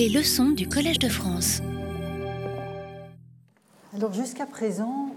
Les 0.00 0.08
leçons 0.08 0.48
du 0.48 0.66
Collège 0.66 0.98
de 0.98 1.10
France. 1.10 1.60
Alors 3.94 4.14
jusqu'à 4.14 4.46
présent, 4.46 5.14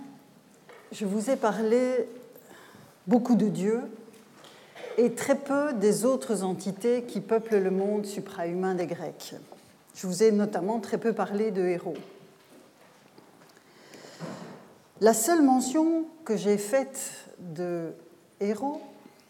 je 0.91 1.05
vous 1.05 1.29
ai 1.29 1.37
parlé 1.37 2.05
beaucoup 3.07 3.35
de 3.35 3.47
Dieu 3.47 3.79
et 4.97 5.13
très 5.13 5.35
peu 5.35 5.71
des 5.71 6.03
autres 6.03 6.43
entités 6.43 7.03
qui 7.03 7.21
peuplent 7.21 7.59
le 7.59 7.71
monde 7.71 8.05
suprahumain 8.05 8.75
des 8.75 8.85
Grecs. 8.85 9.35
Je 9.95 10.05
vous 10.05 10.21
ai 10.21 10.33
notamment 10.33 10.81
très 10.81 10.97
peu 10.97 11.13
parlé 11.13 11.51
de 11.51 11.61
héros. 11.61 11.95
La 14.99 15.13
seule 15.13 15.43
mention 15.43 16.07
que 16.25 16.35
j'ai 16.35 16.57
faite 16.57 17.29
de 17.39 17.93
héros 18.41 18.81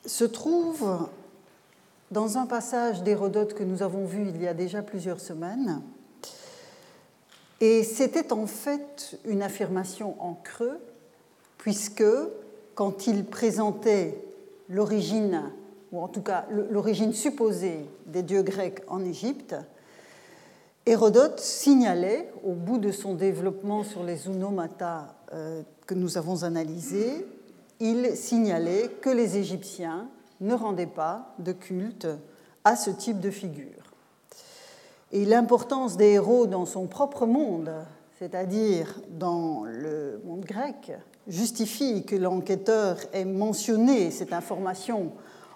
se 0.08 0.24
trouve 0.24 1.08
dans 2.14 2.38
un 2.38 2.46
passage 2.46 3.02
d'Hérodote 3.02 3.56
que 3.56 3.64
nous 3.64 3.82
avons 3.82 4.06
vu 4.06 4.28
il 4.30 4.42
y 4.42 4.48
a 4.48 4.54
déjà 4.54 4.84
plusieurs 4.84 5.20
semaines. 5.20 5.82
Et 7.60 7.84
c'était 7.84 8.32
en 8.32 8.46
fait 8.46 9.18
une 9.26 9.42
affirmation 9.42 10.16
en 10.20 10.36
creux, 10.36 10.80
puisque 11.58 12.06
quand 12.76 13.08
il 13.08 13.26
présentait 13.26 14.24
l'origine, 14.70 15.52
ou 15.92 16.02
en 16.02 16.08
tout 16.08 16.22
cas 16.22 16.46
l'origine 16.70 17.14
supposée 17.14 17.86
des 18.06 18.22
dieux 18.22 18.44
grecs 18.44 18.84
en 18.88 19.04
Égypte, 19.04 19.56
Hérodote 20.86 21.40
signalait, 21.40 22.32
au 22.44 22.52
bout 22.52 22.78
de 22.78 22.92
son 22.92 23.16
développement 23.16 23.84
sur 23.84 24.04
les 24.04 24.28
unomata 24.28 25.16
euh, 25.34 25.64
que 25.88 25.94
nous 25.96 26.18
avons 26.18 26.44
analysés, 26.44 27.26
il 27.80 28.16
signalait 28.16 28.90
que 29.02 29.10
les 29.10 29.38
Égyptiens 29.38 30.10
ne 30.44 30.54
rendaient 30.54 30.86
pas 30.86 31.34
de 31.40 31.52
culte 31.52 32.08
à 32.64 32.76
ce 32.76 32.90
type 32.90 33.20
de 33.20 33.32
figure. 33.32 33.96
Et 35.12 35.26
l'importance 35.26 35.98
des 35.98 36.12
héros 36.12 36.48
dans 36.48 36.66
son 36.66 36.88
propre 36.88 37.26
monde, 37.26 37.72
c'est-à-dire 38.20 39.00
dans 39.10 39.64
le 39.64 40.22
monde 40.26 40.46
grec, 40.46 40.92
justifie 41.28 42.06
que 42.06 42.16
l'enquêteur 42.16 42.98
ait 43.14 43.26
mentionné 43.26 44.12
cette 44.12 44.34
information 44.34 45.12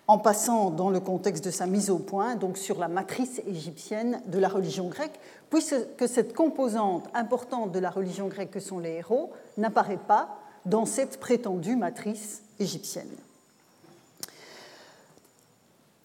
en 0.08 0.18
passant 0.18 0.70
dans 0.70 0.90
le 0.90 1.02
contexte 1.02 1.44
de 1.44 1.52
sa 1.52 1.66
mise 1.66 1.90
au 1.90 1.98
point, 2.00 2.36
donc 2.36 2.58
sur 2.58 2.80
la 2.80 2.88
matrice 2.88 3.42
égyptienne 3.46 4.22
de 4.28 4.40
la 4.40 4.48
religion 4.48 4.88
grecque, 4.88 5.20
puisque 5.50 6.08
cette 6.08 6.34
composante 6.34 7.10
importante 7.14 7.74
de 7.74 7.80
la 7.80 7.90
religion 7.90 8.28
grecque 8.28 8.52
que 8.52 8.60
sont 8.62 8.80
les 8.80 8.92
héros 8.92 9.32
n'apparaît 9.58 9.98
pas 9.98 10.38
dans 10.66 10.86
cette 10.86 11.20
prétendue 11.20 11.76
matrice 11.76 12.42
égyptienne. 12.60 13.10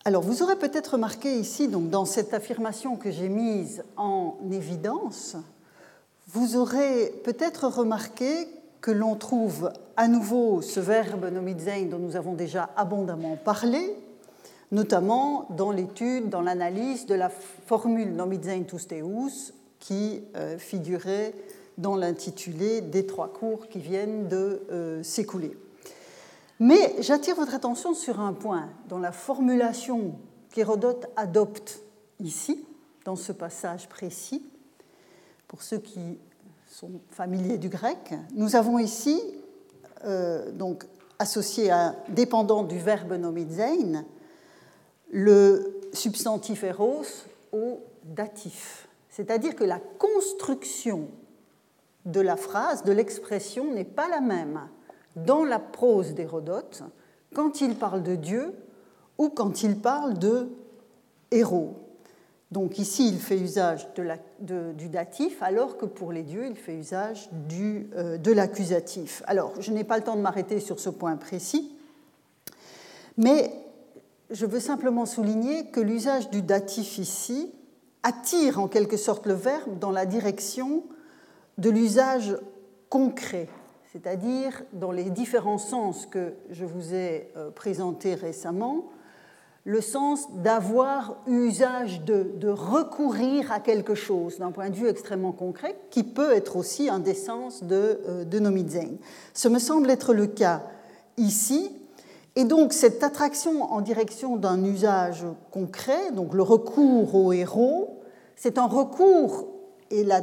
Alors, 0.04 0.22
vous 0.22 0.42
aurez 0.42 0.56
peut-être 0.56 0.94
remarqué 0.94 1.36
ici, 1.36 1.68
dans 1.68 2.04
cette 2.04 2.34
affirmation 2.34 2.96
que 2.96 3.12
j'ai 3.12 3.28
mise 3.28 3.84
en 3.96 4.34
évidence, 4.50 5.36
vous 6.26 6.56
aurez 6.56 7.14
peut-être 7.22 7.68
remarqué 7.68 8.48
que 8.80 8.90
l'on 8.90 9.14
trouve 9.14 9.70
à 9.96 10.08
nouveau 10.08 10.60
ce 10.60 10.80
verbe 10.80 11.26
nomidzein 11.32 11.84
dont 11.84 12.00
nous 12.00 12.16
avons 12.16 12.32
déjà 12.32 12.70
abondamment 12.74 13.36
parlé, 13.36 13.94
notamment 14.72 15.46
dans 15.50 15.70
l'étude, 15.70 16.30
dans 16.30 16.40
l'analyse 16.40 17.06
de 17.06 17.14
la 17.14 17.28
formule 17.28 18.12
nomidzein 18.12 18.64
tusteus 18.64 19.52
qui 19.78 20.24
euh, 20.34 20.58
figurait 20.58 21.32
dans 21.78 21.94
l'intitulé 21.94 22.80
des 22.80 23.06
trois 23.06 23.32
cours 23.32 23.68
qui 23.68 23.78
viennent 23.78 24.26
de 24.26 24.62
euh, 24.72 25.02
s'écouler. 25.04 25.56
Mais 26.62 26.94
j'attire 27.00 27.34
votre 27.34 27.56
attention 27.56 27.92
sur 27.92 28.20
un 28.20 28.32
point 28.32 28.68
dans 28.88 29.00
la 29.00 29.10
formulation 29.10 30.14
qu'Hérodote 30.52 31.08
adopte 31.16 31.82
ici, 32.20 32.64
dans 33.04 33.16
ce 33.16 33.32
passage 33.32 33.88
précis. 33.88 34.48
Pour 35.48 35.64
ceux 35.64 35.78
qui 35.78 36.20
sont 36.68 37.00
familiers 37.10 37.58
du 37.58 37.68
grec, 37.68 38.14
nous 38.34 38.54
avons 38.54 38.78
ici, 38.78 39.20
euh, 40.04 40.52
donc 40.52 40.86
associé 41.18 41.68
à 41.72 41.96
dépendant 42.10 42.62
du 42.62 42.78
verbe 42.78 43.14
nomidzein, 43.14 44.04
le 45.10 45.80
substantif 45.92 46.62
eros 46.62 47.02
au 47.50 47.80
datif. 48.04 48.86
C'est-à-dire 49.08 49.56
que 49.56 49.64
la 49.64 49.80
construction 49.98 51.08
de 52.06 52.20
la 52.20 52.36
phrase, 52.36 52.84
de 52.84 52.92
l'expression, 52.92 53.72
n'est 53.74 53.82
pas 53.82 54.06
la 54.08 54.20
même 54.20 54.60
dans 55.16 55.44
la 55.44 55.58
prose 55.58 56.14
d'Hérodote 56.14 56.82
quand 57.34 57.60
il 57.60 57.76
parle 57.76 58.02
de 58.02 58.16
Dieu 58.16 58.54
ou 59.18 59.28
quand 59.28 59.62
il 59.62 59.78
parle 59.78 60.18
de 60.18 60.48
héros. 61.30 61.74
Donc 62.50 62.78
ici, 62.78 63.08
il 63.08 63.18
fait 63.18 63.38
usage 63.38 63.88
du 63.94 64.88
datif, 64.90 65.42
alors 65.42 65.78
que 65.78 65.86
pour 65.86 66.12
les 66.12 66.22
dieux, 66.22 66.46
il 66.46 66.56
fait 66.56 66.74
usage 66.74 67.30
euh, 67.50 68.18
de 68.18 68.30
l'accusatif. 68.30 69.22
Alors, 69.26 69.54
je 69.58 69.72
n'ai 69.72 69.84
pas 69.84 69.96
le 69.96 70.04
temps 70.04 70.16
de 70.16 70.20
m'arrêter 70.20 70.60
sur 70.60 70.78
ce 70.78 70.90
point 70.90 71.16
précis, 71.16 71.74
mais 73.16 73.50
je 74.30 74.44
veux 74.44 74.60
simplement 74.60 75.06
souligner 75.06 75.70
que 75.70 75.80
l'usage 75.80 76.28
du 76.28 76.42
datif 76.42 76.98
ici 76.98 77.50
attire 78.02 78.60
en 78.60 78.68
quelque 78.68 78.98
sorte 78.98 79.26
le 79.26 79.34
verbe 79.34 79.78
dans 79.78 79.90
la 79.90 80.04
direction 80.04 80.82
de 81.56 81.70
l'usage 81.70 82.36
concret 82.90 83.48
c'est-à-dire 83.92 84.62
dans 84.72 84.90
les 84.90 85.10
différents 85.10 85.58
sens 85.58 86.06
que 86.06 86.32
je 86.50 86.64
vous 86.64 86.94
ai 86.94 87.28
euh, 87.36 87.50
présentés 87.50 88.14
récemment, 88.14 88.86
le 89.64 89.80
sens 89.80 90.32
d'avoir 90.42 91.16
usage 91.26 92.02
de, 92.02 92.32
de, 92.36 92.48
recourir 92.48 93.52
à 93.52 93.60
quelque 93.60 93.94
chose 93.94 94.38
d'un 94.38 94.50
point 94.50 94.70
de 94.70 94.74
vue 94.74 94.88
extrêmement 94.88 95.30
concret, 95.30 95.76
qui 95.90 96.02
peut 96.02 96.32
être 96.32 96.56
aussi 96.56 96.88
un 96.88 96.98
des 96.98 97.14
sens 97.14 97.62
de, 97.62 98.00
euh, 98.08 98.24
de 98.24 98.38
Nomizen. 98.38 98.96
Ce 99.34 99.48
me 99.48 99.58
semble 99.58 99.90
être 99.90 100.14
le 100.14 100.26
cas 100.26 100.64
ici. 101.16 101.70
Et 102.34 102.44
donc 102.44 102.72
cette 102.72 103.04
attraction 103.04 103.62
en 103.62 103.82
direction 103.82 104.36
d'un 104.36 104.64
usage 104.64 105.24
concret, 105.50 106.12
donc 106.12 106.32
le 106.32 106.42
recours 106.42 107.14
au 107.14 107.32
héros, 107.32 108.00
c'est 108.36 108.56
un 108.56 108.66
recours, 108.66 109.48
et 109.90 110.02
la 110.02 110.22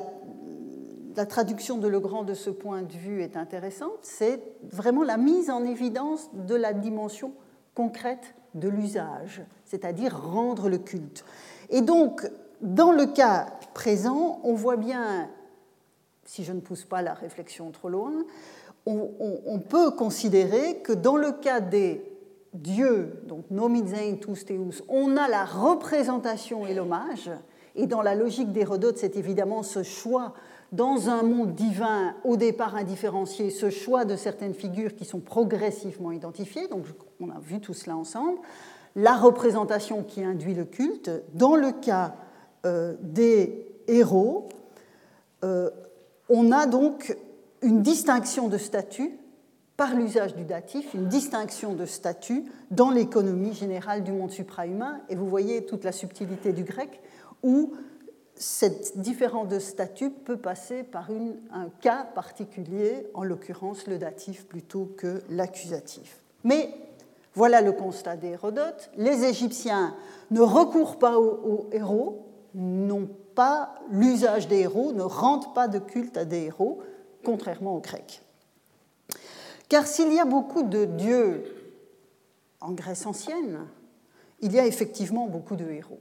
la 1.20 1.26
traduction 1.26 1.78
de 1.78 1.90
Legrand 1.90 2.24
de 2.24 2.34
ce 2.34 2.50
point 2.50 2.82
de 2.82 2.94
vue 2.94 3.22
est 3.22 3.36
intéressante, 3.36 4.00
c'est 4.04 4.42
vraiment 4.64 5.04
la 5.04 5.18
mise 5.18 5.50
en 5.50 5.66
évidence 5.66 6.30
de 6.32 6.56
la 6.56 6.72
dimension 6.72 7.34
concrète 7.76 8.36
de 8.54 8.70
l'usage, 8.70 9.42
c'est-à-dire 9.66 10.18
rendre 10.18 10.70
le 10.70 10.78
culte. 10.78 11.26
Et 11.70 11.82
donc, 11.82 12.26
dans 12.62 12.94
le 12.94 13.06
cas 13.06 13.48
présent, 13.74 14.40
on 14.46 14.54
voit 14.54 14.78
bien, 14.78 15.30
si 16.24 16.46
je 16.46 16.54
ne 16.54 16.62
pousse 16.62 16.86
pas 16.86 17.02
la 17.02 17.16
réflexion 17.16 17.70
trop 17.72 17.90
loin, 17.90 18.14
on, 18.86 19.60
peut 19.60 19.92
considérer 19.92 20.78
que 20.78 20.94
dans 20.94 21.18
le 21.18 21.34
cas 21.34 21.60
des 21.60 22.02
dieux, 22.54 23.22
donc 23.28 23.44
nomizein 23.52 24.16
tous 24.22 24.46
teus, 24.46 24.84
on 24.88 25.18
a 25.18 25.28
la 25.28 25.44
représentation 25.44 26.66
et 26.66 26.74
l'hommage, 26.74 27.30
et 27.76 27.88
dans 27.88 28.02
la 28.02 28.16
logique 28.16 28.54
d'Hérodote, 28.54 28.98
c'est 28.98 29.18
évidemment 29.18 29.64
ce 29.64 29.84
choix 29.84 30.34
dans 30.72 31.10
un 31.10 31.24
monde 31.24 31.56
divin 31.56 32.16
au 32.24 32.38
départ 32.38 32.76
indifférencié, 32.76 33.50
ce 33.50 33.70
choix 33.70 34.06
de 34.06 34.16
certaines 34.16 34.54
figures 34.54 34.96
qui 34.96 35.06
sont 35.06 35.20
progressivement 35.20 36.12
identifiées, 36.12 36.68
donc 36.68 36.86
on 37.20 37.30
a 37.30 37.40
vu 37.40 37.60
tout 37.60 37.74
cela 37.74 37.98
ensemble, 37.98 38.40
la 38.96 39.16
représentation 39.16 40.04
qui 40.04 40.24
induit 40.24 40.54
le 40.54 40.66
culte, 40.66 41.12
dans 41.34 41.56
le 41.56 41.72
cas 41.72 42.16
euh, 42.66 42.96
des 43.02 43.68
héros, 43.88 44.50
euh, 45.44 45.70
on 46.28 46.52
a 46.52 46.66
donc 46.66 47.16
une 47.62 47.82
distinction 47.82 48.48
de 48.48 48.58
statut 48.58 49.12
par 49.78 49.96
l'usage 49.96 50.36
du 50.36 50.44
datif, 50.44 50.94
une 50.94 51.08
distinction 51.08 51.74
de 51.74 51.86
statut 51.86 52.44
dans 52.70 52.90
l'économie 52.90 53.54
générale 53.54 54.04
du 54.04 54.12
monde 54.12 54.32
suprahumain, 54.32 55.00
et 55.08 55.16
vous 55.16 55.28
voyez 55.28 55.66
toute 55.66 55.84
la 55.84 55.94
subtilité 55.94 56.52
du 56.52 56.64
grec, 56.64 57.02
où 57.44 57.74
cette 58.40 58.98
différence 58.98 59.50
de 59.50 59.60
statut 59.60 60.10
peut 60.10 60.38
passer 60.38 60.84
par 60.84 61.10
un 61.52 61.70
cas 61.82 62.06
particulier, 62.16 63.06
en 63.14 63.24
l'occurrence 63.24 63.86
le 63.86 63.98
datif 63.98 64.46
plutôt 64.46 64.90
que 64.98 65.22
l'accusatif. 65.30 66.22
Mais 66.46 66.74
voilà 67.36 67.60
le 67.60 67.74
constat 67.74 68.16
d'Hérodote. 68.16 68.92
Les 68.96 69.26
Égyptiens 69.26 69.94
ne 70.32 70.40
recourent 70.40 70.98
pas 70.98 71.20
aux, 71.20 71.70
héros, 71.74 72.26
n'ont 72.56 73.10
pas 73.36 73.76
l'usage 73.92 74.48
des 74.48 74.60
héros, 74.60 74.94
ne 74.94 75.04
rendent 75.04 75.54
pas 75.54 75.68
de 75.68 75.80
culte 75.80 76.16
à 76.16 76.24
des 76.24 76.44
héros, 76.44 76.80
contrairement 77.26 77.76
aux 77.76 77.82
Grecs. 77.82 78.22
Car 79.68 79.86
s'il 79.86 80.14
y 80.14 80.20
a 80.20 80.26
beaucoup 80.26 80.64
de 80.64 80.86
dieux 80.86 81.44
en 82.62 82.72
Grèce 82.72 83.06
ancienne, 83.06 83.68
il 84.40 84.54
y 84.54 84.60
a 84.60 84.66
effectivement 84.66 85.28
beaucoup 85.28 85.58
de 85.58 85.70
héros 85.70 86.00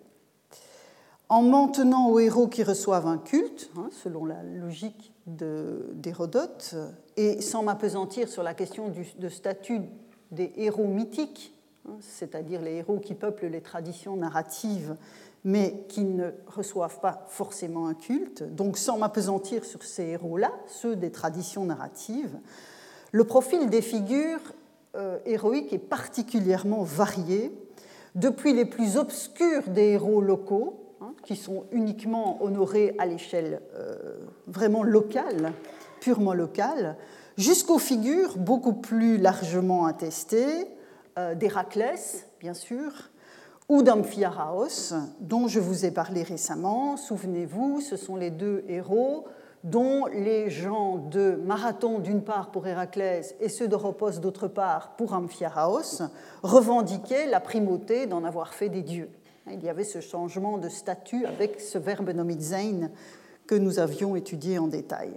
en 1.29 1.43
maintenant 1.43 2.09
aux 2.09 2.19
héros 2.19 2.49
qui 2.49 2.63
reçoivent 2.63 3.07
un 3.07 3.19
culte, 3.19 3.71
hein, 3.77 3.89
selon 4.03 4.25
la 4.25 4.43
logique 4.43 5.13
d'Hérodote, 5.27 6.75
et 7.17 7.41
sans 7.41 7.63
m'apesantir 7.63 8.29
sur 8.29 8.43
la 8.43 8.55
question 8.55 8.89
du, 8.89 9.07
de 9.19 9.29
statut 9.29 9.83
des 10.31 10.53
héros 10.57 10.87
mythiques, 10.87 11.55
hein, 11.87 11.97
c'est-à-dire 12.01 12.63
les 12.63 12.77
héros 12.77 12.99
qui 12.99 13.15
peuplent 13.15 13.47
les 13.47 13.61
traditions 13.61 14.17
narratives 14.17 14.97
mais 15.45 15.85
qui 15.89 16.05
ne 16.05 16.31
reçoivent 16.47 17.01
pas 17.01 17.25
forcément 17.29 17.87
un 17.87 17.95
culte. 17.95 18.43
Donc 18.43 18.77
sans 18.77 18.99
m'apesantir 18.99 19.65
sur 19.65 19.83
ces 19.83 20.05
héros-là, 20.05 20.53
ceux 20.67 20.97
des 20.97 21.11
traditions 21.11 21.65
narratives, 21.65 22.39
le 23.13 23.25
profil 23.25 23.71
des 23.71 23.83
figures 23.83 24.41
euh, 24.97 25.19
héroïques 25.25 25.73
est 25.73 25.79
particulièrement 25.79 26.83
varié, 26.83 27.53
depuis 28.15 28.53
les 28.53 28.65
plus 28.65 28.97
obscurs 28.97 29.69
des 29.69 29.93
héros 29.93 30.21
locaux, 30.21 30.88
qui 31.29 31.37
sont 31.37 31.67
uniquement 31.73 32.43
honorés 32.43 32.95
à 32.97 33.05
l'échelle 33.05 33.61
euh, 33.75 34.15
vraiment 34.47 34.83
locale, 34.83 35.53
purement 36.01 36.33
locale, 36.33 36.97
jusqu'aux 37.37 37.79
figures 37.79 38.39
beaucoup 38.39 38.73
plus 38.73 39.19
largement 39.19 39.85
attestées 39.85 40.67
euh, 41.19 41.35
d'Héraclès, 41.35 42.27
bien 42.41 42.55
sûr, 42.55 43.11
ou 43.69 43.83
d'Amphiaraos, 43.83 44.95
dont 45.21 45.49
je 45.49 45.61
vous 45.61 45.85
ai 45.85 45.91
parlé 45.91 46.23
récemment. 46.23 46.97
Souvenez-vous, 46.97 47.83
ce 47.83 47.99
sont 47.99 48.17
les 48.17 48.31
deux 48.31 48.65
héros 48.67 49.27
dont 49.65 50.07
les 50.07 50.49
gens 50.49 50.97
de 50.97 51.39
Marathon 51.45 51.99
d'une 51.99 52.23
part 52.23 52.51
pour 52.51 52.67
Héraclès 52.67 53.35
et 53.39 53.51
ceux 53.51 53.69
d'Oropos 53.69 54.13
d'autre 54.13 54.49
part 54.49 54.97
pour 54.97 55.13
Amphiaraos 55.13 56.05
revendiquaient 56.43 57.27
la 57.27 57.41
primauté 57.41 58.07
d'en 58.07 58.25
avoir 58.25 58.55
fait 58.55 58.71
des 58.71 58.83
dieux. 58.83 59.11
Il 59.53 59.63
y 59.65 59.69
avait 59.69 59.85
ce 59.85 60.01
changement 60.01 60.59
de 60.59 60.69
statut 60.69 61.27
avec 61.27 61.61
ce 61.61 61.79
verbe 61.79 62.11
nomizein 62.11 62.91
que 63.47 63.55
nous 63.55 63.79
avions 63.79 64.17
étudié 64.17 64.59
en 64.59 64.67
détail. 64.67 65.11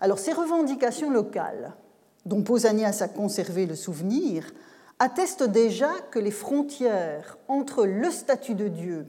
Alors 0.00 0.18
ces 0.18 0.32
revendications 0.32 1.10
locales, 1.10 1.74
dont 2.26 2.42
Pausanias 2.42 2.98
a 3.00 3.08
conservé 3.08 3.66
le 3.66 3.76
souvenir, 3.76 4.52
attestent 4.98 5.48
déjà 5.48 5.90
que 6.10 6.18
les 6.18 6.30
frontières 6.30 7.38
entre 7.48 7.86
le 7.86 8.10
statut 8.10 8.54
de 8.54 8.68
Dieu 8.68 9.06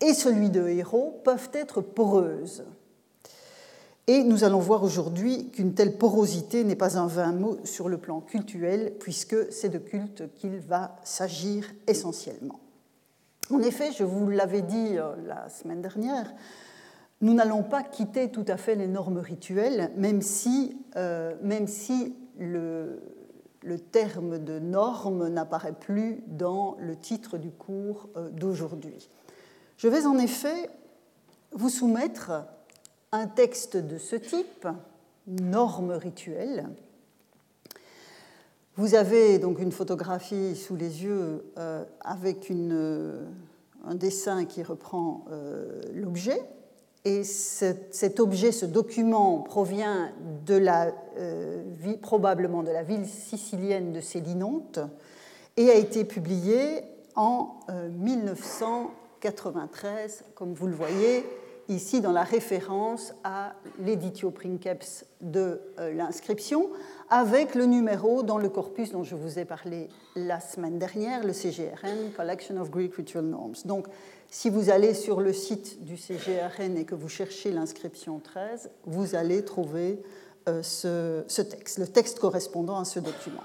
et 0.00 0.14
celui 0.14 0.50
de 0.50 0.66
héros 0.68 1.20
peuvent 1.24 1.50
être 1.52 1.80
poreuses. 1.80 2.64
Et 4.06 4.24
nous 4.24 4.44
allons 4.44 4.58
voir 4.58 4.82
aujourd'hui 4.82 5.50
qu'une 5.50 5.74
telle 5.74 5.96
porosité 5.96 6.64
n'est 6.64 6.74
pas 6.74 6.98
un 6.98 7.06
vain 7.06 7.32
mot 7.32 7.58
sur 7.64 7.88
le 7.88 7.98
plan 7.98 8.20
cultuel, 8.20 8.94
puisque 8.98 9.52
c'est 9.52 9.68
de 9.68 9.78
culte 9.78 10.34
qu'il 10.34 10.58
va 10.58 10.96
s'agir 11.04 11.70
essentiellement. 11.86 12.58
En 13.50 13.62
effet, 13.62 13.90
je 13.92 14.04
vous 14.04 14.28
l'avais 14.28 14.62
dit 14.62 14.96
euh, 14.96 15.14
la 15.26 15.48
semaine 15.48 15.82
dernière, 15.82 16.32
nous 17.20 17.34
n'allons 17.34 17.64
pas 17.64 17.82
quitter 17.82 18.30
tout 18.30 18.44
à 18.46 18.56
fait 18.56 18.76
les 18.76 18.86
normes 18.86 19.18
rituelles, 19.18 19.90
même 19.96 20.22
si, 20.22 20.76
euh, 20.96 21.34
le, 22.38 23.78
terme 23.78 24.38
de 24.38 24.58
norme 24.58 25.28
n'apparaît 25.28 25.74
plus 25.74 26.22
dans 26.28 26.76
le 26.78 26.96
titre 26.96 27.38
du 27.38 27.50
cours 27.50 28.08
euh, 28.16 28.30
d'aujourd'hui. 28.30 29.10
Je 29.76 29.88
vais 29.88 30.06
en 30.06 30.16
effet 30.16 30.70
vous 31.52 31.68
soumettre 31.68 32.44
un 33.12 33.26
texte 33.26 33.76
de 33.76 33.98
ce 33.98 34.16
type, 34.16 34.68
norme 35.26 35.90
rituelle. 35.90 36.68
Vous 38.76 38.94
avez 38.94 39.38
donc 39.38 39.60
une 39.60 39.72
photographie 39.72 40.56
sous 40.56 40.76
les 40.76 41.04
yeux 41.04 41.44
euh, 41.58 41.84
avec 42.00 42.48
une, 42.48 43.26
un 43.84 43.94
dessin 43.94 44.44
qui 44.44 44.62
reprend 44.62 45.24
l'objet. 45.94 46.40
Et 47.06 47.24
cet, 47.24 48.20
objet, 48.20 48.52
ce 48.52 48.66
document, 48.66 49.38
provient 49.38 50.12
euh, 50.50 51.62
probablement 52.02 52.62
de 52.62 52.70
la 52.70 52.82
ville 52.82 53.06
sicilienne 53.06 53.92
de 53.92 54.02
Célinonte 54.02 54.80
et 55.56 55.70
a 55.70 55.76
été 55.76 56.04
publié 56.04 56.82
en 57.16 57.58
1993, 57.98 60.20
euh, 60.20 60.24
comme 60.34 60.52
vous 60.52 60.66
le 60.66 60.74
voyez 60.74 61.24
ici 61.70 62.00
dans 62.00 62.12
la 62.12 62.24
référence 62.24 63.14
à 63.24 63.54
l'éditio 63.78 64.30
princeps 64.30 65.06
de 65.20 65.60
euh, 65.78 65.94
l'inscription, 65.94 66.68
avec 67.10 67.56
le 67.56 67.66
numéro 67.66 68.22
dans 68.22 68.38
le 68.38 68.48
corpus 68.48 68.92
dont 68.92 69.02
je 69.02 69.16
vous 69.16 69.40
ai 69.40 69.44
parlé 69.44 69.88
la 70.14 70.38
semaine 70.38 70.78
dernière, 70.78 71.24
le 71.24 71.32
CGRN, 71.32 72.12
Collection 72.16 72.60
of 72.60 72.70
Greek 72.70 72.94
Ritual 72.94 73.24
Norms. 73.24 73.56
Donc 73.64 73.86
si 74.30 74.48
vous 74.48 74.70
allez 74.70 74.94
sur 74.94 75.20
le 75.20 75.32
site 75.32 75.84
du 75.84 75.96
CGRN 75.96 76.76
et 76.76 76.84
que 76.84 76.94
vous 76.94 77.08
cherchez 77.08 77.50
l'inscription 77.50 78.20
13, 78.20 78.70
vous 78.86 79.16
allez 79.16 79.44
trouver 79.44 80.00
euh, 80.48 80.62
ce, 80.62 81.42
texte, 81.42 81.78
le 81.78 81.88
texte 81.88 82.20
correspondant 82.20 82.78
à 82.78 82.84
ce 82.84 83.00
document. 83.00 83.42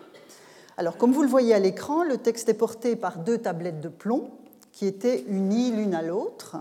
Alors, 0.77 0.97
comme 0.97 1.11
vous 1.11 1.23
le 1.23 1.27
voyez 1.27 1.53
à 1.53 1.59
l'écran, 1.59 2.03
le 2.03 2.17
texte 2.17 2.49
est 2.49 2.53
porté 2.53 2.95
par 2.95 3.17
deux 3.17 3.39
tablettes 3.39 3.81
de 3.81 3.89
plomb 3.89 4.29
qui 4.71 4.85
étaient 4.85 5.23
unies 5.27 5.71
l'une 5.71 5.95
à 5.95 6.01
l'autre. 6.01 6.57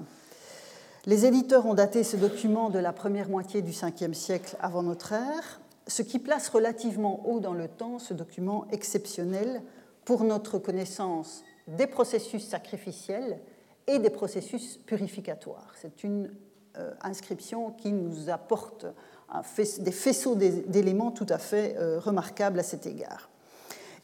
Les 1.05 1.27
éditeurs 1.27 1.67
ont 1.67 1.75
daté 1.75 2.03
ce 2.03 2.17
document 2.17 2.71
de 2.71 2.79
la 2.79 2.93
première 2.93 3.29
moitié 3.29 3.61
du 3.61 3.73
5e 3.73 4.15
siècle 4.15 4.57
avant 4.61 4.83
notre 4.83 5.12
ère, 5.12 5.61
ce 5.87 6.03
qui 6.03 6.19
place 6.19 6.49
relativement 6.49 7.29
haut 7.29 7.41
dans 7.41 7.53
le 7.55 7.69
temps 7.69 7.99
ce 7.99 8.15
document 8.15 8.67
exceptionnel 8.71 9.63
pour 10.05 10.25
notre 10.25 10.59
connaissance 10.59 11.45
des 11.67 11.87
processus 11.87 12.47
sacrificiels 12.47 13.41
et 13.87 13.99
des 13.99 14.11
processus 14.11 14.79
purificatoires. 14.79 15.73
C'est 15.81 16.05
une 16.05 16.31
euh, 16.79 16.93
inscription 17.03 17.71
qui 17.71 17.93
nous 17.93 18.31
apporte 18.31 18.87
des 19.79 19.93
faisceaux 19.93 20.35
d'éléments 20.37 21.11
tout 21.11 21.27
à 21.29 21.39
fait 21.39 21.77
euh, 21.79 21.99
remarquables 21.99 22.59
à 22.59 22.63
cet 22.63 22.87
égard. 22.87 23.31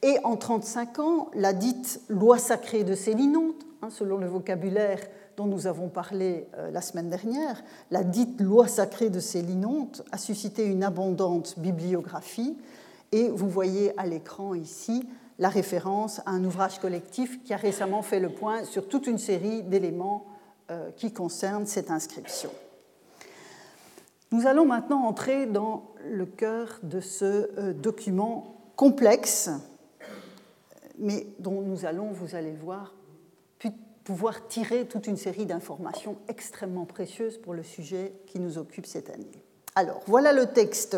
Et 0.03 0.17
en 0.25 0.37
35 0.37 0.99
ans, 0.99 1.31
la 1.35 1.53
dite 1.53 2.01
loi 2.09 2.39
sacrée 2.39 2.85
de 2.85 2.95
Célinonte, 2.95 3.67
hein, 3.83 3.91
selon 3.91 4.17
le 4.17 4.27
vocabulaire 4.27 5.01
dont 5.37 5.47
nous 5.47 5.67
avons 5.67 5.89
parlé 5.89 6.47
euh, 6.57 6.71
la 6.71 6.81
semaine 6.81 7.09
dernière, 7.09 7.63
la 7.91 8.05
dite 8.05 8.41
loi 8.41 8.69
sacrée 8.69 9.11
de 9.11 9.21
Célinonte 9.21 10.03
a 10.13 10.19
suscité 10.19 10.65
une 10.65 10.83
abondante 10.83 11.59
bibliographie. 11.59 12.57
Et 13.13 13.29
vous 13.29 13.49
voyez 13.49 13.99
à 13.99 14.07
l'écran 14.07 14.55
ici 14.55 15.09
la 15.39 15.49
référence 15.49 16.21
à 16.27 16.31
un 16.31 16.45
ouvrage 16.45 16.79
collectif 16.79 17.43
qui 17.43 17.55
a 17.55 17.57
récemment 17.57 18.03
fait 18.03 18.21
le 18.21 18.29
point 18.29 18.65
sur 18.65 18.89
toute 18.89 19.07
une 19.07 19.19
série 19.19 19.63
d'éléments 19.63 20.27
euh, 20.71 20.91
qui 20.97 21.13
concernent 21.13 21.67
cette 21.67 21.91
inscription. 21.91 22.51
Nous 24.33 24.47
allons 24.47 24.67
maintenant 24.67 25.03
entrer 25.05 25.47
dans 25.47 25.91
le 26.09 26.25
cœur 26.25 26.79
de 26.85 27.01
ce 27.01 27.51
euh, 27.59 27.73
document 27.73 28.55
complexe, 28.77 29.51
mais 30.99 31.27
dont 31.39 31.63
nous 31.63 31.85
allons, 31.85 32.13
vous 32.13 32.37
allez 32.37 32.53
le 32.53 32.59
voir, 32.59 32.95
pouvoir 34.11 34.49
tirer 34.49 34.89
toute 34.89 35.07
une 35.07 35.17
série 35.17 35.47
d'informations 35.47 36.17
extrêmement 36.27 36.85
précieuses 36.85 37.39
pour 37.39 37.55
le 37.55 37.63
sujet 37.63 38.13
qui 38.27 38.41
nous 38.41 38.59
occupe 38.59 38.85
cette 38.85 39.09
année. 39.09 39.45
Alors, 39.77 40.01
voilà 40.09 40.33
le 40.33 40.47
texte 40.47 40.97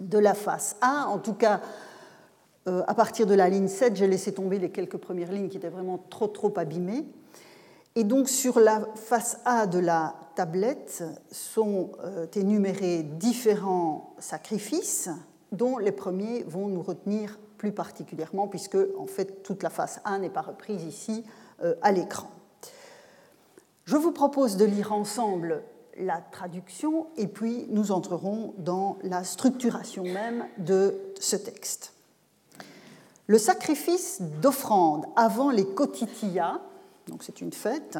de 0.00 0.16
la 0.16 0.32
face 0.32 0.76
A, 0.80 1.08
en 1.08 1.18
tout 1.18 1.34
cas 1.34 1.60
euh, 2.68 2.82
à 2.86 2.94
partir 2.94 3.26
de 3.26 3.34
la 3.34 3.50
ligne 3.50 3.68
7, 3.68 3.96
j'ai 3.96 4.06
laissé 4.06 4.32
tomber 4.32 4.58
les 4.58 4.70
quelques 4.70 4.96
premières 4.96 5.30
lignes 5.30 5.50
qui 5.50 5.58
étaient 5.58 5.68
vraiment 5.68 5.98
trop 6.08 6.26
trop 6.26 6.54
abîmées. 6.56 7.04
Et 7.96 8.04
donc 8.04 8.30
sur 8.30 8.60
la 8.60 8.88
face 8.94 9.38
A 9.44 9.66
de 9.66 9.78
la 9.78 10.14
tablette 10.36 11.04
sont 11.30 11.92
euh, 12.02 12.26
énumérés 12.34 13.02
différents 13.02 14.14
sacrifices 14.18 15.10
dont 15.52 15.76
les 15.76 15.92
premiers 15.92 16.44
vont 16.44 16.68
nous 16.68 16.82
retenir 16.82 17.38
plus 17.58 17.72
particulièrement 17.72 18.48
puisque 18.48 18.78
en 18.98 19.04
fait 19.04 19.42
toute 19.42 19.62
la 19.62 19.68
face 19.68 20.00
A 20.06 20.18
n'est 20.18 20.30
pas 20.30 20.40
reprise 20.40 20.82
ici 20.84 21.24
à 21.82 21.92
l'écran. 21.92 22.30
Je 23.84 23.96
vous 23.96 24.12
propose 24.12 24.56
de 24.56 24.64
lire 24.64 24.92
ensemble 24.92 25.62
la 25.98 26.18
traduction 26.18 27.08
et 27.16 27.26
puis 27.26 27.66
nous 27.70 27.92
entrerons 27.92 28.54
dans 28.58 28.98
la 29.02 29.24
structuration 29.24 30.04
même 30.04 30.46
de 30.58 30.96
ce 31.18 31.36
texte. 31.36 31.92
Le 33.26 33.38
sacrifice 33.38 34.20
d'offrande 34.42 35.06
avant 35.16 35.50
les 35.50 35.64
Kotitia, 35.64 36.60
donc 37.08 37.22
c'est 37.22 37.40
une 37.40 37.52
fête, 37.52 37.98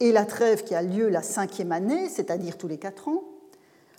et 0.00 0.10
la 0.10 0.24
trêve 0.24 0.64
qui 0.64 0.74
a 0.74 0.82
lieu 0.82 1.08
la 1.08 1.22
cinquième 1.22 1.70
année, 1.70 2.08
c'est-à-dire 2.08 2.58
tous 2.58 2.66
les 2.66 2.78
quatre 2.78 3.08
ans, 3.08 3.22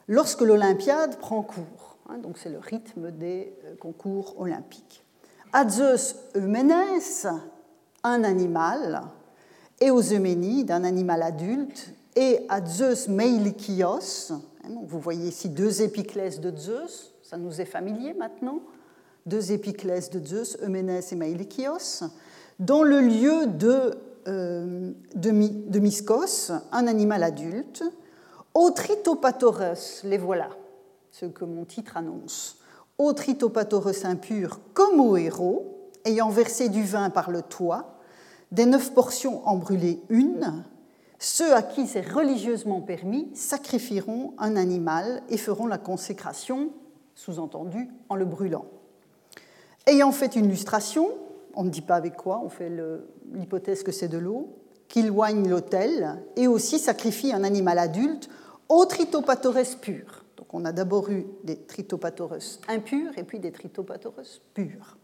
lorsque 0.07 0.41
l'Olympiade 0.41 1.17
prend 1.19 1.41
cours. 1.41 1.97
Hein, 2.09 2.17
donc 2.17 2.37
c'est 2.37 2.49
le 2.49 2.59
rythme 2.59 3.11
des 3.11 3.53
euh, 3.63 3.75
concours 3.75 4.35
olympiques. 4.39 5.05
À 5.53 5.67
Zeus 5.69 6.17
Euménès, 6.35 7.27
un 8.03 8.23
animal, 8.23 9.01
et 9.79 9.91
aux 9.91 10.01
Euménides, 10.01 10.71
un 10.71 10.83
animal 10.83 11.23
adulte, 11.23 11.93
et 12.15 12.45
à 12.49 12.63
Zeus 12.65 13.07
Meilikios, 13.07 14.31
hein, 14.31 14.69
vous 14.85 14.99
voyez 14.99 15.29
ici 15.29 15.49
deux 15.49 15.81
épiclèses 15.81 16.39
de 16.39 16.55
Zeus, 16.55 17.13
ça 17.23 17.37
nous 17.37 17.59
est 17.59 17.65
familier 17.65 18.13
maintenant, 18.13 18.59
deux 19.25 19.51
épiclèses 19.51 20.09
de 20.09 20.23
Zeus, 20.23 20.57
Euménès 20.61 21.11
et 21.11 21.15
Maïlikios, 21.15 22.03
dans 22.59 22.83
le 22.83 22.99
lieu 22.99 23.47
de, 23.47 23.95
euh, 24.27 24.91
un 26.71 26.87
animal 26.87 27.23
adulte. 27.23 27.83
Autritopatorus, 28.53 30.03
les 30.03 30.19
voilà, 30.19 30.49
ce 31.11 31.25
que 31.25 31.43
mon 31.43 31.65
titre 31.65 31.97
annonce. 31.97 32.57
Autritopatorus 32.99 34.05
impur 34.05 34.59
comme 34.73 34.99
au 34.99 35.17
héros, 35.17 35.89
ayant 36.05 36.29
versé 36.29 36.69
du 36.69 36.83
vin 36.83 37.09
par 37.09 37.31
le 37.31 37.41
toit, 37.41 37.92
des 38.53 38.65
neuf 38.65 38.93
portions 38.93 39.45
en 39.47 39.57
brûlé 39.57 39.99
une, 40.09 40.63
Ceux 41.19 41.53
à 41.53 41.61
qui 41.61 41.87
c'est 41.87 42.01
religieusement 42.01 42.81
permis 42.81 43.29
sacrifieront 43.33 44.33
un 44.37 44.57
animal 44.57 45.23
et 45.29 45.37
feront 45.37 45.67
la 45.67 45.77
consécration, 45.77 46.71
sous-entendu, 47.15 47.87
en 48.09 48.15
le 48.15 48.25
brûlant. 48.25 48.65
Ayant 49.87 50.11
fait 50.11 50.35
une 50.35 50.49
lustration, 50.49 51.09
on 51.55 51.63
ne 51.63 51.69
dit 51.69 51.81
pas 51.81 51.95
avec 51.95 52.17
quoi, 52.17 52.41
on 52.43 52.49
fait 52.49 52.69
l'hypothèse 53.31 53.83
que 53.83 53.93
c'est 53.93 54.09
de 54.09 54.17
l'eau, 54.17 54.49
qu'il 54.89 55.09
oigne 55.11 55.47
l'autel 55.47 56.21
et 56.35 56.47
aussi 56.47 56.77
sacrifie 56.77 57.31
un 57.31 57.45
animal 57.45 57.79
adulte 57.79 58.29
au 58.67 58.83
tritopatores 58.85 59.77
pur. 59.79 60.25
Donc 60.35 60.53
on 60.53 60.65
a 60.65 60.73
d'abord 60.73 61.09
eu 61.09 61.25
des 61.45 61.55
tritopatores 61.55 62.59
impurs 62.67 63.17
et 63.17 63.23
puis 63.23 63.39
des 63.39 63.53
tritopatores 63.53 64.41
purs. 64.53 64.97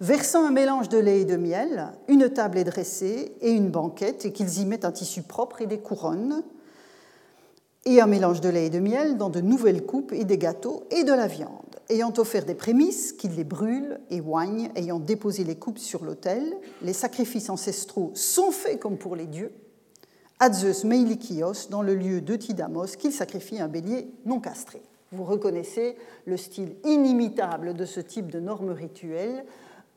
Versant 0.00 0.44
un 0.44 0.50
mélange 0.50 0.88
de 0.88 0.98
lait 0.98 1.20
et 1.20 1.24
de 1.24 1.36
miel, 1.36 1.92
une 2.08 2.28
table 2.28 2.58
est 2.58 2.64
dressée 2.64 3.32
et 3.40 3.52
une 3.52 3.70
banquette 3.70 4.24
et 4.24 4.32
qu'ils 4.32 4.60
y 4.60 4.66
mettent 4.66 4.84
un 4.84 4.92
tissu 4.92 5.22
propre 5.22 5.62
et 5.62 5.66
des 5.66 5.78
couronnes. 5.78 6.42
Et 7.86 8.00
un 8.00 8.06
mélange 8.06 8.40
de 8.40 8.48
lait 8.48 8.66
et 8.66 8.70
de 8.70 8.80
miel 8.80 9.18
dans 9.18 9.30
de 9.30 9.40
nouvelles 9.40 9.84
coupes 9.84 10.12
et 10.12 10.24
des 10.24 10.38
gâteaux 10.38 10.84
et 10.90 11.04
de 11.04 11.12
la 11.12 11.26
viande. 11.26 11.50
Ayant 11.90 12.12
offert 12.16 12.44
des 12.44 12.54
prémices, 12.54 13.12
qu'il 13.12 13.34
les 13.36 13.44
brûle 13.44 14.00
et 14.10 14.20
oigne, 14.20 14.70
ayant 14.74 14.98
déposé 14.98 15.44
les 15.44 15.56
coupes 15.56 15.78
sur 15.78 16.02
l'autel, 16.02 16.56
les 16.80 16.94
sacrifices 16.94 17.50
ancestraux 17.50 18.10
sont 18.14 18.50
faits 18.50 18.80
comme 18.80 18.96
pour 18.96 19.16
les 19.16 19.26
dieux, 19.26 19.52
à 20.40 20.50
Zeus 20.50 20.84
Meilikios, 20.84 21.68
dans 21.70 21.82
le 21.82 21.94
lieu 21.94 22.20
de 22.20 22.36
Tidamos, 22.36 22.96
qu'il 22.98 23.12
sacrifie 23.12 23.60
un 23.60 23.68
bélier 23.68 24.08
non 24.24 24.40
castré. 24.40 24.82
Vous 25.12 25.24
reconnaissez 25.24 25.96
le 26.26 26.36
style 26.36 26.74
inimitable 26.84 27.74
de 27.74 27.84
ce 27.84 28.00
type 28.00 28.30
de 28.30 28.40
normes 28.40 28.70
rituelles, 28.70 29.44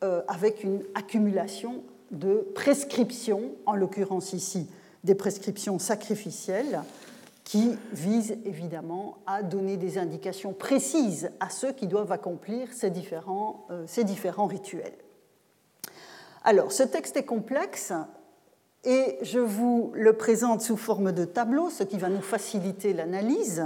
euh, 0.03 0.21
avec 0.27 0.63
une 0.63 0.83
accumulation 0.95 1.83
de 2.11 2.47
prescriptions, 2.55 3.51
en 3.65 3.75
l'occurrence 3.75 4.33
ici 4.33 4.67
des 5.03 5.15
prescriptions 5.15 5.79
sacrificielles, 5.79 6.81
qui 7.43 7.77
vise 7.93 8.37
évidemment 8.45 9.17
à 9.25 9.41
donner 9.41 9.77
des 9.77 9.97
indications 9.97 10.53
précises 10.53 11.31
à 11.39 11.49
ceux 11.49 11.71
qui 11.71 11.87
doivent 11.87 12.11
accomplir 12.11 12.73
ces 12.73 12.89
différents, 12.89 13.65
euh, 13.71 13.85
ces 13.87 14.03
différents 14.03 14.47
rituels. 14.47 14.97
Alors, 16.43 16.71
ce 16.71 16.83
texte 16.83 17.17
est 17.17 17.25
complexe 17.25 17.93
et 18.83 19.17
je 19.21 19.39
vous 19.39 19.91
le 19.95 20.13
présente 20.13 20.61
sous 20.61 20.77
forme 20.77 21.11
de 21.11 21.25
tableau, 21.25 21.69
ce 21.69 21.83
qui 21.83 21.97
va 21.97 22.09
nous 22.09 22.21
faciliter 22.21 22.93
l'analyse. 22.93 23.65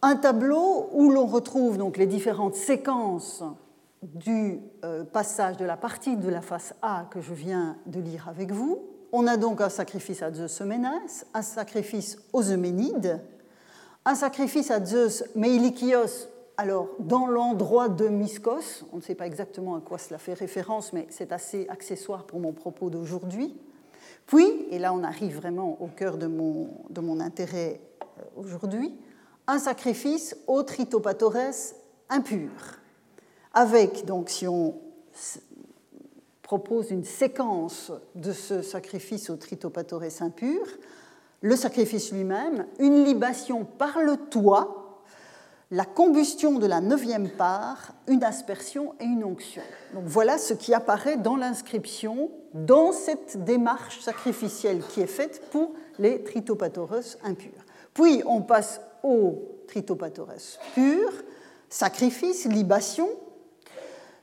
Un 0.00 0.16
tableau 0.16 0.88
où 0.92 1.10
l'on 1.10 1.26
retrouve 1.26 1.76
donc 1.76 1.96
les 1.96 2.06
différentes 2.06 2.54
séquences 2.54 3.42
du 4.14 4.60
euh, 4.84 5.04
passage 5.04 5.56
de 5.56 5.64
la 5.64 5.76
partie 5.76 6.16
de 6.16 6.28
la 6.28 6.40
face 6.40 6.74
A 6.82 7.06
que 7.10 7.20
je 7.20 7.34
viens 7.34 7.76
de 7.86 8.00
lire 8.00 8.28
avec 8.28 8.52
vous, 8.52 8.82
on 9.12 9.26
a 9.26 9.36
donc 9.36 9.60
un 9.60 9.68
sacrifice 9.68 10.22
à 10.22 10.32
Zeus 10.32 10.60
Ménès, 10.60 11.26
un 11.32 11.42
sacrifice 11.42 12.18
aux 12.32 12.42
Euménides, 12.42 13.20
un 14.04 14.14
sacrifice 14.14 14.70
à 14.70 14.84
Zeus 14.84 15.24
Meilikios, 15.34 16.28
alors 16.56 16.88
dans 16.98 17.26
l'endroit 17.26 17.88
de 17.88 18.08
Myskos, 18.08 18.84
on 18.92 18.96
ne 18.96 19.02
sait 19.02 19.14
pas 19.14 19.26
exactement 19.26 19.76
à 19.76 19.80
quoi 19.80 19.98
cela 19.98 20.18
fait 20.18 20.34
référence, 20.34 20.92
mais 20.92 21.06
c'est 21.10 21.32
assez 21.32 21.66
accessoire 21.68 22.24
pour 22.24 22.40
mon 22.40 22.52
propos 22.52 22.90
d'aujourd'hui. 22.90 23.56
Puis, 24.26 24.66
et 24.70 24.78
là 24.78 24.92
on 24.92 25.02
arrive 25.02 25.36
vraiment 25.36 25.80
au 25.80 25.88
cœur 25.88 26.16
de 26.16 26.26
mon, 26.26 26.68
de 26.90 27.00
mon 27.00 27.20
intérêt 27.20 27.80
euh, 28.02 28.22
aujourd'hui, 28.36 28.94
un 29.46 29.58
sacrifice 29.58 30.36
aux 30.46 30.62
tritopatores 30.62 31.74
impurs, 32.08 32.80
avec 33.56 34.04
donc, 34.04 34.28
si 34.28 34.46
on 34.46 34.74
propose 36.42 36.90
une 36.90 37.04
séquence 37.04 37.90
de 38.14 38.32
ce 38.32 38.60
sacrifice 38.60 39.30
au 39.30 39.36
tritopatores 39.36 40.20
impur, 40.20 40.60
le 41.40 41.56
sacrifice 41.56 42.12
lui-même, 42.12 42.66
une 42.78 43.04
libation 43.04 43.64
par 43.64 44.00
le 44.00 44.18
toit, 44.18 45.02
la 45.70 45.86
combustion 45.86 46.58
de 46.58 46.66
la 46.66 46.82
neuvième 46.82 47.30
part, 47.30 47.94
une 48.08 48.22
aspersion 48.22 48.94
et 49.00 49.04
une 49.04 49.24
onction. 49.24 49.62
Donc 49.94 50.04
voilà 50.04 50.36
ce 50.36 50.52
qui 50.52 50.74
apparaît 50.74 51.16
dans 51.16 51.36
l'inscription, 51.36 52.30
dans 52.52 52.92
cette 52.92 53.42
démarche 53.42 54.00
sacrificielle 54.00 54.82
qui 54.90 55.00
est 55.00 55.06
faite 55.06 55.42
pour 55.50 55.72
les 55.98 56.22
tritopatores 56.22 57.16
impurs. 57.24 57.64
Puis 57.94 58.22
on 58.26 58.42
passe 58.42 58.82
au 59.02 59.62
tritopatores 59.66 60.58
pur, 60.74 61.10
sacrifice, 61.70 62.44
libation, 62.44 63.08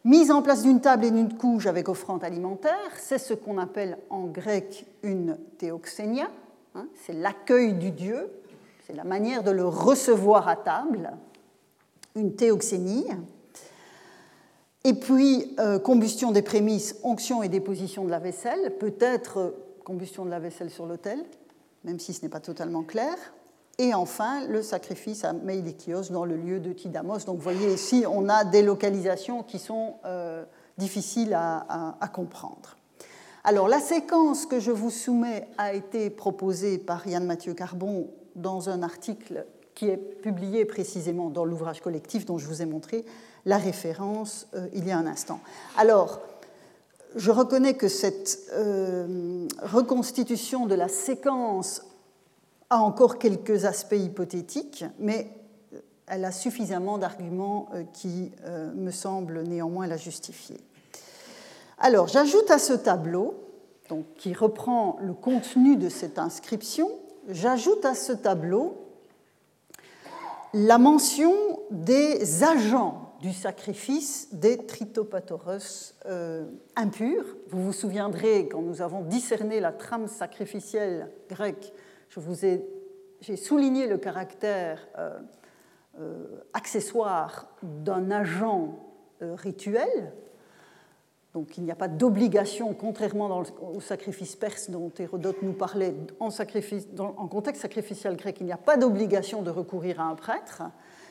Mise 0.06 0.32
en 0.32 0.42
place 0.42 0.64
d'une 0.64 0.82
table 0.82 1.06
et 1.06 1.12
d'une 1.12 1.38
couche 1.38 1.66
avec 1.66 1.88
offrande 1.88 2.26
alimentaire, 2.26 2.92
c'est 2.98 3.18
ce 3.18 3.34
qu'on 3.34 3.58
appelle 3.58 3.98
en 4.10 4.26
grec 4.26 4.86
une 5.02 5.38
théoxénia, 5.58 6.30
hein, 6.76 6.88
c'est 7.06 7.14
l'accueil 7.14 7.74
du 7.74 7.92
Dieu, 7.92 8.30
c'est 8.86 8.94
la 8.94 9.06
manière 9.06 9.44
de 9.44 9.52
le 9.52 9.66
recevoir 9.66 10.50
à 10.50 10.58
table, 10.58 11.14
une 12.16 12.36
théoxénie. 12.36 13.06
Et 14.84 14.94
puis, 14.94 15.56
euh, 15.60 15.80
combustion 15.80 16.32
des 16.34 16.42
prémices, 16.42 16.98
onction 17.04 17.42
et 17.42 17.48
déposition 17.48 18.04
de 18.04 18.10
la 18.10 18.20
vaisselle, 18.20 18.76
peut-être 18.78 19.38
euh, 19.38 19.52
combustion 19.86 20.26
de 20.26 20.30
la 20.30 20.40
vaisselle 20.40 20.70
sur 20.70 20.86
l'autel, 20.86 21.24
même 21.86 22.00
si 22.00 22.12
ce 22.12 22.24
n'est 22.24 22.30
pas 22.30 22.42
totalement 22.42 22.84
clair. 22.84 23.16
Et 23.80 23.94
enfin, 23.94 24.46
le 24.48 24.62
sacrifice 24.62 25.24
à 25.24 25.34
Meilikios 25.34 26.10
dans 26.12 26.26
le 26.26 26.38
lieu 26.38 26.60
de 26.60 26.74
Tidamos. 26.74 27.20
Donc 27.26 27.38
vous 27.38 27.42
voyez 27.42 27.74
ici, 27.74 28.06
on 28.08 28.30
a 28.30 28.44
des 28.46 28.62
localisations 28.62 29.42
qui 29.42 29.58
sont 29.58 29.96
euh, 30.06 30.44
difficiles 30.78 31.34
à, 31.34 32.10
comprendre. 32.14 32.78
Alors 33.44 33.68
la 33.68 33.80
séquence 33.80 34.46
que 34.46 34.60
je 34.60 34.72
vous 34.72 34.92
soumets 34.92 35.48
a 35.58 35.74
été 35.74 36.10
proposée 36.12 36.78
par 36.78 37.08
Yann 37.08 37.26
Mathieu 37.26 37.56
Carbon 37.56 38.10
dans 38.36 38.70
un 38.70 38.84
article 38.84 39.46
qui 39.74 39.90
est 39.90 39.98
publié 39.98 40.66
précisément 40.66 41.30
dans 41.30 41.44
l'ouvrage 41.44 41.82
collectif 41.82 42.26
dont 42.26 42.38
je 42.38 42.48
vous 42.48 42.62
ai 42.62 42.66
montré 42.66 43.06
la 43.46 43.58
référence 43.58 44.48
euh, 44.54 44.68
il 44.74 44.88
y 44.88 44.92
a 44.92 44.98
un 44.98 45.08
instant. 45.08 45.40
Alors, 45.78 46.22
je 47.16 47.32
reconnais 47.32 47.74
que 47.74 47.88
cette 47.88 48.40
euh, 48.54 49.48
reconstitution 49.62 50.68
de 50.68 50.76
la 50.76 50.88
séquence 50.88 51.82
a 52.74 52.78
encore 52.78 53.20
quelques 53.20 53.66
aspects 53.66 53.96
hypothétiques, 53.96 54.84
mais 55.00 55.30
elle 56.08 56.26
a 56.26 56.32
suffisamment 56.32 56.98
d'arguments 56.98 57.70
euh, 57.74 57.84
qui 57.94 58.32
euh, 58.46 58.72
me 58.74 58.92
semblent 58.92 59.44
néanmoins 59.44 59.88
la 59.88 59.98
justifier. 59.98 60.58
Alors, 61.78 62.08
j'ajoute 62.08 62.50
à 62.50 62.58
ce 62.60 62.74
tableau, 62.74 63.36
donc, 63.90 64.06
qui 64.18 64.34
reprend 64.34 64.98
le 65.02 65.14
contenu 65.14 65.78
de 65.78 65.90
cette 65.90 66.18
inscription, 66.18 66.90
j'ajoute 67.30 67.86
à 67.86 67.94
ce 67.94 68.12
tableau 68.12 68.78
la 70.54 70.78
mention 70.78 71.34
des 71.72 72.44
agents 72.44 73.14
du 73.22 73.34
sacrifice 73.34 74.30
des 74.34 74.58
tritopatores 74.66 75.94
euh, 76.06 76.46
impurs. 76.76 77.26
Vous 77.50 77.64
vous 77.64 77.74
souviendrez, 77.74 78.50
quand 78.52 78.62
nous 78.62 78.82
avons 78.82 79.02
discerné 79.02 79.60
la 79.60 79.72
trame 79.72 80.08
sacrificielle 80.08 81.10
grecque 81.30 81.72
je 82.14 82.20
vous 82.20 82.46
ai, 82.46 82.64
j'ai 83.22 83.36
souligné 83.36 83.88
le 83.88 83.98
caractère 83.98 84.88
euh, 85.00 85.18
euh, 86.00 86.44
accessoire 86.54 87.48
d'un 87.64 88.12
agent 88.12 88.78
euh, 89.24 89.34
rituel. 89.36 90.14
Donc 91.34 91.58
il 91.58 91.64
n'y 91.64 91.72
a 91.72 91.76
pas 91.76 91.88
d'obligation, 91.88 92.76
contrairement 92.76 93.42
au 93.74 93.82
sacrifice 93.82 94.36
perse 94.36 94.70
dont 94.70 94.92
Hérodote 95.00 95.42
nous 95.42 95.54
parlait, 95.54 95.96
en, 96.20 97.28
contexte 97.28 97.64
sacrificiel 97.64 98.16
grec, 98.16 98.38
il 98.40 98.46
n'y 98.46 98.52
a 98.52 98.58
pas 98.58 98.78
d'obligation 98.78 99.42
de 99.42 99.50
recourir 99.50 100.00
à 100.00 100.04
un 100.04 100.14
prêtre. 100.14 100.62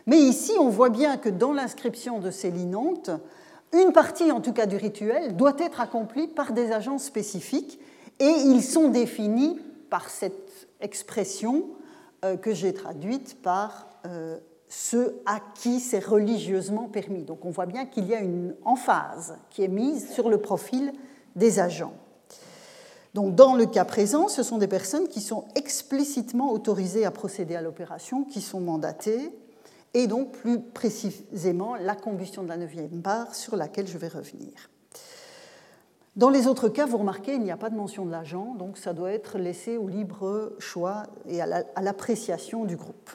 Mais 0.07 0.19
ici, 0.19 0.53
on 0.61 0.69
voit 0.69 0.91
bien 0.91 1.17
que 1.17 1.29
dans 1.29 1.53
l'inscription 1.53 2.21
de 2.21 2.31
ces 2.31 2.53
linontes, 2.53 3.11
une 3.73 3.93
partie, 3.93 4.31
en 4.31 4.41
tout 4.41 4.53
cas 4.53 4.67
du 4.67 4.77
rituel, 4.77 5.35
doit 5.35 5.57
être 5.59 5.81
accomplie 5.81 6.29
par 6.29 6.53
des 6.53 6.71
agents 6.71 6.99
spécifiques 6.99 7.81
et 8.21 8.25
ils 8.25 8.63
sont 8.63 8.89
définis 8.89 9.59
par 9.91 10.09
cette 10.09 10.52
expression 10.83 11.65
euh, 12.25 12.37
que 12.37 12.53
j'ai 12.53 12.75
traduite 12.75 13.41
par 13.43 13.89
euh, 14.07 14.39
ceux 14.69 15.21
à 15.27 15.41
qui 15.55 15.81
c'est 15.81 16.05
religieusement 16.05 16.89
permis. 16.89 17.25
Donc 17.25 17.45
on 17.45 17.51
voit 17.51 17.67
bien 17.67 17.87
qu'il 17.87 18.07
y 18.07 18.15
a 18.15 18.21
une 18.21 18.55
emphase 18.65 19.37
qui 19.51 19.63
est 19.63 19.69
mise 19.69 20.11
sur 20.13 20.29
le 20.29 20.39
profil 20.39 20.93
des 21.37 21.61
agents. 21.61 21.95
Donc 23.15 23.35
dans 23.35 23.55
le 23.55 23.67
cas 23.67 23.85
présent, 23.85 24.29
ce 24.29 24.43
sont 24.43 24.59
des 24.59 24.69
personnes 24.69 25.09
qui 25.09 25.21
sont 25.21 25.45
explicitement 25.55 26.53
autorisées 26.53 27.05
à 27.05 27.11
procéder 27.11 27.55
à 27.55 27.61
l'opération, 27.61 28.25
qui 28.25 28.41
sont 28.41 28.61
mandatées, 28.61 29.31
et 29.95 30.07
donc 30.07 30.33
plus 30.33 30.61
précisément 30.61 31.75
la 31.77 31.95
combustion 31.95 32.43
de 32.43 32.49
la 32.49 32.57
neuvième 32.57 32.89
barre 32.89 33.35
sur 33.35 33.57
laquelle 33.57 33.87
je 33.87 33.99
vais 33.99 34.09
revenir. 34.09 34.71
Dans 36.15 36.29
les 36.29 36.47
autres 36.47 36.69
cas, 36.69 36.85
vous 36.85 36.99
remarquez, 36.99 37.35
il 37.35 37.43
n'y 37.43 37.51
a 37.51 37.57
pas 37.57 37.71
de 37.71 37.77
mention 37.77 38.05
de 38.05 38.11
l'agent, 38.11 38.55
donc 38.55 38.77
ça 38.77 38.93
doit 38.93 39.13
être 39.13 39.39
laissé 39.39 39.79
au 39.79 39.89
libre 39.89 40.53
choix 40.59 41.05
et 41.27 41.41
à 41.41 41.81
l'appréciation 41.81 42.65
du 42.65 42.77
groupe. 42.77 43.11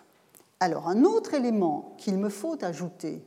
Alors, 0.60 0.88
un 0.88 1.04
autre 1.04 1.36
élément 1.36 1.94
qu'il 2.00 2.18
me 2.18 2.30
faut 2.30 2.58
ajouter 2.64 3.24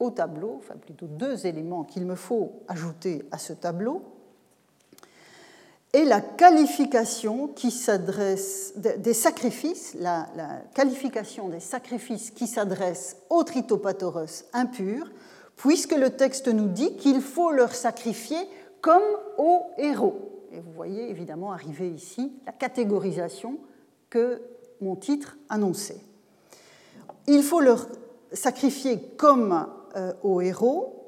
au 0.00 0.10
tableau, 0.10 0.56
enfin 0.58 0.74
plutôt 0.74 1.06
deux 1.06 1.46
éléments 1.46 1.84
qu'il 1.84 2.04
me 2.04 2.16
faut 2.16 2.62
ajouter 2.66 3.24
à 3.30 3.38
ce 3.38 3.52
tableau, 3.52 4.02
et 5.92 6.04
la 6.04 6.20
qualification 6.20 7.50
s'adresse 7.56 8.74
des 8.76 9.14
sacrifices, 9.14 9.94
la, 9.98 10.26
qualification 10.74 11.48
des 11.48 11.60
sacrifices 11.60 12.30
qui 12.30 12.46
s'adressent 12.46 13.16
aux 13.28 13.42
tritopatoros 13.42 14.44
impurs, 14.52 15.10
puisque 15.56 15.96
le 15.96 16.10
texte 16.10 16.46
nous 16.48 16.68
dit 16.68 16.96
qu'il 16.96 17.20
faut 17.20 17.50
leur 17.50 17.74
sacrifier 17.74 18.38
comme 18.80 19.02
aux 19.38 19.66
héros. 19.78 20.46
Et 20.52 20.60
vous 20.60 20.72
voyez 20.72 21.10
évidemment 21.10 21.52
arriver 21.52 21.88
ici 21.88 22.32
la 22.46 22.52
catégorisation 22.52 23.58
que 24.08 24.42
mon 24.80 24.96
titre 24.96 25.36
annonçait. 25.48 26.00
Il 27.26 27.42
faut 27.42 27.60
leur 27.60 27.86
sacrifier 28.32 29.00
comme 29.16 29.66
euh, 29.96 30.12
aux 30.22 30.40
héros, 30.40 31.00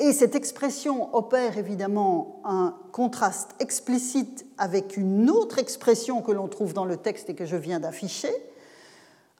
et 0.00 0.12
cette 0.12 0.36
expression 0.36 1.14
opère 1.14 1.58
évidemment 1.58 2.40
un 2.44 2.74
contraste 2.92 3.50
explicite 3.58 4.46
avec 4.56 4.96
une 4.96 5.28
autre 5.28 5.58
expression 5.58 6.22
que 6.22 6.30
l'on 6.30 6.46
trouve 6.46 6.72
dans 6.72 6.84
le 6.84 6.96
texte 6.96 7.30
et 7.30 7.34
que 7.34 7.46
je 7.46 7.56
viens 7.56 7.80
d'afficher. 7.80 8.30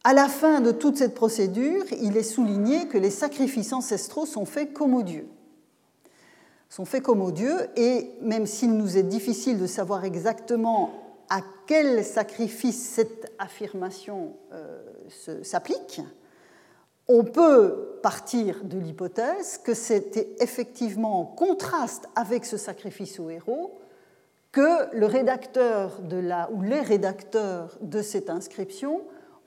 À 0.03 0.15
la 0.15 0.29
fin 0.29 0.61
de 0.61 0.73
toute 0.73 0.97
cette 0.97 1.15
procédure, 1.15 1.85
il 2.01 2.17
est 2.17 2.25
souligné 2.25 2.89
que 2.89 2.99
les 2.99 3.11
sacrifices 3.11 3.73
ancestraux 3.73 4.27
sont 4.27 4.47
faits 4.47 4.73
comme 4.73 4.95
aux 4.95 5.03
dieux. 5.03 5.29
Sont 6.69 6.85
faits 6.85 7.03
comme 7.03 7.23
aux 7.23 7.33
dieux, 7.33 7.69
et 7.77 8.11
même 8.21 8.47
s'il 8.47 8.77
nous 8.77 8.99
est 8.99 9.03
difficile 9.03 9.59
de 9.59 9.67
savoir 9.67 10.05
exactement 10.05 10.91
à 11.31 11.41
quel 11.67 12.05
sacrifice 12.05 12.79
cette 12.81 13.33
affirmation 13.39 14.35
euh, 14.53 14.83
s'applique, 15.43 16.01
on 17.09 17.25
peut 17.25 17.99
partir 18.03 18.65
de 18.65 18.79
l'hypothèse 18.79 19.59
que 19.59 19.73
c'était 19.73 20.29
effectivement 20.41 21.21
en 21.21 21.25
contraste 21.25 22.07
avec 22.15 22.45
ce 22.45 22.57
sacrifice 22.57 23.19
au 23.19 23.31
héros 23.31 23.79
que 24.53 24.95
le 24.95 25.07
rédacteur 25.07 26.01
de 26.03 26.19
la, 26.19 26.51
ou 26.53 26.63
les 26.63 26.81
rédacteurs 26.81 27.79
de 27.81 28.03
cette 28.03 28.31
inscription 28.31 29.03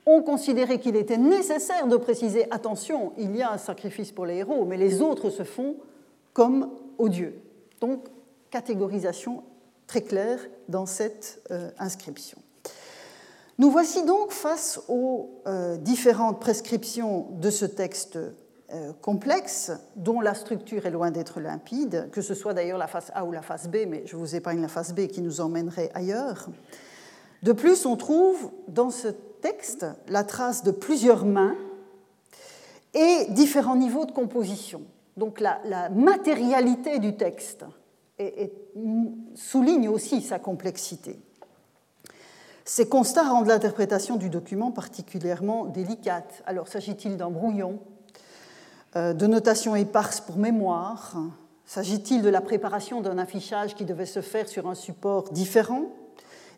ont 0.06 0.22
considéré 0.22 0.80
qu'il 0.80 0.96
était 0.96 1.16
nécessaire 1.16 1.86
de 1.86 1.96
préciser 1.96 2.50
attention, 2.50 3.12
il 3.16 3.36
y 3.36 3.42
a 3.42 3.52
un 3.52 3.58
sacrifice 3.58 4.10
pour 4.10 4.26
les 4.26 4.36
héros, 4.36 4.64
mais 4.64 4.76
les 4.76 5.00
autres 5.00 5.30
se 5.30 5.44
font 5.44 5.76
comme 6.32 6.70
aux 6.98 7.08
dieux. 7.08 7.40
Donc, 7.80 8.06
catégorisation 8.50 9.42
très 9.86 10.02
claire 10.02 10.38
dans 10.68 10.86
cette 10.86 11.42
euh, 11.50 11.70
inscription. 11.78 12.38
Nous 13.58 13.70
voici 13.70 14.04
donc 14.04 14.32
face 14.32 14.80
aux 14.88 15.30
euh, 15.46 15.76
différentes 15.76 16.40
prescriptions 16.40 17.28
de 17.32 17.50
ce 17.50 17.64
texte 17.64 18.18
euh, 18.72 18.92
complexe, 19.02 19.70
dont 19.96 20.20
la 20.20 20.34
structure 20.34 20.86
est 20.86 20.90
loin 20.90 21.10
d'être 21.10 21.40
limpide, 21.40 22.08
que 22.10 22.22
ce 22.22 22.34
soit 22.34 22.54
d'ailleurs 22.54 22.78
la 22.78 22.86
face 22.86 23.10
A 23.14 23.24
ou 23.24 23.32
la 23.32 23.42
face 23.42 23.68
B, 23.68 23.78
mais 23.86 24.02
je 24.06 24.16
vous 24.16 24.34
épargne 24.34 24.62
la 24.62 24.68
face 24.68 24.94
B 24.94 25.08
qui 25.08 25.20
nous 25.20 25.42
emmènerait 25.42 25.90
ailleurs. 25.94 26.48
De 27.42 27.52
plus, 27.52 27.84
on 27.84 27.96
trouve 27.96 28.50
dans 28.68 28.90
ce 28.90 29.08
texte 29.42 29.84
la 30.08 30.24
trace 30.24 30.62
de 30.62 30.70
plusieurs 30.70 31.26
mains 31.26 31.54
et 32.94 33.26
différents 33.30 33.76
niveaux 33.76 34.06
de 34.06 34.12
composition. 34.12 34.82
Donc 35.16 35.40
la, 35.40 35.88
matérialité 35.90 36.98
du 36.98 37.16
texte 37.16 37.64
souligne 39.34 39.88
aussi 39.88 40.22
sa 40.22 40.38
complexité. 40.38 41.18
Ces 42.64 42.88
constats 42.88 43.24
rendent 43.24 43.48
l'interprétation 43.48 44.16
du 44.16 44.30
document 44.30 44.70
particulièrement 44.70 45.64
délicate. 45.64 46.42
Alors, 46.46 46.68
s'agit-il 46.68 47.16
d'un 47.16 47.30
brouillon, 47.30 47.80
euh, 48.94 49.12
de 49.12 49.26
notation 49.26 49.74
éparse 49.74 50.20
pour 50.20 50.36
mémoire? 50.36 51.16
S'agit-il 51.66 52.22
de 52.22 52.28
la 52.28 52.40
préparation 52.40 53.00
d'un 53.00 53.18
affichage 53.18 53.74
qui 53.74 53.84
devait 53.84 54.06
se 54.06 54.20
faire 54.20 54.48
sur 54.48 54.68
un 54.68 54.76
support 54.76 55.32
différent 55.32 55.86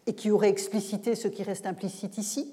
et 0.07 0.15
qui 0.15 0.31
aurait 0.31 0.51
explicité 0.51 1.15
ce 1.15 1.29
qui 1.29 1.43
reste 1.43 1.67
implicite 1.67 2.19
ici? 2.19 2.53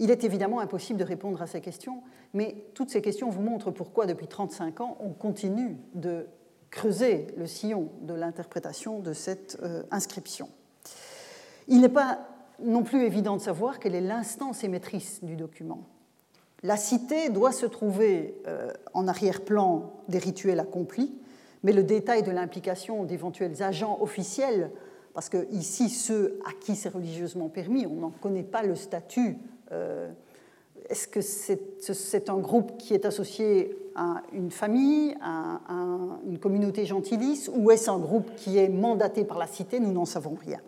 Il 0.00 0.10
est 0.10 0.24
évidemment 0.24 0.60
impossible 0.60 0.98
de 0.98 1.04
répondre 1.04 1.42
à 1.42 1.46
ces 1.46 1.60
questions, 1.60 2.02
mais 2.32 2.64
toutes 2.72 2.88
ces 2.88 3.02
questions 3.02 3.28
vous 3.28 3.42
montrent 3.42 3.70
pourquoi, 3.70 4.06
depuis 4.06 4.26
35 4.26 4.80
ans, 4.80 4.96
on 4.98 5.10
continue 5.10 5.76
de 5.94 6.26
creuser 6.70 7.26
le 7.36 7.46
sillon 7.46 7.90
de 8.00 8.14
l'interprétation 8.14 9.00
de 9.00 9.12
cette 9.12 9.58
euh, 9.62 9.82
inscription. 9.90 10.48
Il 11.68 11.82
n'est 11.82 11.90
pas 11.90 12.18
non 12.62 12.82
plus 12.82 13.04
évident 13.04 13.36
de 13.36 13.42
savoir 13.42 13.78
quelle 13.78 13.94
est 13.94 14.00
l'instance 14.00 14.64
émettrice 14.64 15.22
du 15.22 15.36
document. 15.36 15.86
La 16.62 16.78
cité 16.78 17.28
doit 17.28 17.52
se 17.52 17.66
trouver 17.66 18.40
euh, 18.46 18.72
en 18.94 19.06
arrière-plan 19.06 19.92
des 20.08 20.18
rituels 20.18 20.60
accomplis, 20.60 21.12
mais 21.62 21.74
le 21.74 21.82
détail 21.82 22.22
de 22.22 22.30
l'implication 22.30 23.04
d'éventuels 23.04 23.62
agents 23.62 23.98
officiels, 24.00 24.70
parce 25.12 25.28
que 25.28 25.46
ici, 25.50 25.90
ceux 25.90 26.38
à 26.46 26.52
qui 26.58 26.74
c'est 26.74 26.88
religieusement 26.88 27.50
permis, 27.50 27.86
on 27.86 27.96
n'en 27.96 28.10
connaît 28.10 28.42
pas 28.42 28.62
le 28.62 28.76
statut. 28.76 29.36
Euh, 29.72 30.10
est-ce 30.88 31.06
que 31.06 31.20
c'est 31.20 32.30
un 32.30 32.38
groupe 32.38 32.76
qui 32.78 32.94
est 32.94 33.04
associé 33.04 33.76
à 33.94 34.22
une 34.32 34.50
famille, 34.50 35.14
à, 35.20 35.60
à 35.68 36.18
une 36.26 36.38
communauté 36.38 36.86
gentilice, 36.86 37.50
ou 37.54 37.70
est-ce 37.70 37.90
un 37.90 37.98
groupe 37.98 38.34
qui 38.36 38.58
est 38.58 38.68
mandaté 38.68 39.24
par 39.24 39.38
la 39.38 39.46
cité? 39.46 39.78
Nous 39.78 39.92
n'en 39.92 40.06
savons 40.06 40.34
rien. 40.34 40.60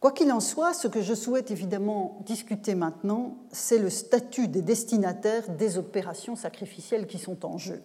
Quoi 0.00 0.12
qu'il 0.12 0.30
en 0.30 0.38
soit, 0.38 0.74
ce 0.74 0.86
que 0.86 1.02
je 1.02 1.12
souhaite 1.12 1.50
évidemment 1.50 2.18
discuter 2.24 2.76
maintenant, 2.76 3.36
c'est 3.50 3.78
le 3.78 3.90
statut 3.90 4.46
des 4.46 4.62
destinataires 4.62 5.48
des 5.48 5.76
opérations 5.76 6.36
sacrificielles 6.36 7.08
qui 7.08 7.18
sont 7.18 7.44
en 7.44 7.58
jeu. 7.58 7.82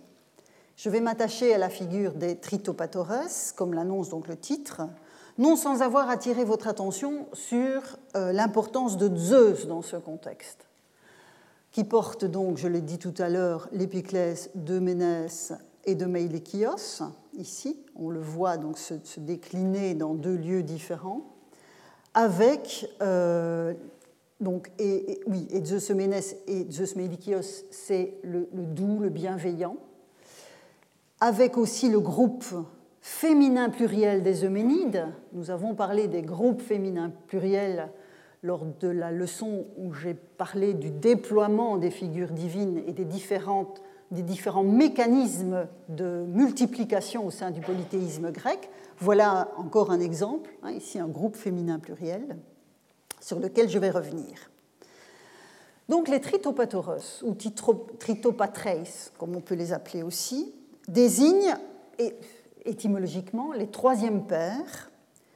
Je 0.75 0.89
vais 0.91 1.01
m'attacher 1.01 1.55
à 1.55 1.57
la 1.57 1.69
figure 1.69 2.13
des 2.13 2.35
tritopatores, 2.35 3.53
comme 3.55 3.73
l'annonce 3.73 4.09
donc 4.09 4.27
le 4.27 4.37
titre, 4.37 4.81
non 5.37 5.55
sans 5.55 5.81
avoir 5.81 6.09
attiré 6.09 6.43
votre 6.43 6.67
attention 6.67 7.27
sur 7.33 7.81
euh, 8.15 8.31
l'importance 8.31 8.97
de 8.97 9.15
Zeus 9.15 9.67
dans 9.67 9.81
ce 9.81 9.95
contexte, 9.95 10.67
qui 11.71 11.83
porte 11.83 12.25
donc, 12.25 12.57
je 12.57 12.67
l'ai 12.67 12.81
dit 12.81 12.99
tout 12.99 13.15
à 13.17 13.29
l'heure, 13.29 13.67
l'épiclèse 13.71 14.51
de 14.55 14.79
Ménès 14.79 15.53
et 15.85 15.95
de 15.95 16.05
Meilekios, 16.05 17.03
ici, 17.33 17.79
on 17.95 18.09
le 18.09 18.21
voit 18.21 18.57
donc 18.57 18.77
se 18.77 19.19
décliner 19.19 19.95
dans 19.95 20.13
deux 20.13 20.35
lieux 20.35 20.63
différents 20.63 21.33
avec 22.13 22.87
euh, 23.01 23.73
donc, 24.39 24.71
et, 24.77 25.21
oui, 25.25 25.47
et 25.51 25.63
Zeus 25.63 25.89
Ménès 25.91 26.35
et 26.47 26.67
Zeus 26.69 26.95
Médikios, 26.95 27.65
c'est 27.71 28.15
le, 28.23 28.47
doux, 28.51 28.99
le 28.99 29.09
bienveillant, 29.09 29.77
avec 31.19 31.57
aussi 31.57 31.89
le 31.89 31.99
groupe 31.99 32.45
féminin 33.03 33.69
pluriel 33.69 34.23
des 34.23 34.45
Euménides. 34.45 35.05
Nous 35.33 35.51
avons 35.51 35.75
parlé 35.75 36.07
des 36.07 36.21
groupes 36.21 36.61
féminins 36.61 37.11
pluriels 37.27 37.89
lors 38.43 38.65
de 38.65 38.87
la 38.87 39.11
leçon 39.11 39.65
où 39.77 39.93
j'ai 39.93 40.13
parlé 40.13 40.73
du 40.73 40.89
déploiement 40.89 41.75
des 41.75 41.91
figures 41.91 42.31
divines 42.31 42.81
et 42.87 42.93
des, 42.93 43.03
différents 43.03 44.63
mécanismes 44.63 45.67
de 45.89 46.25
multiplication 46.29 47.25
au 47.25 47.29
sein 47.29 47.51
du 47.51 47.59
polythéisme 47.59 48.31
grec. 48.31 48.69
Voilà 48.99 49.51
encore 49.57 49.91
un 49.91 49.99
exemple, 49.99 50.49
hein, 50.63 50.71
ici 50.71 50.97
un 50.97 51.09
groupe 51.09 51.35
féminin 51.35 51.79
pluriel, 51.79 52.37
sur 53.19 53.39
lequel 53.39 53.69
je 53.69 53.79
vais 53.79 53.89
revenir. 53.89 54.49
Donc 55.89 56.07
les 56.07 56.21
tritopatoros, 56.21 57.21
ou 57.23 57.35
tritopatreis, 57.99 59.11
comme 59.17 59.35
on 59.35 59.41
peut 59.41 59.55
les 59.55 59.73
appeler 59.73 60.03
aussi, 60.03 60.53
désignent 60.87 61.57
étymologiquement 62.65 63.51
les 63.51 63.67
troisièmes 63.67 64.25
pères, 64.25 64.91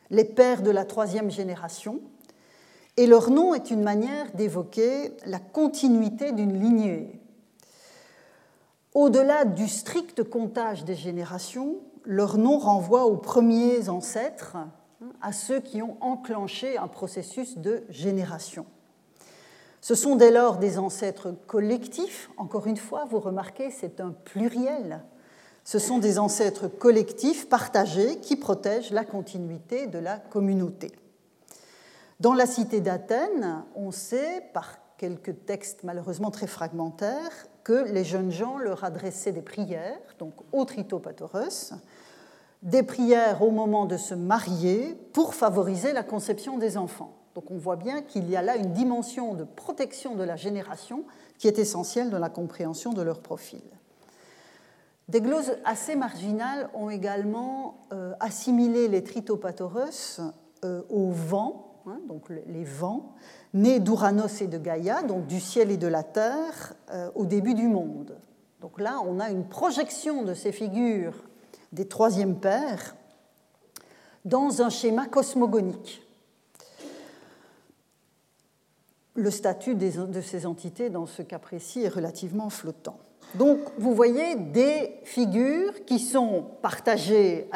les 0.09 0.23
pères 0.23 0.61
de 0.61 0.71
la 0.71 0.85
troisième 0.85 1.29
génération, 1.31 1.99
et 2.97 3.05
leur 3.05 3.29
nom 3.29 3.53
est 3.53 3.69
une 3.69 3.83
manière 3.83 4.31
d'évoquer 4.33 5.13
la 5.25 5.39
continuité 5.39 6.31
d'une 6.31 6.59
lignée. 6.59 7.21
Au-delà 8.93 9.45
du 9.45 9.67
strict 9.67 10.23
comptage 10.23 10.83
des 10.83 10.95
générations, 10.95 11.75
leur 12.03 12.37
nom 12.37 12.57
renvoie 12.57 13.05
aux 13.05 13.17
premiers 13.17 13.89
ancêtres, 13.89 14.57
à 15.21 15.31
ceux 15.31 15.59
qui 15.59 15.83
ont 15.83 15.97
enclenché 16.01 16.77
un 16.77 16.87
processus 16.87 17.59
de 17.59 17.83
génération. 17.89 18.65
Ce 19.81 19.93
sont 19.93 20.15
dès 20.15 20.31
lors 20.31 20.57
des 20.57 20.79
ancêtres 20.79 21.35
collectifs, 21.45 22.31
encore 22.37 22.65
une 22.65 22.77
fois, 22.77 23.05
vous 23.05 23.19
remarquez, 23.19 23.69
c'est 23.69 24.01
un 24.01 24.11
pluriel. 24.11 25.03
Ce 25.67 25.79
sont 25.79 25.97
des 25.97 26.17
ancêtres 26.17 26.69
collectifs 26.69 27.49
partagés 27.49 28.19
qui 28.19 28.37
protègent 28.37 28.91
la 28.91 29.03
continuité 29.03 29.85
de 29.87 29.99
la 29.99 30.15
communauté. 30.15 30.93
Dans 32.21 32.33
la 32.33 32.45
cité 32.45 32.79
d'Athènes, 32.79 33.65
on 33.75 33.91
sait, 33.91 34.45
par 34.53 34.77
quelques 34.97 35.45
textes 35.45 35.83
malheureusement 35.83 36.31
très 36.31 36.47
fragmentaires, 36.47 37.47
que 37.65 37.83
les 37.91 38.05
jeunes 38.05 38.31
gens 38.31 38.57
leur 38.57 38.85
adressaient 38.85 39.33
des 39.33 39.41
prières, 39.41 39.99
donc 40.19 40.35
au 40.53 40.63
tritopatoros, 40.63 41.73
des 42.63 42.83
prières 42.83 43.41
au 43.41 43.51
moment 43.51 43.85
de 43.87 43.97
se 43.97 44.13
marier 44.13 44.95
pour 45.11 45.35
favoriser 45.35 45.91
la 45.91 46.03
conception 46.03 46.57
des 46.57 46.77
enfants. 46.77 47.17
Donc 47.35 47.51
on 47.51 47.57
voit 47.57 47.75
bien 47.75 48.03
qu'il 48.03 48.29
y 48.29 48.37
a 48.37 48.41
là 48.41 48.55
une 48.55 48.71
dimension 48.71 49.33
de 49.33 49.43
protection 49.43 50.15
de 50.15 50.23
la 50.23 50.37
génération 50.37 51.03
qui 51.37 51.49
est 51.49 51.59
essentielle 51.59 52.09
dans 52.09 52.19
la 52.19 52.29
compréhension 52.29 52.93
de 52.93 53.01
leur 53.01 53.19
profil. 53.19 53.59
Des 55.07 55.21
gloses 55.21 55.53
assez 55.63 55.95
marginales 55.95 56.69
ont 56.73 56.89
également 56.89 57.87
euh, 57.93 58.13
assimilé 58.19 58.89
les 58.89 59.03
Tritopathoros 59.03 60.19
euh, 60.65 60.81
au 60.89 61.11
vent, 61.11 61.81
hein, 61.85 61.99
donc 62.09 62.29
les 62.29 62.65
vents, 62.65 63.15
nés 63.53 63.79
d'Ouranos 63.79 64.41
et 64.41 64.47
de 64.47 64.57
Gaïa, 64.57 65.03
donc 65.03 65.25
du 65.25 65.39
ciel 65.39 65.71
et 65.71 65.77
de 65.77 65.87
la 65.87 66.03
terre, 66.03 66.73
euh, 66.91 67.09
au 67.15 67.25
début 67.25 67.53
du 67.53 67.69
monde. 67.69 68.17
Donc 68.59 68.81
là, 68.81 68.99
on 69.05 69.21
a 69.21 69.29
une 69.29 69.45
projection 69.45 70.23
de 70.23 70.33
ces 70.33 70.51
figures 70.51 71.23
des 71.71 71.87
troisièmes 71.87 72.39
pères 72.39 72.97
dans 74.25 74.61
un 74.61 74.69
schéma 74.69 75.05
cosmogonique. 75.05 76.03
Le 79.15 79.31
statut 79.31 79.73
de 79.73 80.21
ces 80.21 80.45
entités, 80.45 80.89
dans 80.89 81.05
ce 81.05 81.21
cas 81.21 81.39
précis, 81.39 81.83
est 81.83 81.89
relativement 81.89 82.49
flottant. 82.49 82.99
Donc, 83.35 83.59
vous 83.77 83.93
voyez 83.93 84.35
des 84.35 84.99
figures 85.03 85.85
qui 85.85 85.99
sont 85.99 86.45
partagées 86.61 87.49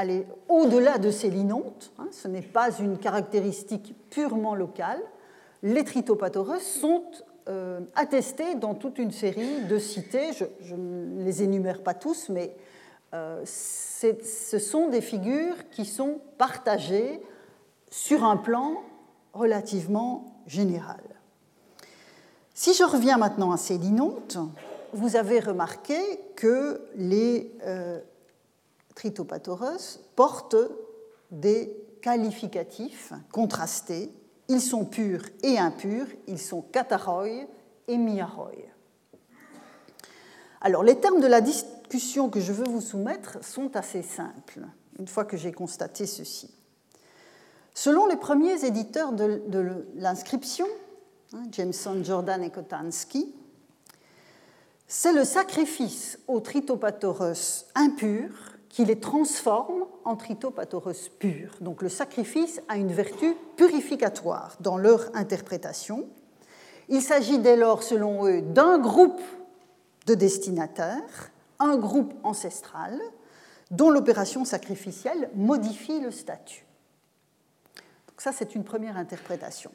au-delà 0.50 0.98
de 0.98 1.12
ces 1.12 1.30
linontes. 1.30 1.92
Hein, 1.98 2.08
ce 2.12 2.28
n'est 2.28 2.42
pas 2.42 2.72
une 2.80 2.98
caractéristique 2.98 3.96
purement 4.10 4.54
locale. 4.54 5.02
Les 5.64 5.84
tritopathoreus 5.84 6.62
sont 6.62 7.04
euh, 7.48 7.80
attestés 7.96 8.56
dans 8.56 8.76
toute 8.76 9.00
une 9.00 9.12
série 9.12 9.64
de 9.68 9.80
cités. 9.80 10.32
Je, 10.62 10.76
ne 10.76 11.24
les 11.24 11.42
énumère 11.42 11.82
pas 11.82 11.94
tous, 11.94 12.30
mais 12.30 12.56
euh, 13.14 13.42
ce 13.46 14.60
sont 14.60 14.90
des 14.90 15.02
figures 15.02 15.70
qui 15.72 15.86
sont 15.86 16.20
partagées 16.38 17.22
sur 17.90 18.24
un 18.24 18.38
plan 18.38 18.84
relativement 19.34 20.44
général. 20.48 21.02
Si 22.54 22.74
je 22.74 22.84
reviens 22.84 23.18
maintenant 23.18 23.52
à 23.52 23.58
ces 23.58 23.78
linontes, 23.78 24.38
vous 24.94 25.16
avez 25.16 25.40
remarqué 25.40 26.00
que 26.36 26.82
les 26.96 27.52
euh, 27.66 28.00
portent 30.16 30.56
des 31.32 31.76
qualificatifs 32.02 33.14
contrastés. 33.32 34.12
Ils 34.48 34.62
sont 34.62 34.86
purs 34.86 35.24
et 35.44 35.58
impurs, 35.58 36.08
ils 36.28 36.40
sont 36.40 36.62
kataroi 36.62 37.48
et 37.88 37.98
miaroi. 37.98 38.52
Alors, 40.60 40.84
les 40.84 41.00
termes 41.00 41.22
de 41.22 41.28
la 41.28 41.42
discussion 41.42 42.30
que 42.30 42.40
je 42.40 42.52
veux 42.52 42.68
vous 42.68 42.82
soumettre 42.82 43.44
sont 43.44 43.76
assez 43.76 44.04
simples, 44.04 44.62
une 45.00 45.08
fois 45.08 45.26
que 45.26 45.38
j'ai 45.38 45.52
constaté 45.52 46.06
ceci. 46.06 46.54
Selon 47.74 48.06
les 48.06 48.18
premiers 48.18 48.66
éditeurs 48.66 49.14
de, 49.14 49.42
de 49.48 49.88
l'inscription, 49.96 50.68
hein, 51.34 51.44
Jameson, 51.52 52.04
Jordan 52.04 52.44
et 52.44 52.52
Kotansky, 52.52 53.34
c'est 54.94 55.14
le 55.14 55.24
sacrifice 55.24 56.20
au 56.28 56.42
tritopathoros 56.42 57.66
impur 57.76 58.28
qui 58.68 58.84
les 58.84 59.00
transforme 59.00 59.86
en 60.04 60.18
tritopathoros 60.18 61.08
purs. 61.18 61.56
Donc 61.62 61.82
le 61.82 61.88
sacrifice 61.88 62.62
a 62.68 62.76
une 62.76 62.92
vertu 62.92 63.34
purificatoire 63.56 64.58
dans 64.60 64.78
leur 64.78 65.10
interprétation. 65.16 66.10
Il 66.90 67.02
s'agit 67.02 67.40
dès 67.40 67.56
lors, 67.56 67.84
selon 67.84 68.28
eux, 68.28 68.42
d'un 68.42 68.80
groupe 68.80 69.22
de 70.08 70.14
destinataires, 70.14 71.32
un 71.60 71.78
groupe 71.78 72.14
ancestral, 72.24 73.00
dont 73.72 73.92
l'opération 73.92 74.44
sacrificielle 74.44 75.30
modifie 75.36 76.02
le 76.02 76.12
statut. 76.12 76.66
Donc 78.10 78.20
ça, 78.20 78.34
c'est 78.34 78.56
une 78.56 78.66
première 78.66 78.98
interprétation. 78.98 79.72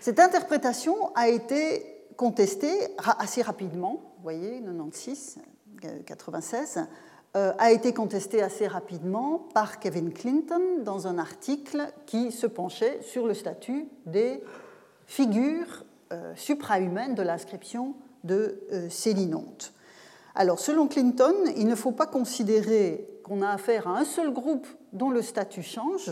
Cette 0.00 0.18
interprétation 0.18 1.14
a 1.14 1.28
été 1.28 1.92
contestée 2.16 2.88
assez 3.18 3.42
rapidement 3.42 4.15
voyez, 4.26 4.60
96, 4.60 5.38
96, 6.04 6.80
euh, 7.36 7.52
a 7.58 7.70
été 7.70 7.94
contesté 7.94 8.42
assez 8.42 8.66
rapidement 8.66 9.46
par 9.54 9.78
Kevin 9.78 10.12
Clinton 10.12 10.82
dans 10.82 11.06
un 11.06 11.16
article 11.16 11.86
qui 12.06 12.32
se 12.32 12.48
penchait 12.48 13.00
sur 13.02 13.28
le 13.28 13.34
statut 13.34 13.86
des 14.04 14.42
figures 15.06 15.84
euh, 16.12 16.32
suprahumaines 16.34 17.14
de 17.14 17.22
l'inscription 17.22 17.94
de 18.24 18.62
euh, 18.72 18.90
Célinonte. 18.90 19.72
Alors, 20.34 20.58
selon 20.58 20.88
Clinton, 20.88 21.36
il 21.56 21.68
ne 21.68 21.76
faut 21.76 21.92
pas 21.92 22.06
considérer 22.06 23.06
qu'on 23.22 23.42
a 23.42 23.50
affaire 23.50 23.86
à 23.86 23.96
un 23.96 24.04
seul 24.04 24.32
groupe 24.32 24.66
dont 24.92 25.10
le 25.10 25.22
statut 25.22 25.62
change, 25.62 26.10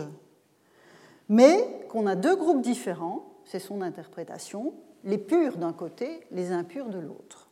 mais 1.27 1.85
qu'on 1.89 2.07
a 2.07 2.15
deux 2.15 2.37
groupes 2.37 2.61
différents, 2.61 3.25
c'est 3.43 3.59
son 3.59 3.81
interprétation, 3.81 4.73
les 5.03 5.17
purs 5.17 5.57
d'un 5.57 5.73
côté, 5.73 6.21
les 6.31 6.53
impurs 6.53 6.87
de 6.87 6.99
l'autre 6.99 7.44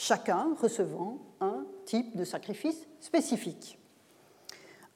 chacun 0.00 0.56
recevant 0.58 1.18
un 1.40 1.66
type 1.84 2.16
de 2.16 2.24
sacrifice 2.24 2.86
spécifique. 3.00 3.78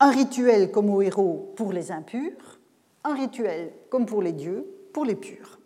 Un 0.01 0.11
rituel 0.11 0.71
comme 0.71 0.89
au 0.89 1.03
héros 1.03 1.53
pour 1.57 1.73
les 1.73 1.93
impurs, 1.93 2.59
un 3.05 3.15
rituel 3.15 3.71
comme 3.91 4.07
pour 4.07 4.23
les 4.23 4.33
dieux 4.33 4.67
pour 4.95 5.05
les 5.05 5.15
purs. 5.15 5.59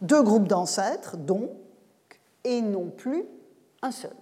Deux 0.00 0.22
groupes 0.22 0.48
d'ancêtres, 0.48 1.18
donc, 1.18 1.50
et 2.42 2.62
non 2.62 2.88
plus 2.88 3.24
un 3.82 3.90
seul. 3.90 4.16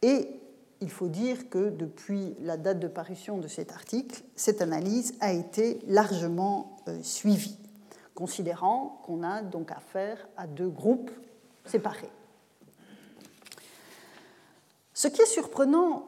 Et 0.00 0.40
il 0.80 0.90
faut 0.90 1.08
dire 1.08 1.50
que 1.50 1.68
depuis 1.68 2.36
la 2.40 2.56
date 2.56 2.80
de 2.80 2.88
parution 2.88 3.36
de 3.36 3.48
cet 3.48 3.70
article, 3.70 4.22
cette 4.34 4.62
analyse 4.62 5.14
a 5.20 5.32
été 5.32 5.80
largement 5.86 6.78
euh, 6.88 7.02
suivie, 7.02 7.58
considérant 8.14 9.02
qu'on 9.04 9.22
a 9.22 9.42
donc 9.42 9.72
affaire 9.72 10.26
à 10.38 10.46
deux 10.46 10.68
groupes 10.70 11.10
séparés. 11.66 12.10
Ce 14.96 15.08
qui 15.08 15.20
est 15.20 15.26
surprenant 15.26 16.06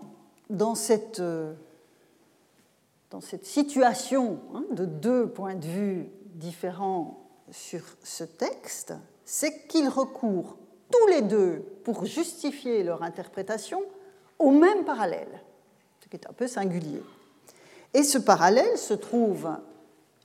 dans 0.48 0.74
cette, 0.74 1.20
euh, 1.20 1.52
situation 3.42 4.40
hein, 4.54 4.64
de 4.70 4.86
deux 4.86 5.28
points 5.28 5.56
de 5.56 5.66
vue 5.66 6.08
différents 6.36 7.28
sur 7.50 7.82
ce 8.02 8.24
texte, 8.24 8.94
c'est 9.26 9.66
qu'ils 9.66 9.90
recourent 9.90 10.56
tous 10.90 11.06
les 11.08 11.20
deux 11.20 11.62
pour 11.84 12.06
justifier 12.06 12.82
leur 12.82 13.02
interprétation 13.02 13.82
au 14.38 14.52
même 14.52 14.86
parallèle, 14.86 15.42
ce 16.02 16.08
qui 16.08 16.16
est 16.16 16.26
un 16.26 16.32
peu 16.32 16.46
singulier. 16.48 17.02
Et 17.92 18.02
ce 18.02 18.16
parallèle 18.16 18.78
se 18.78 18.94
trouve 18.94 19.50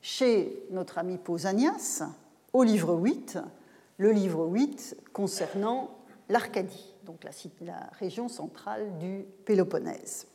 chez 0.01 0.65
notre 0.71 0.99
ami 0.99 1.17
Pausanias 1.17 2.03
au 2.53 2.63
livre 2.63 2.93
8, 2.93 3.39
le 3.97 4.13
livre 4.13 4.45
8 4.45 4.95
concernant 5.11 5.89
l'Arcadie 6.29 6.92
donc 7.05 7.23
la, 7.61 7.89
région 7.99 8.27
centrale 8.27 8.97
du 8.99 9.25
Péloponnèse. 9.45 10.27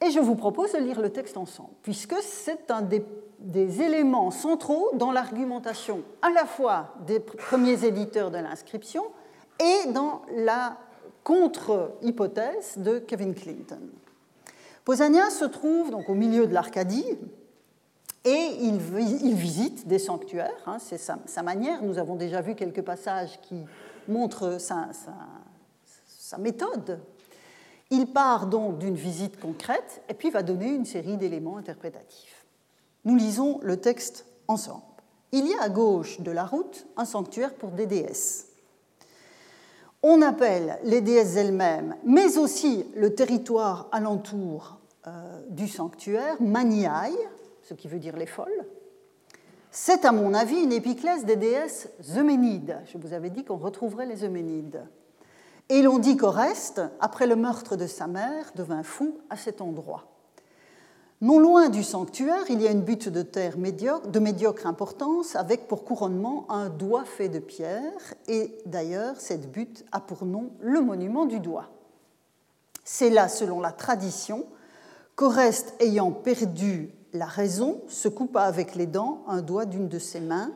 Et 0.00 0.10
je 0.10 0.20
vous 0.20 0.36
propose 0.36 0.72
de 0.72 0.78
lire 0.78 1.00
le 1.00 1.10
texte 1.10 1.36
ensemble, 1.36 1.72
puisque 1.82 2.14
c'est 2.22 2.70
un 2.70 2.82
des, 2.82 3.02
éléments 3.82 4.30
centraux 4.30 4.90
dans 4.94 5.12
l'argumentation 5.12 6.02
à 6.22 6.30
la 6.30 6.44
fois 6.44 6.94
des 7.06 7.20
premiers 7.20 7.84
éditeurs 7.84 8.30
de 8.30 8.38
l'inscription 8.38 9.04
et 9.60 9.92
dans 9.92 10.22
la 10.36 10.76
contre-hypothèse 11.24 12.78
de 12.78 12.98
Kevin 12.98 13.34
Clinton. 13.34 13.80
Pausanias 14.84 15.30
se 15.30 15.44
trouve 15.44 15.90
donc 15.90 16.08
au 16.08 16.14
milieu 16.14 16.46
de 16.46 16.54
l'Arcadie 16.54 17.18
et 18.24 18.48
il, 18.60 18.78
visite 18.78 19.86
des 19.86 19.98
sanctuaires, 19.98 20.62
hein, 20.66 20.78
c'est 20.78 20.98
sa, 20.98 21.42
manière. 21.42 21.82
Nous 21.82 21.98
avons 21.98 22.16
déjà 22.16 22.40
vu 22.40 22.54
quelques 22.54 22.82
passages 22.82 23.40
qui 23.42 23.64
montre 24.08 24.58
sa, 24.58 24.88
méthode. 26.38 27.00
Il 27.90 28.06
part 28.12 28.46
donc 28.46 28.78
d'une 28.78 28.96
visite 28.96 29.40
concrète 29.40 30.02
et 30.08 30.14
puis 30.14 30.30
va 30.30 30.42
donner 30.42 30.68
une 30.68 30.84
série 30.84 31.16
d'éléments 31.16 31.56
interprétatifs. 31.56 32.46
Nous 33.04 33.16
lisons 33.16 33.60
le 33.62 33.78
texte 33.78 34.26
ensemble. 34.46 34.82
Il 35.32 35.46
y 35.46 35.54
a 35.54 35.62
à 35.62 35.68
gauche 35.68 36.20
de 36.20 36.30
la 36.30 36.44
route 36.44 36.86
un 36.96 37.04
sanctuaire 37.04 37.54
pour 37.54 37.70
des 37.70 37.86
déesses. 37.86 38.48
On 40.02 40.22
appelle 40.22 40.78
les 40.84 41.00
déesses 41.00 41.36
elles-mêmes, 41.36 41.96
mais 42.04 42.38
aussi 42.38 42.86
le 42.94 43.14
territoire 43.14 43.88
alentour 43.90 44.78
euh, 45.06 45.40
du 45.48 45.66
sanctuaire, 45.66 46.40
Maniaï, 46.40 47.14
ce 47.62 47.74
qui 47.74 47.88
veut 47.88 47.98
dire 47.98 48.16
les 48.16 48.26
folles, 48.26 48.66
c'est, 49.70 50.04
à 50.04 50.12
mon 50.12 50.34
avis, 50.34 50.62
une 50.62 50.72
épiclèse 50.72 51.24
des 51.24 51.36
déesses 51.36 51.88
Euménides. 52.16 52.80
Je 52.86 52.98
vous 52.98 53.12
avais 53.12 53.30
dit 53.30 53.44
qu'on 53.44 53.56
retrouverait 53.56 54.06
les 54.06 54.24
Euménides. 54.24 54.86
Et 55.68 55.82
l'on 55.82 55.98
dit 55.98 56.16
qu'Oreste, 56.16 56.80
après 57.00 57.26
le 57.26 57.36
meurtre 57.36 57.76
de 57.76 57.86
sa 57.86 58.06
mère, 58.06 58.52
devint 58.54 58.82
fou 58.82 59.18
à 59.28 59.36
cet 59.36 59.60
endroit. 59.60 60.06
Non 61.20 61.40
loin 61.40 61.68
du 61.68 61.82
sanctuaire, 61.82 62.44
il 62.48 62.62
y 62.62 62.68
a 62.68 62.70
une 62.70 62.82
butte 62.82 63.08
de 63.08 63.22
terre 63.22 63.56
de 63.56 64.18
médiocre 64.20 64.66
importance, 64.66 65.34
avec 65.34 65.66
pour 65.66 65.84
couronnement 65.84 66.46
un 66.48 66.68
doigt 66.68 67.04
fait 67.04 67.28
de 67.28 67.40
pierre, 67.40 68.14
et 68.28 68.56
d'ailleurs, 68.66 69.16
cette 69.18 69.50
butte 69.50 69.84
a 69.90 70.00
pour 70.00 70.24
nom 70.24 70.52
le 70.60 70.80
monument 70.80 71.26
du 71.26 71.40
doigt. 71.40 71.70
C'est 72.84 73.10
là, 73.10 73.28
selon 73.28 73.60
la 73.60 73.72
tradition, 73.72 74.46
qu'Oreste, 75.16 75.74
ayant 75.80 76.12
perdu 76.12 76.92
la 77.12 77.26
raison 77.26 77.80
se 77.88 78.08
coupa 78.08 78.42
avec 78.42 78.74
les 78.74 78.86
dents 78.86 79.22
un 79.26 79.42
doigt 79.42 79.64
d'une 79.64 79.88
de 79.88 79.98
ses 79.98 80.20
mains. 80.20 80.52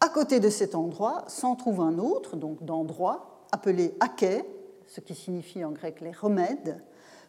À 0.00 0.08
côté 0.08 0.40
de 0.40 0.50
cet 0.50 0.74
endroit 0.74 1.24
s'en 1.28 1.54
trouve 1.56 1.80
un 1.80 1.98
autre, 1.98 2.36
donc 2.36 2.64
d'endroit, 2.64 3.44
appelé 3.52 3.94
Aké, 4.00 4.44
ce 4.86 5.00
qui 5.00 5.14
signifie 5.14 5.64
en 5.64 5.70
grec 5.70 6.00
les 6.00 6.12
remèdes, 6.12 6.82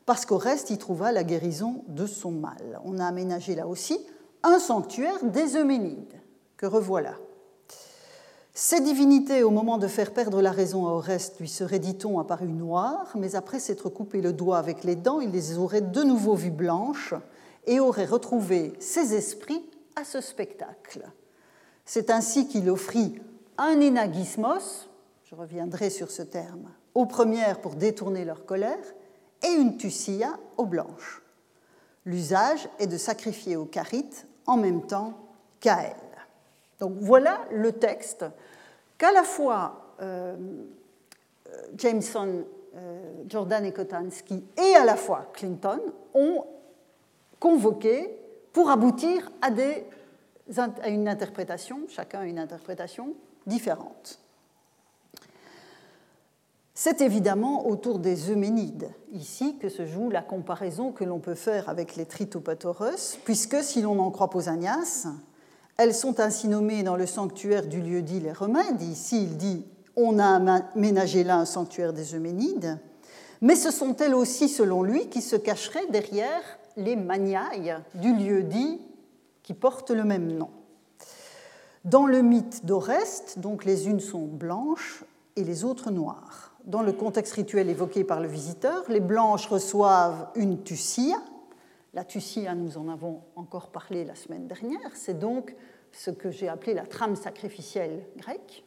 parce 0.06 0.26
qu'au 0.26 0.38
reste, 0.38 0.70
il 0.70 0.78
trouva 0.78 1.12
la 1.12 1.24
guérison 1.24 1.84
de 1.88 2.06
son 2.06 2.32
mal. 2.32 2.80
On 2.86 2.98
a 2.98 3.06
aménagé 3.06 3.56
là 3.56 3.68
aussi 3.68 4.00
un 4.44 4.58
sanctuaire 4.58 5.24
des 5.24 5.56
Euménides, 5.56 6.20
que 6.58 6.66
revoilà. 6.66 7.14
Ces 8.54 8.82
divinités, 8.82 9.44
au 9.44 9.50
moment 9.50 9.78
de 9.78 9.88
faire 9.88 10.12
perdre 10.12 10.42
la 10.42 10.52
raison 10.52 10.88
à 10.88 10.92
Oreste, 10.92 11.40
lui 11.40 11.48
seraient, 11.48 11.80
dit-on, 11.80 12.20
apparues 12.20 12.52
noires, 12.52 13.14
mais 13.16 13.36
après 13.36 13.60
s'être 13.60 13.90
coupé 13.90 14.22
le 14.22 14.34
doigt 14.34 14.58
avec 14.58 14.84
les 14.84 14.96
dents, 14.96 15.22
il 15.22 15.32
les 15.32 15.58
aurait 15.58 15.82
de 15.82 16.04
nouveau 16.04 16.36
vues 16.36 16.52
blanches 16.52 17.14
et 17.66 17.80
aurait 17.80 18.06
retrouvé 18.06 18.74
ses 18.80 19.14
esprits 19.16 19.64
à 19.96 20.04
ce 20.04 20.22
spectacle. 20.22 21.04
C'est 21.86 22.10
ainsi 22.10 22.48
qu'il 22.48 22.70
offrit 22.70 23.22
un 23.58 23.80
énagismos, 23.80 24.90
je 25.26 25.36
reviendrai 25.36 25.90
sur 25.90 26.12
ce 26.12 26.22
terme, 26.22 26.72
aux 26.96 27.06
premières 27.06 27.62
pour 27.62 27.76
détourner 27.76 28.26
leur 28.26 28.46
colère, 28.46 28.78
et 29.44 29.52
une 29.54 29.78
tussia 29.78 30.38
aux 30.58 30.66
blanches. 30.66 31.22
L'usage 32.06 32.68
est 32.80 32.88
de 32.88 32.98
sacrifier 32.98 33.56
aux 33.56 33.66
carites 33.66 34.28
en 34.48 34.58
même 34.58 34.86
temps 34.86 35.14
qu'à 35.60 35.84
elles. 35.84 35.96
Donc 36.80 36.94
voilà 37.00 37.42
le 37.52 37.72
texte 37.74 38.26
qu'à 38.98 39.12
la 39.12 39.24
fois 39.24 39.96
euh, 40.02 40.36
euh, 41.48 41.62
Jameson, 41.76 42.44
euh, 42.76 43.14
Jordan 43.28 43.64
et 43.66 43.72
Kotansky 43.72 44.44
et 44.58 44.76
à 44.76 44.84
la 44.84 44.96
fois 44.96 45.30
Clinton 45.34 45.80
ont 46.16 46.44
convoqué 47.42 48.18
pour 48.54 48.70
aboutir 48.70 49.30
à, 49.42 49.50
une 50.88 51.10
interprétation, 51.10 51.80
chacun 51.90 52.22
une 52.22 52.40
interprétation 52.40 53.16
différente. 53.46 54.20
C'est 56.74 57.02
évidemment 57.02 57.68
autour 57.68 58.00
des 58.00 58.32
Euménides, 58.32 58.90
ici, 59.12 59.58
que 59.58 59.70
se 59.70 59.86
joue 59.86 60.10
la 60.10 60.22
comparaison 60.22 60.92
que 60.92 61.04
l'on 61.04 61.20
peut 61.20 61.36
faire 61.36 61.68
avec 61.68 61.96
les 61.96 62.06
Tritopatoros, 62.06 63.18
puisque, 63.26 63.62
si 63.64 63.82
l'on 63.82 64.00
en 64.00 64.12
croit 64.12 64.30
Pausanias, 64.30 65.08
elles 65.78 65.96
sont 65.96 66.20
ainsi 66.20 66.48
nommées 66.48 66.84
dans 66.84 66.96
le 66.96 67.08
sanctuaire 67.08 67.66
du 67.66 67.82
lieu 67.82 68.02
dit 68.02 68.20
les 68.20 68.32
remèdes. 68.32 68.82
Ici, 68.82 69.24
il 69.24 69.38
dit 69.38 69.66
on 69.96 70.20
a 70.20 70.62
aménagé 70.76 71.24
là 71.24 71.38
un 71.38 71.46
sanctuaire 71.46 71.92
des 71.92 72.16
Euménides. 72.16 72.80
Mais 73.42 73.56
ce 73.56 73.72
sont 73.72 73.96
elles 73.98 74.14
aussi, 74.14 74.48
selon 74.48 74.84
lui, 74.84 75.10
qui 75.10 75.22
se 75.22 75.36
cacheraient 75.36 75.88
derrière 75.90 76.60
les 76.78 76.96
maniailles 76.96 77.76
du 77.96 78.14
lieu 78.14 78.44
dit 78.44 78.82
qui 79.44 79.54
porte 79.54 79.92
le 79.92 80.04
même 80.04 80.32
nom. 80.32 80.50
Dans 81.84 82.06
le 82.06 82.22
mythe 82.22 82.66
d'Oreste, 82.66 83.40
donc 83.40 83.66
les 83.66 83.88
unes 83.88 84.00
sont 84.00 84.26
blanches 84.26 85.04
et 85.36 85.44
les 85.44 85.64
autres 85.64 85.90
noires. 85.90 86.54
Dans 86.66 86.84
le 86.84 86.94
contexte 86.94 87.34
rituel 87.34 87.70
évoqué 87.70 88.04
par 88.04 88.20
le 88.20 88.28
visiteur, 88.28 88.84
les 88.88 89.00
blanches 89.00 89.48
reçoivent 89.48 90.28
une 90.36 90.62
tussia, 90.62 91.18
la 91.94 92.04
tussia, 92.04 92.54
nous 92.54 92.78
en 92.78 92.88
avons 92.88 93.22
encore 93.36 93.70
parlé 93.70 94.06
la 94.06 94.16
semaine 94.16 94.48
dernière, 94.48 94.92
c'est 94.94 95.18
donc 95.18 95.56
ce 95.92 96.12
que 96.12 96.30
j'ai 96.30 96.48
appelé 96.48 96.74
la 96.76 96.86
trame 96.86 97.16
sacrificielle 97.16 98.06
grecque, 98.16 98.64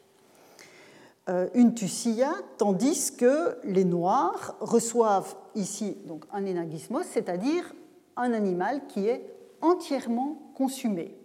euh, 1.28 1.48
une 1.54 1.72
tussia, 1.72 2.32
tandis 2.58 3.16
que 3.16 3.56
les 3.64 3.84
Noirs 3.84 4.56
reçoivent 4.60 5.36
ici 5.54 5.96
donc 6.04 6.24
un 6.32 6.44
énagismos, 6.44 7.06
c'est-à-dire 7.06 7.72
un 8.16 8.32
animal 8.32 8.86
qui 8.86 9.08
est 9.08 9.24
entièrement 9.60 10.38
consumé. 10.54 11.16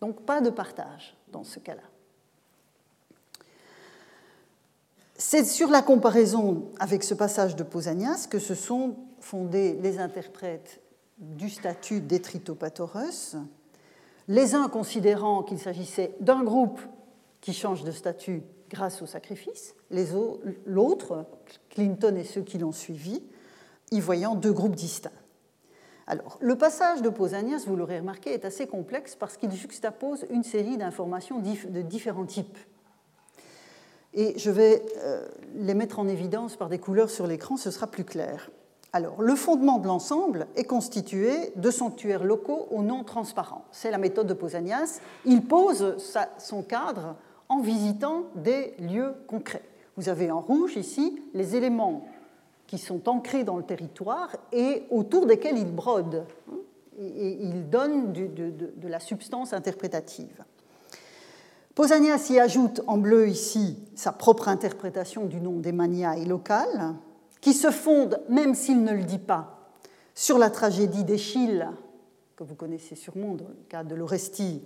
Donc 0.00 0.22
pas 0.22 0.40
de 0.40 0.50
partage 0.50 1.16
dans 1.32 1.44
ce 1.44 1.58
cas-là. 1.58 1.82
C'est 5.16 5.44
sur 5.44 5.68
la 5.68 5.82
comparaison 5.82 6.70
avec 6.78 7.02
ce 7.02 7.12
passage 7.12 7.54
de 7.54 7.62
Pausanias 7.62 8.26
que 8.30 8.38
se 8.38 8.54
sont 8.54 8.96
fondés 9.20 9.74
les 9.82 9.98
interprètes 9.98 10.80
du 11.18 11.50
statut 11.50 12.00
d'Etritopatoros, 12.00 13.36
les 14.28 14.54
uns 14.54 14.68
considérant 14.68 15.42
qu'il 15.42 15.58
s'agissait 15.58 16.14
d'un 16.20 16.42
groupe 16.42 16.80
qui 17.42 17.52
change 17.52 17.84
de 17.84 17.90
statut 17.90 18.42
grâce 18.70 19.02
au 19.02 19.06
sacrifice, 19.06 19.74
l'autre, 20.64 21.26
Clinton 21.68 22.16
et 22.16 22.24
ceux 22.24 22.42
qui 22.42 22.56
l'ont 22.56 22.72
suivi, 22.72 23.22
y 23.90 24.00
voyant 24.00 24.34
deux 24.34 24.52
groupes 24.52 24.76
distincts. 24.76 25.10
Alors, 26.10 26.38
le 26.40 26.56
passage 26.56 27.02
de 27.02 27.08
Pausanias, 27.08 27.62
vous 27.68 27.76
l'aurez 27.76 28.00
remarqué, 28.00 28.32
est 28.32 28.44
assez 28.44 28.66
complexe 28.66 29.14
parce 29.14 29.36
qu'il 29.36 29.52
juxtapose 29.52 30.26
une 30.30 30.42
série 30.42 30.76
d'informations 30.76 31.38
de 31.38 31.82
différents 31.82 32.26
types. 32.26 32.58
Et 34.12 34.36
je 34.36 34.50
vais 34.50 34.82
euh, 35.04 35.28
les 35.54 35.74
mettre 35.74 36.00
en 36.00 36.08
évidence 36.08 36.56
par 36.56 36.68
des 36.68 36.80
couleurs 36.80 37.10
sur 37.10 37.28
l'écran, 37.28 37.56
ce 37.56 37.70
sera 37.70 37.86
plus 37.86 38.02
clair. 38.02 38.50
Alors, 38.92 39.22
le 39.22 39.36
fondement 39.36 39.78
de 39.78 39.86
l'ensemble 39.86 40.48
est 40.56 40.64
constitué 40.64 41.52
de 41.54 41.70
sanctuaires 41.70 42.24
locaux 42.24 42.66
aux 42.72 42.82
non 42.82 43.04
transparents. 43.04 43.64
C'est 43.70 43.92
la 43.92 43.98
méthode 43.98 44.26
de 44.26 44.34
Pausanias. 44.34 44.98
Il 45.24 45.42
pose 45.42 45.94
son 46.38 46.62
cadre 46.64 47.14
en 47.48 47.60
visitant 47.60 48.24
des 48.34 48.74
lieux 48.80 49.14
concrets. 49.28 49.62
Vous 49.96 50.08
avez 50.08 50.32
en 50.32 50.40
rouge 50.40 50.76
ici 50.76 51.22
les 51.34 51.54
éléments 51.54 52.04
qui 52.70 52.78
sont 52.78 53.08
ancrés 53.08 53.42
dans 53.42 53.56
le 53.56 53.64
territoire 53.64 54.36
et 54.52 54.84
autour 54.90 55.26
desquels 55.26 55.58
il 55.58 55.74
brode. 55.74 56.24
Et 57.00 57.36
il 57.42 57.68
donne 57.68 58.12
de, 58.12 58.88
la 58.88 59.00
substance 59.00 59.52
interprétative. 59.52 60.44
Pausanias 61.74 62.28
y 62.30 62.38
ajoute 62.38 62.80
en 62.86 62.96
bleu 62.96 63.26
ici 63.26 63.76
sa 63.96 64.12
propre 64.12 64.46
interprétation 64.46 65.24
du 65.24 65.40
nom 65.40 65.58
des 65.58 65.72
maniailles 65.72 66.26
locales, 66.26 66.94
qui 67.40 67.54
se 67.54 67.72
fonde, 67.72 68.22
même 68.28 68.54
s'il 68.54 68.84
ne 68.84 68.92
le 68.92 69.02
dit 69.02 69.18
pas, 69.18 69.72
sur 70.14 70.38
la 70.38 70.48
tragédie 70.48 71.02
d'Échille, 71.02 71.68
que 72.36 72.44
vous 72.44 72.54
connaissez 72.54 72.94
sûrement 72.94 73.34
dans 73.34 73.48
le 73.48 73.64
cas 73.68 73.82
de 73.82 73.96
l'Orestie, 73.96 74.62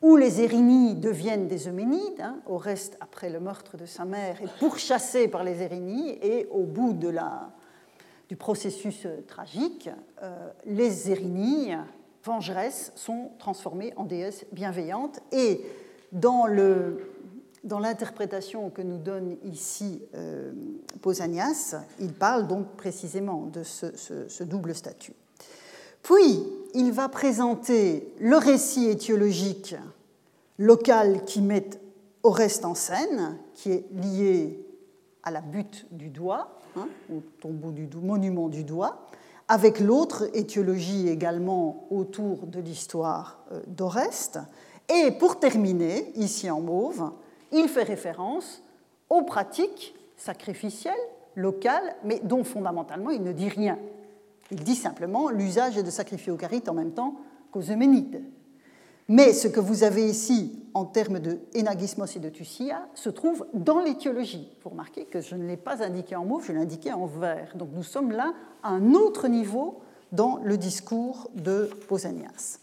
où 0.00 0.16
les 0.16 0.40
Érinies 0.40 0.94
deviennent 0.94 1.48
des 1.48 1.68
Euménides, 1.68 2.20
hein, 2.20 2.40
au 2.46 2.56
reste 2.56 2.96
après 3.00 3.30
le 3.30 3.40
meurtre 3.40 3.76
de 3.76 3.86
sa 3.86 4.04
mère, 4.04 4.38
et 4.40 5.28
par 5.28 5.44
les 5.44 5.62
Érinies, 5.62 6.18
et 6.22 6.46
au 6.50 6.62
bout 6.62 6.92
de 6.92 7.08
la, 7.08 7.50
du 8.28 8.36
processus 8.36 9.06
tragique, 9.26 9.90
euh, 10.22 10.50
les 10.66 11.10
Érinies, 11.10 11.72
vengeresses, 12.22 12.92
sont 12.94 13.32
transformées 13.38 13.92
en 13.96 14.04
déesses 14.04 14.44
bienveillantes, 14.52 15.20
et 15.32 15.64
dans 16.12 16.46
l'interprétation 17.80 18.70
que 18.70 18.82
nous 18.82 18.98
donne 18.98 19.36
ici 19.44 20.02
euh, 20.14 20.52
Pausanias, 21.02 21.76
il 21.98 22.12
parle 22.12 22.46
donc 22.46 22.76
précisément 22.76 23.46
de 23.46 23.62
ce, 23.62 24.44
double 24.44 24.74
statut. 24.74 25.14
Puis, 26.02 26.42
il 26.74 26.92
va 26.92 27.08
présenter 27.08 28.12
le 28.20 28.36
récit 28.36 28.88
étiologique 28.88 29.74
local 30.58 31.24
qui 31.24 31.40
met 31.40 31.68
au 32.22 32.30
reste 32.30 32.64
en 32.64 32.74
scène, 32.74 33.38
qui 33.54 33.72
est 33.72 33.86
lié 33.92 34.64
à 35.22 35.30
la 35.30 35.40
butte 35.40 35.86
du 35.90 36.08
doigt, 36.08 36.58
hein, 36.76 36.88
au 37.12 37.20
tombeau 37.40 37.70
du 37.70 37.88
monument 37.96 38.48
du 38.48 38.64
doigt, 38.64 39.06
avec 39.48 39.80
l'autre 39.80 40.28
étiologie 40.34 41.08
également 41.08 41.86
autour 41.90 42.46
de 42.46 42.60
l'histoire 42.60 43.38
euh, 43.52 43.60
d'Oreste. 43.66 44.38
Et 44.88 45.10
pour 45.12 45.38
terminer, 45.38 46.12
ici 46.16 46.50
en 46.50 46.60
mauve, 46.60 47.12
il 47.52 47.68
fait 47.68 47.82
référence 47.82 48.62
aux 49.08 49.22
pratiques 49.22 49.94
sacrificielles 50.16 50.94
locales, 51.34 51.96
mais 52.04 52.20
dont 52.22 52.44
fondamentalement 52.44 53.10
il 53.10 53.22
ne 53.22 53.32
dit 53.32 53.48
rien. 53.48 53.78
Il 54.50 54.62
dit 54.64 54.76
simplement 54.76 55.30
l'usage 55.30 55.76
est 55.76 55.82
de 55.82 55.90
sacrifier 55.90 56.32
aux 56.32 56.36
carites 56.36 56.68
en 56.68 56.74
même 56.74 56.92
temps 56.92 57.16
qu'aux 57.50 57.60
Euménides. 57.60 58.22
Mais 59.10 59.32
ce 59.32 59.48
que 59.48 59.60
vous 59.60 59.84
avez 59.84 60.06
ici 60.06 60.62
en 60.74 60.84
termes 60.84 61.18
de 61.18 61.38
énagismos 61.54 62.14
et 62.16 62.20
de 62.20 62.28
tussia 62.28 62.86
se 62.94 63.08
trouve 63.08 63.46
dans 63.54 63.80
l'étiologie. 63.80 64.54
Vous 64.62 64.70
remarquez 64.70 65.06
que 65.06 65.22
je 65.22 65.34
ne 65.34 65.46
l'ai 65.46 65.56
pas 65.56 65.82
indiqué 65.82 66.14
en 66.14 66.26
mauve, 66.26 66.44
je 66.46 66.52
l'ai 66.52 66.60
indiqué 66.60 66.92
en 66.92 67.06
vert. 67.06 67.52
Donc 67.54 67.70
nous 67.74 67.82
sommes 67.82 68.12
là 68.12 68.34
à 68.62 68.68
un 68.68 68.92
autre 68.92 69.28
niveau 69.28 69.80
dans 70.12 70.40
le 70.44 70.58
discours 70.58 71.30
de 71.34 71.70
Pausanias. 71.88 72.58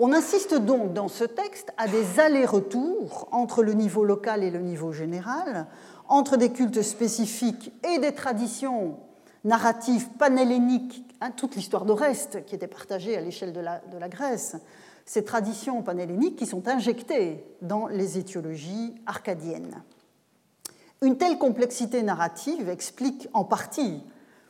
On 0.00 0.12
insiste 0.12 0.54
donc 0.54 0.92
dans 0.92 1.08
ce 1.08 1.24
texte 1.24 1.72
à 1.76 1.86
des 1.86 2.18
allers-retours 2.18 3.28
entre 3.30 3.62
le 3.62 3.74
niveau 3.74 4.04
local 4.04 4.42
et 4.42 4.50
le 4.50 4.60
niveau 4.60 4.92
général, 4.92 5.66
entre 6.08 6.36
des 6.36 6.50
cultes 6.50 6.82
spécifiques 6.82 7.72
et 7.88 7.98
des 7.98 8.12
traditions 8.12 8.96
narratives 9.44 10.08
panhelléniques, 10.18 11.04
hein, 11.20 11.30
toute 11.30 11.56
l'histoire 11.56 11.84
d'Oreste 11.84 12.44
qui 12.46 12.54
était 12.54 12.66
partagée 12.66 13.16
à 13.16 13.20
l'échelle 13.20 13.52
de 13.52 13.60
la, 13.60 13.80
de 13.92 13.98
la 13.98 14.08
Grèce, 14.08 14.56
ces 15.04 15.24
traditions 15.24 15.82
panhelléniques 15.82 16.36
qui 16.36 16.46
sont 16.46 16.68
injectées 16.68 17.44
dans 17.62 17.86
les 17.86 18.18
étiologies 18.18 18.94
arcadiennes. 19.06 19.82
Une 21.02 21.16
telle 21.16 21.38
complexité 21.38 22.02
narrative 22.02 22.68
explique 22.68 23.28
en 23.32 23.44
partie 23.44 24.02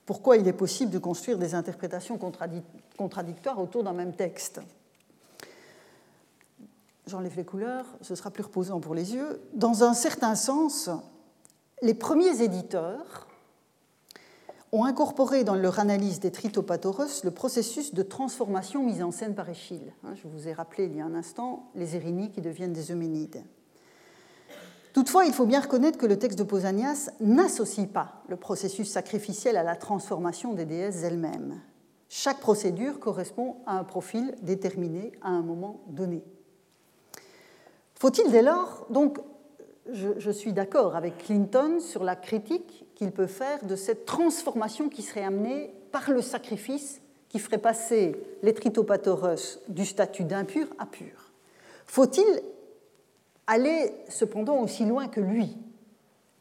pourquoi 0.04 0.36
il 0.36 0.48
est 0.48 0.52
possible 0.52 0.90
de 0.90 0.98
construire 0.98 1.38
des 1.38 1.54
interprétations 1.54 2.18
contradictoires 2.96 3.60
autour 3.60 3.84
d'un 3.84 3.92
même 3.92 4.14
texte 4.14 4.60
j'enlève 7.10 7.36
les 7.36 7.44
couleurs, 7.44 7.86
ce 8.00 8.14
sera 8.14 8.30
plus 8.30 8.44
reposant 8.44 8.80
pour 8.80 8.94
les 8.94 9.14
yeux. 9.14 9.42
Dans 9.52 9.84
un 9.84 9.94
certain 9.94 10.36
sens, 10.36 10.88
les 11.82 11.94
premiers 11.94 12.40
éditeurs 12.42 13.26
ont 14.72 14.84
incorporé 14.84 15.42
dans 15.44 15.56
leur 15.56 15.78
analyse 15.78 16.20
des 16.20 16.30
tritopathoros 16.30 17.24
le 17.24 17.30
processus 17.30 17.92
de 17.92 18.02
transformation 18.02 18.84
mis 18.84 19.02
en 19.02 19.10
scène 19.10 19.34
par 19.34 19.48
Échille. 19.48 19.92
Hein, 20.04 20.14
je 20.14 20.28
vous 20.28 20.46
ai 20.46 20.52
rappelé 20.52 20.84
il 20.84 20.96
y 20.96 21.00
a 21.00 21.04
un 21.04 21.14
instant 21.14 21.70
les 21.74 21.96
érinies 21.96 22.30
qui 22.30 22.40
deviennent 22.40 22.72
des 22.72 22.92
homénides. 22.92 23.42
Toutefois, 24.92 25.24
il 25.24 25.32
faut 25.32 25.46
bien 25.46 25.60
reconnaître 25.60 25.98
que 25.98 26.06
le 26.06 26.18
texte 26.18 26.38
de 26.38 26.44
Pausanias 26.44 27.10
n'associe 27.20 27.88
pas 27.88 28.22
le 28.28 28.36
processus 28.36 28.90
sacrificiel 28.90 29.56
à 29.56 29.62
la 29.62 29.76
transformation 29.76 30.52
des 30.52 30.64
déesses 30.64 31.02
elles-mêmes. 31.02 31.60
Chaque 32.08 32.40
procédure 32.40 32.98
correspond 32.98 33.58
à 33.66 33.78
un 33.78 33.84
profil 33.84 34.34
déterminé 34.42 35.12
à 35.22 35.28
un 35.28 35.42
moment 35.42 35.80
donné. 35.86 36.24
Faut-il 37.94 38.30
dès 38.32 38.42
lors, 38.42 38.86
donc, 38.90 39.20
je, 39.92 40.30
suis 40.30 40.52
d'accord 40.52 40.96
avec 40.96 41.18
Clinton 41.18 41.80
sur 41.80 42.04
la 42.04 42.16
critique 42.16 42.84
qu'il 42.94 43.12
peut 43.12 43.26
faire 43.26 43.64
de 43.64 43.76
cette 43.76 44.06
transformation 44.06 44.88
qui 44.88 45.02
serait 45.02 45.24
amenée 45.24 45.72
par 45.92 46.10
le 46.10 46.22
sacrifice 46.22 47.00
qui 47.28 47.38
ferait 47.38 47.58
passer 47.58 48.16
les 48.42 48.52
tritopathoros 48.52 49.60
du 49.68 49.86
statut 49.86 50.24
d'impur 50.24 50.66
à 50.78 50.86
pur. 50.86 51.32
Faut-il 51.86 52.42
aller 53.46 53.92
cependant 54.08 54.60
aussi 54.60 54.84
loin 54.84 55.08
que 55.08 55.20
lui 55.20 55.56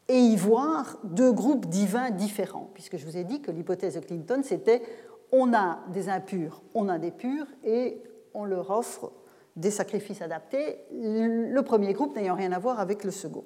et 0.08 0.18
y 0.18 0.36
voir 0.36 0.98
deux 1.04 1.30
groupes 1.30 1.66
divins 1.66 2.10
différents, 2.10 2.68
puisque 2.74 2.96
je 2.96 3.06
vous 3.06 3.16
ai 3.16 3.22
dit 3.22 3.40
que 3.40 3.52
l'hypothèse 3.52 3.94
de 3.94 4.00
Clinton, 4.00 4.40
c'était 4.42 4.82
on 5.30 5.54
a 5.54 5.78
des 5.92 6.08
impurs, 6.08 6.62
on 6.74 6.88
a 6.88 6.98
des 6.98 7.12
purs, 7.12 7.46
et 7.62 8.02
on 8.34 8.44
leur 8.44 8.70
offre 8.70 9.12
des 9.56 9.70
sacrifices 9.70 10.22
adaptés, 10.22 10.78
le 10.92 11.60
premier 11.60 11.92
groupe 11.92 12.16
n'ayant 12.16 12.34
rien 12.34 12.52
à 12.52 12.58
voir 12.58 12.80
avec 12.80 13.04
le 13.04 13.10
second. 13.10 13.44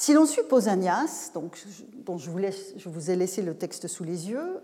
Si 0.00 0.14
l'on 0.14 0.24
suit 0.24 0.42
Pausanias, 0.48 1.30
donc, 1.34 1.62
dont 2.06 2.16
je 2.16 2.30
vous, 2.30 3.10
ai 3.10 3.16
laissé 3.16 3.42
le 3.42 3.54
texte 3.54 3.86
sous 3.86 4.02
les 4.02 4.30
yeux, 4.30 4.60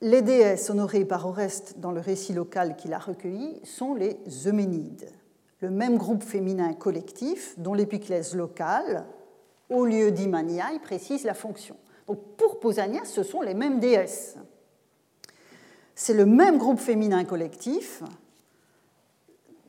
les 0.00 0.22
déesses 0.22 0.70
honorées 0.70 1.04
par 1.04 1.26
Oreste 1.26 1.78
dans 1.80 1.92
le 1.92 2.00
récit 2.00 2.32
local 2.32 2.74
qu'il 2.76 2.94
a 2.94 2.98
recueilli 2.98 3.60
sont 3.62 3.94
les 3.94 4.18
Euménides, 4.46 5.10
le 5.60 5.68
même 5.68 5.98
groupe 5.98 6.22
féminin 6.22 6.72
collectif 6.72 7.54
dont 7.58 7.74
l'épiclèse 7.74 8.34
locale, 8.34 9.04
au 9.68 9.84
lieu 9.84 10.10
d'Imaniae, 10.10 10.78
précise 10.82 11.24
la 11.24 11.34
fonction. 11.34 11.76
Pour 12.06 12.58
Pausanias, 12.58 13.04
ce 13.04 13.22
sont 13.22 13.42
les 13.42 13.54
mêmes 13.54 13.80
déesses. 13.80 14.36
C'est 15.94 16.14
le 16.14 16.26
même 16.26 16.58
groupe 16.58 16.80
féminin 16.80 17.24
collectif 17.24 18.02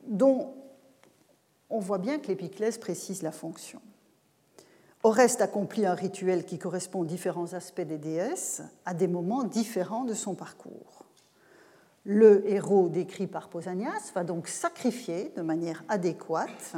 dont 0.06 0.54
on 1.70 1.78
voit 1.78 1.98
bien 1.98 2.18
que 2.18 2.28
l'épiclèse 2.28 2.78
précise 2.78 3.22
la 3.22 3.32
fonction. 3.32 3.80
Oreste 5.02 5.40
accomplit 5.40 5.86
un 5.86 5.94
rituel 5.94 6.44
qui 6.44 6.58
correspond 6.58 7.00
aux 7.00 7.04
différents 7.04 7.52
aspects 7.54 7.80
des 7.80 7.98
déesses 7.98 8.62
à 8.84 8.94
des 8.94 9.06
moments 9.06 9.44
différents 9.44 10.04
de 10.04 10.14
son 10.14 10.34
parcours. 10.34 11.04
Le 12.04 12.48
héros 12.48 12.88
décrit 12.88 13.26
par 13.26 13.48
Pausanias 13.48 14.12
va 14.14 14.24
donc 14.24 14.48
sacrifier 14.48 15.32
de 15.36 15.42
manière 15.42 15.84
adéquate 15.88 16.74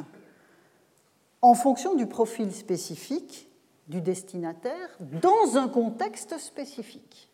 en 1.42 1.54
fonction 1.54 1.94
du 1.94 2.06
profil 2.06 2.52
spécifique 2.52 3.48
du 3.88 4.00
destinataire 4.00 4.88
dans 5.00 5.56
un 5.56 5.68
contexte 5.68 6.38
spécifique, 6.38 7.30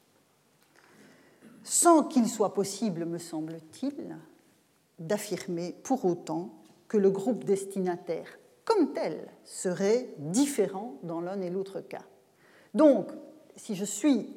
sans 1.65 2.05
qu'il 2.05 2.29
soit 2.29 2.55
possible, 2.55 3.05
me 3.07 3.19
semble-t-il, 3.19 4.17
d'affirmer 4.99 5.75
pour 5.83 6.05
autant 6.05 6.55
que 6.87 6.97
le 6.97 7.11
groupe 7.11 7.45
destinataire 7.45 8.39
comme 8.65 8.93
tel 8.93 9.29
serait 9.45 10.09
différent 10.19 10.95
dans 11.03 11.21
l'un 11.21 11.41
et 11.41 11.51
l'autre 11.51 11.81
cas. 11.81 12.05
Donc, 12.73 13.09
si 13.57 13.75
je 13.75 13.85
suis 13.85 14.37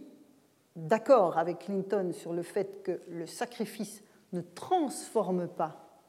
d'accord 0.76 1.38
avec 1.38 1.60
Clinton 1.60 2.12
sur 2.14 2.34
le 2.34 2.44
fait 2.44 2.84
que 2.84 3.02
le 3.10 3.26
sacrifice 3.26 4.04
ne 4.34 4.42
transforme 4.42 5.48
pas 5.48 6.02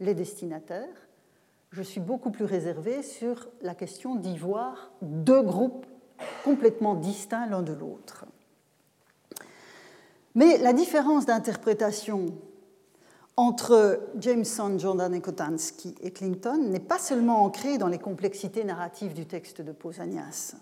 les 0.00 0.14
destinataires, 0.14 1.08
je 1.70 1.82
suis 1.82 2.00
beaucoup 2.00 2.30
plus 2.30 2.44
réservé 2.44 3.02
sur 3.02 3.48
la 3.60 3.74
question 3.74 4.14
d'y 4.14 4.38
voir 4.38 4.92
deux 5.02 5.42
groupes 5.42 5.86
complètement 6.44 6.94
distincts 6.94 7.46
l'un 7.46 7.62
de 7.62 7.72
l'autre. 7.72 8.24
Mais 10.38 10.56
la 10.56 10.72
différence 10.72 11.26
d'interprétation 11.26 12.26
entre 13.36 14.08
Jameson, 14.20 14.78
Jordan 14.78 15.12
et 15.12 15.20
Kotansky 15.20 15.96
et 16.00 16.12
Clinton 16.12 16.62
n'est 16.70 16.78
pas 16.78 17.00
seulement 17.00 17.42
ancrée 17.42 17.76
dans 17.76 17.88
les 17.88 17.98
complexités 17.98 18.62
narratives 18.62 19.14
du 19.14 19.26
texte 19.26 19.62
de 19.62 19.72
Pausanias. 19.72 20.54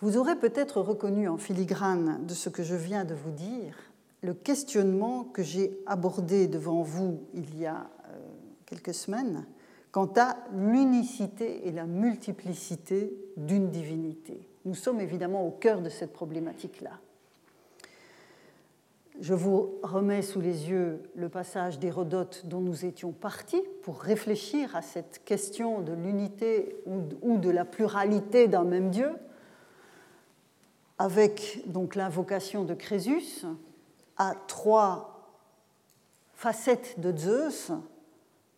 Vous 0.00 0.16
aurez 0.16 0.34
peut-être 0.34 0.80
reconnu 0.80 1.28
en 1.28 1.36
filigrane 1.36 2.26
de 2.26 2.34
ce 2.34 2.48
que 2.48 2.64
je 2.64 2.74
viens 2.74 3.04
de 3.04 3.14
vous 3.14 3.30
dire 3.30 3.76
le 4.22 4.34
questionnement 4.34 5.22
que 5.22 5.44
j'ai 5.44 5.78
abordé 5.86 6.48
devant 6.48 6.82
vous 6.82 7.20
il 7.34 7.56
y 7.56 7.66
a 7.66 7.88
euh, 8.08 8.18
quelques 8.66 8.94
semaines 8.94 9.46
quant 9.92 10.12
à 10.16 10.38
l'unicité 10.52 11.68
et 11.68 11.70
la 11.70 11.86
multiplicité 11.86 13.16
d'une 13.36 13.70
divinité. 13.70 14.48
Nous 14.64 14.74
sommes 14.74 15.00
évidemment 15.00 15.46
au 15.46 15.52
cœur 15.52 15.82
de 15.82 15.88
cette 15.88 16.12
problématique-là. 16.12 16.98
Je 19.18 19.32
vous 19.32 19.78
remets 19.82 20.20
sous 20.20 20.42
les 20.42 20.68
yeux 20.68 21.02
le 21.14 21.30
passage 21.30 21.78
d'Hérodote 21.78 22.42
dont 22.44 22.60
nous 22.60 22.84
étions 22.84 23.12
partis 23.12 23.62
pour 23.82 24.00
réfléchir 24.00 24.76
à 24.76 24.82
cette 24.82 25.24
question 25.24 25.80
de 25.80 25.94
l'unité 25.94 26.76
ou 27.22 27.38
de 27.38 27.48
la 27.48 27.64
pluralité 27.64 28.46
d'un 28.46 28.64
même 28.64 28.90
Dieu, 28.90 29.10
avec 30.98 31.62
donc 31.64 31.94
l'invocation 31.94 32.64
de 32.64 32.74
Crésus 32.74 33.46
à 34.18 34.34
trois 34.48 35.32
facettes 36.34 37.00
de 37.00 37.16
Zeus, 37.16 37.72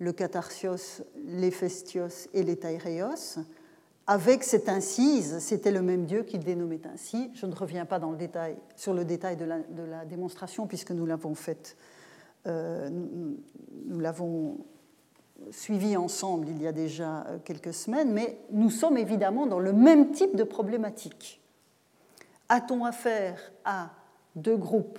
le 0.00 0.12
catharsios, 0.12 1.02
l'éphéstios 1.24 2.28
et 2.34 2.42
l'étaireios, 2.42 3.38
avec 4.08 4.42
cette 4.42 4.70
incise, 4.70 5.38
c'était 5.38 5.70
le 5.70 5.82
même 5.82 6.06
Dieu 6.06 6.22
qui 6.22 6.38
dénommait 6.38 6.80
ainsi. 6.90 7.30
Je 7.34 7.44
ne 7.44 7.54
reviens 7.54 7.84
pas 7.84 7.98
dans 7.98 8.10
le 8.10 8.16
détail, 8.16 8.56
sur 8.74 8.94
le 8.94 9.04
détail 9.04 9.36
de 9.36 9.44
la, 9.44 10.06
démonstration, 10.06 10.66
puisque 10.66 10.92
nous 10.92 11.04
l'avons 11.04 11.34
faite, 11.34 11.76
euh, 12.46 12.88
nous 12.90 14.00
l'avons 14.00 14.64
suivi 15.50 15.94
ensemble 15.94 16.48
il 16.48 16.62
y 16.62 16.66
a 16.66 16.72
déjà 16.72 17.26
euh, 17.26 17.38
quelques 17.44 17.74
semaines, 17.74 18.10
mais 18.10 18.40
nous 18.50 18.70
sommes 18.70 18.96
évidemment 18.96 19.46
dans 19.46 19.60
le 19.60 19.74
même 19.74 20.10
type 20.10 20.34
de 20.34 20.42
problématique. 20.42 21.42
A-t-on 22.48 22.86
affaire 22.86 23.52
à 23.66 23.90
deux 24.36 24.56
groupes 24.56 24.98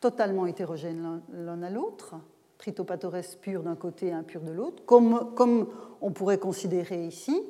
totalement 0.00 0.44
hétérogènes 0.44 1.22
l'un 1.32 1.62
à 1.62 1.70
l'autre 1.70 2.16
tritopatores 2.58 3.16
pur 3.40 3.62
d'un 3.62 3.74
côté 3.74 4.08
et 4.08 4.12
impur 4.12 4.42
de 4.42 4.52
l'autre, 4.52 4.84
comme, 4.84 5.66
on 6.00 6.12
pourrait 6.12 6.38
considérer 6.38 7.06
ici 7.06 7.42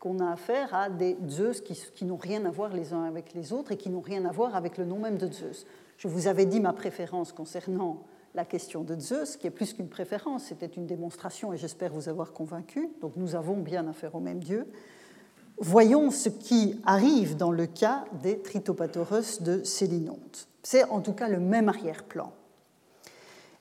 qu'on 0.00 0.18
a 0.18 0.32
affaire 0.32 0.74
à 0.74 0.88
des 0.88 1.16
Zeus 1.28 1.60
qui, 1.60 2.04
n'ont 2.04 2.16
rien 2.16 2.44
à 2.46 2.50
voir 2.50 2.72
les 2.72 2.94
uns 2.94 3.04
avec 3.04 3.34
les 3.34 3.52
autres 3.52 3.72
et 3.72 3.76
qui 3.76 3.90
n'ont 3.90 4.00
rien 4.00 4.24
à 4.24 4.32
voir 4.32 4.56
avec 4.56 4.78
le 4.78 4.86
nom 4.86 4.98
même 4.98 5.18
de 5.18 5.30
Zeus. 5.30 5.66
Je 5.98 6.08
vous 6.08 6.26
avais 6.26 6.46
dit 6.46 6.58
ma 6.58 6.72
préférence 6.72 7.32
concernant 7.32 8.02
la 8.34 8.46
question 8.46 8.82
de 8.82 8.98
Zeus, 8.98 9.36
qui 9.36 9.46
est 9.46 9.50
plus 9.50 9.74
qu'une 9.74 9.88
préférence, 9.88 10.44
c'était 10.44 10.66
une 10.66 10.86
démonstration 10.86 11.52
et 11.52 11.58
j'espère 11.58 11.92
vous 11.92 12.08
avoir 12.08 12.32
convaincu. 12.32 12.88
Donc 13.02 13.12
nous 13.16 13.34
avons 13.34 13.58
bien 13.58 13.86
affaire 13.86 14.14
au 14.14 14.20
même 14.20 14.42
Dieu. 14.42 14.66
Voyons 15.58 16.10
ce 16.10 16.30
qui 16.30 16.80
arrive 16.86 17.36
dans 17.36 17.52
le 17.52 17.66
cas 17.66 18.04
des 18.22 18.40
Tritopatoros 18.40 19.42
de 19.42 19.62
Célinonte. 19.62 20.48
C'est 20.62 20.84
en 20.84 21.00
tout 21.00 21.12
cas 21.12 21.28
le 21.28 21.40
même 21.40 21.68
arrière-plan. 21.68 22.32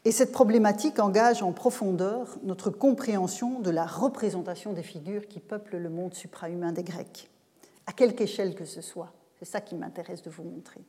Et 0.10 0.12
cette 0.12 0.32
problématique 0.32 0.98
engage 0.98 1.43
en 1.43 1.52
profondeur 1.52 2.39
notre 2.41 2.72
compréhension 2.72 3.60
de 3.60 3.69
la 3.69 3.86
représentation 3.86 4.74
des 4.74 4.82
figures 4.82 5.28
qui 5.28 5.39
peuplent 5.39 5.78
le 5.78 5.91
monde 5.91 6.15
suprahumain 6.15 6.72
des 6.72 6.82
Grecs, 6.82 7.30
à 7.86 7.93
quelque 7.93 8.22
échelle 8.22 8.56
que 8.56 8.65
ce 8.65 8.82
soit. 8.82 9.13
C'est 9.38 9.45
ça 9.45 9.62
qui 9.62 9.76
m'intéresse 9.76 10.24
de 10.24 10.32
vous 10.32 10.41
montrer. 10.41 10.82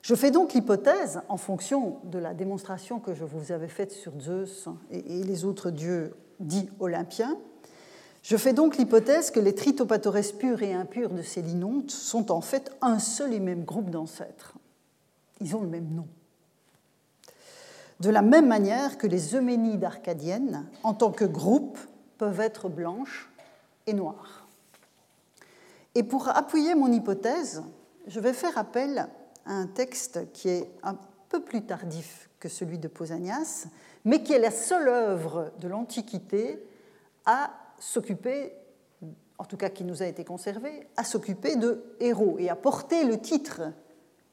Je 0.00 0.14
fais 0.14 0.30
donc 0.30 0.54
l'hypothèse, 0.54 1.20
en 1.28 1.36
fonction 1.36 1.98
de 2.04 2.18
la 2.18 2.32
démonstration 2.32 3.00
que 3.00 3.12
je 3.12 3.26
vous 3.26 3.52
avais 3.52 3.68
faite 3.68 3.92
sur 3.92 4.18
Zeus 4.18 4.70
et 4.90 5.02
les 5.02 5.44
autres 5.44 5.70
dieux 5.70 6.14
dits 6.40 6.70
olympiens, 6.80 7.36
je 8.22 8.38
fais 8.38 8.54
donc 8.54 8.78
l'hypothèse 8.78 9.30
que 9.30 9.40
les 9.40 9.54
tritopatores 9.54 10.32
purs 10.38 10.62
et 10.62 10.72
impurs 10.72 11.10
de 11.10 11.20
Célinonte 11.20 11.90
sont 11.90 12.32
en 12.32 12.40
fait 12.40 12.74
un 12.80 12.98
seul 12.98 13.34
et 13.34 13.40
même 13.40 13.64
groupe 13.64 13.90
d'ancêtres. 13.90 14.54
Ils 15.42 15.54
ont 15.54 15.60
le 15.60 15.68
même 15.68 15.90
nom 15.94 16.06
de 18.02 18.10
la 18.10 18.20
même 18.20 18.48
manière 18.48 18.98
que 18.98 19.06
les 19.06 19.36
Euménides 19.36 19.84
arcadiennes, 19.84 20.66
en 20.82 20.92
tant 20.92 21.12
que 21.12 21.24
groupe, 21.24 21.78
peuvent 22.18 22.40
être 22.40 22.68
blanches 22.68 23.30
et 23.86 23.92
noires. 23.92 24.48
Et 25.94 26.02
pour 26.02 26.28
appuyer 26.28 26.74
mon 26.74 26.90
hypothèse, 26.90 27.62
je 28.08 28.18
vais 28.18 28.32
faire 28.32 28.58
appel 28.58 29.06
à 29.46 29.52
un 29.52 29.68
texte 29.68 30.32
qui 30.32 30.48
est 30.48 30.68
un 30.82 30.96
peu 31.28 31.44
plus 31.44 31.62
tardif 31.62 32.28
que 32.40 32.48
celui 32.48 32.78
de 32.78 32.88
Pausanias, 32.88 33.66
mais 34.04 34.24
qui 34.24 34.32
est 34.32 34.40
la 34.40 34.50
seule 34.50 34.88
œuvre 34.88 35.52
de 35.60 35.68
l'Antiquité 35.68 36.60
à 37.24 37.52
s'occuper 37.78 38.52
en 39.38 39.44
tout 39.44 39.56
cas 39.56 39.70
qui 39.70 39.84
nous 39.84 40.02
a 40.02 40.06
été 40.06 40.24
conservé, 40.24 40.88
à 40.96 41.04
s'occuper 41.04 41.56
de 41.56 41.82
héros 42.00 42.36
et 42.38 42.48
à 42.48 42.56
porter 42.56 43.04
le 43.04 43.18
titre 43.20 43.62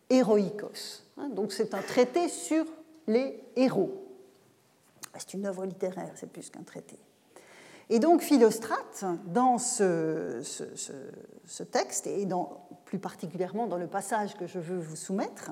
Héroïkos. 0.09 1.03
Hein, 1.17 1.30
donc 1.30 1.51
c'est 1.51 1.74
un 1.74 1.82
traité 1.82 2.30
sur 2.30 2.65
les 3.10 3.43
héros. 3.55 4.05
C'est 5.18 5.34
une 5.34 5.45
œuvre 5.45 5.66
littéraire, 5.66 6.12
c'est 6.16 6.32
plus 6.32 6.49
qu'un 6.49 6.64
traité. 6.64 6.97
Et 7.89 7.99
donc 7.99 8.22
Philostrate, 8.22 9.03
dans 9.26 9.57
ce, 9.57 10.41
texte, 11.72 12.07
et 12.07 12.28
plus 12.86 12.99
particulièrement 12.99 13.66
dans 13.68 13.78
le 13.78 13.88
passage 13.88 14.36
que 14.36 14.45
je 14.45 14.60
veux 14.60 14.78
vous 14.78 14.95
soumettre, 14.95 15.51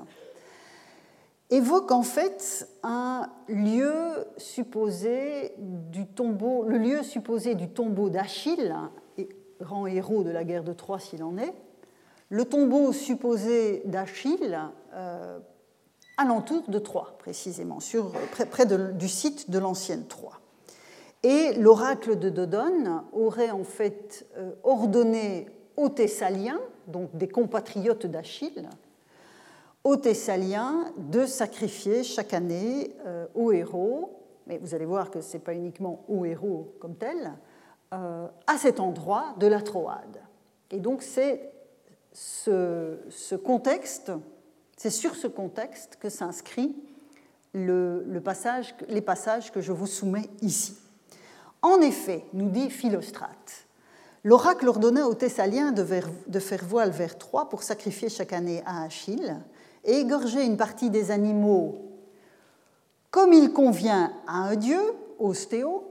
évoque 1.50 1.90
en 1.90 2.02
fait 2.02 2.68
un 2.84 3.28
lieu 3.48 4.24
supposé 4.36 5.52
du 5.58 6.06
tombeau, 6.06 6.64
le 6.64 6.78
lieu 6.78 7.02
supposé 7.02 7.56
du 7.56 7.68
tombeau 7.68 8.08
d'Achille, 8.08 8.74
grand 9.60 9.88
héros 9.88 10.22
de 10.22 10.30
la 10.30 10.44
guerre 10.44 10.62
de 10.62 10.72
Troie 10.72 11.00
s'il 11.00 11.24
en 11.24 11.36
est, 11.38 11.54
le 12.28 12.44
tombeau 12.44 12.92
supposé 12.92 13.82
d'Achille 13.86 14.60
euh, 14.92 15.40
alentour 16.18 16.64
de 16.68 16.78
Troie, 16.78 17.14
précisément, 17.18 17.80
sur, 17.80 18.12
près, 18.50 18.66
du 18.66 19.08
site 19.08 19.50
de 19.50 19.58
l'ancienne 19.58 20.06
Troie. 20.06 20.40
Et 21.22 21.54
l'oracle 21.54 22.18
de 22.18 22.28
Dodone 22.28 23.02
aurait 23.12 23.50
en 23.50 23.64
fait 23.64 24.26
euh, 24.36 24.52
ordonné 24.62 25.48
aux 25.76 25.88
Thessaliens, 25.88 26.60
donc 26.86 27.16
des 27.16 27.28
compatriotes 27.28 28.06
d'Achille, 28.06 28.68
aux 29.84 29.96
Thessaliens 29.96 30.92
de 30.96 31.24
sacrifier 31.24 32.04
chaque 32.04 32.34
année 32.34 32.94
euh, 33.06 33.26
aux 33.34 33.52
héros, 33.52 34.22
mais 34.46 34.58
vous 34.58 34.74
allez 34.74 34.84
voir 34.84 35.10
que 35.10 35.20
ce 35.20 35.34
n'est 35.34 35.42
pas 35.42 35.54
uniquement 35.54 36.04
aux 36.08 36.24
héros 36.24 36.74
comme 36.80 36.94
tel, 36.94 37.32
euh, 37.94 38.26
à 38.46 38.58
cet 38.58 38.80
endroit 38.80 39.34
de 39.38 39.46
la 39.46 39.60
Troade. 39.60 40.20
Et 40.70 40.78
donc 40.78 41.02
c'est 41.02 41.50
ce, 42.12 43.34
contexte, 43.34 44.12
c'est 44.78 44.90
sur 44.90 45.16
ce 45.16 45.26
contexte 45.26 45.98
que 46.00 46.08
s'inscrit 46.08 46.74
le, 47.52 48.06
les 48.88 49.00
passages 49.00 49.52
que 49.52 49.60
je 49.60 49.72
vous 49.72 49.86
soumets 49.86 50.30
ici. 50.40 50.76
En 51.60 51.80
effet, 51.80 52.24
nous 52.32 52.48
dit 52.48 52.70
Philostrate, 52.70 53.66
l'oracle 54.22 54.68
ordonna 54.68 55.08
aux 55.08 55.14
Thessaliens 55.14 55.72
de, 55.72 55.84
faire 55.84 56.64
voile 56.64 56.90
vers 56.90 57.18
Troie 57.18 57.48
pour 57.48 57.64
sacrifier 57.64 58.08
chaque 58.08 58.32
année 58.32 58.62
à 58.64 58.84
Achille 58.84 59.36
et 59.84 59.98
égorger 59.98 60.44
une 60.44 60.56
partie 60.56 60.90
des 60.90 61.10
animaux 61.10 61.84
comme 63.10 63.32
il 63.32 63.52
convient 63.52 64.12
à 64.26 64.36
un 64.36 64.54
dieu, 64.54 64.80
ostéo, 65.18 65.82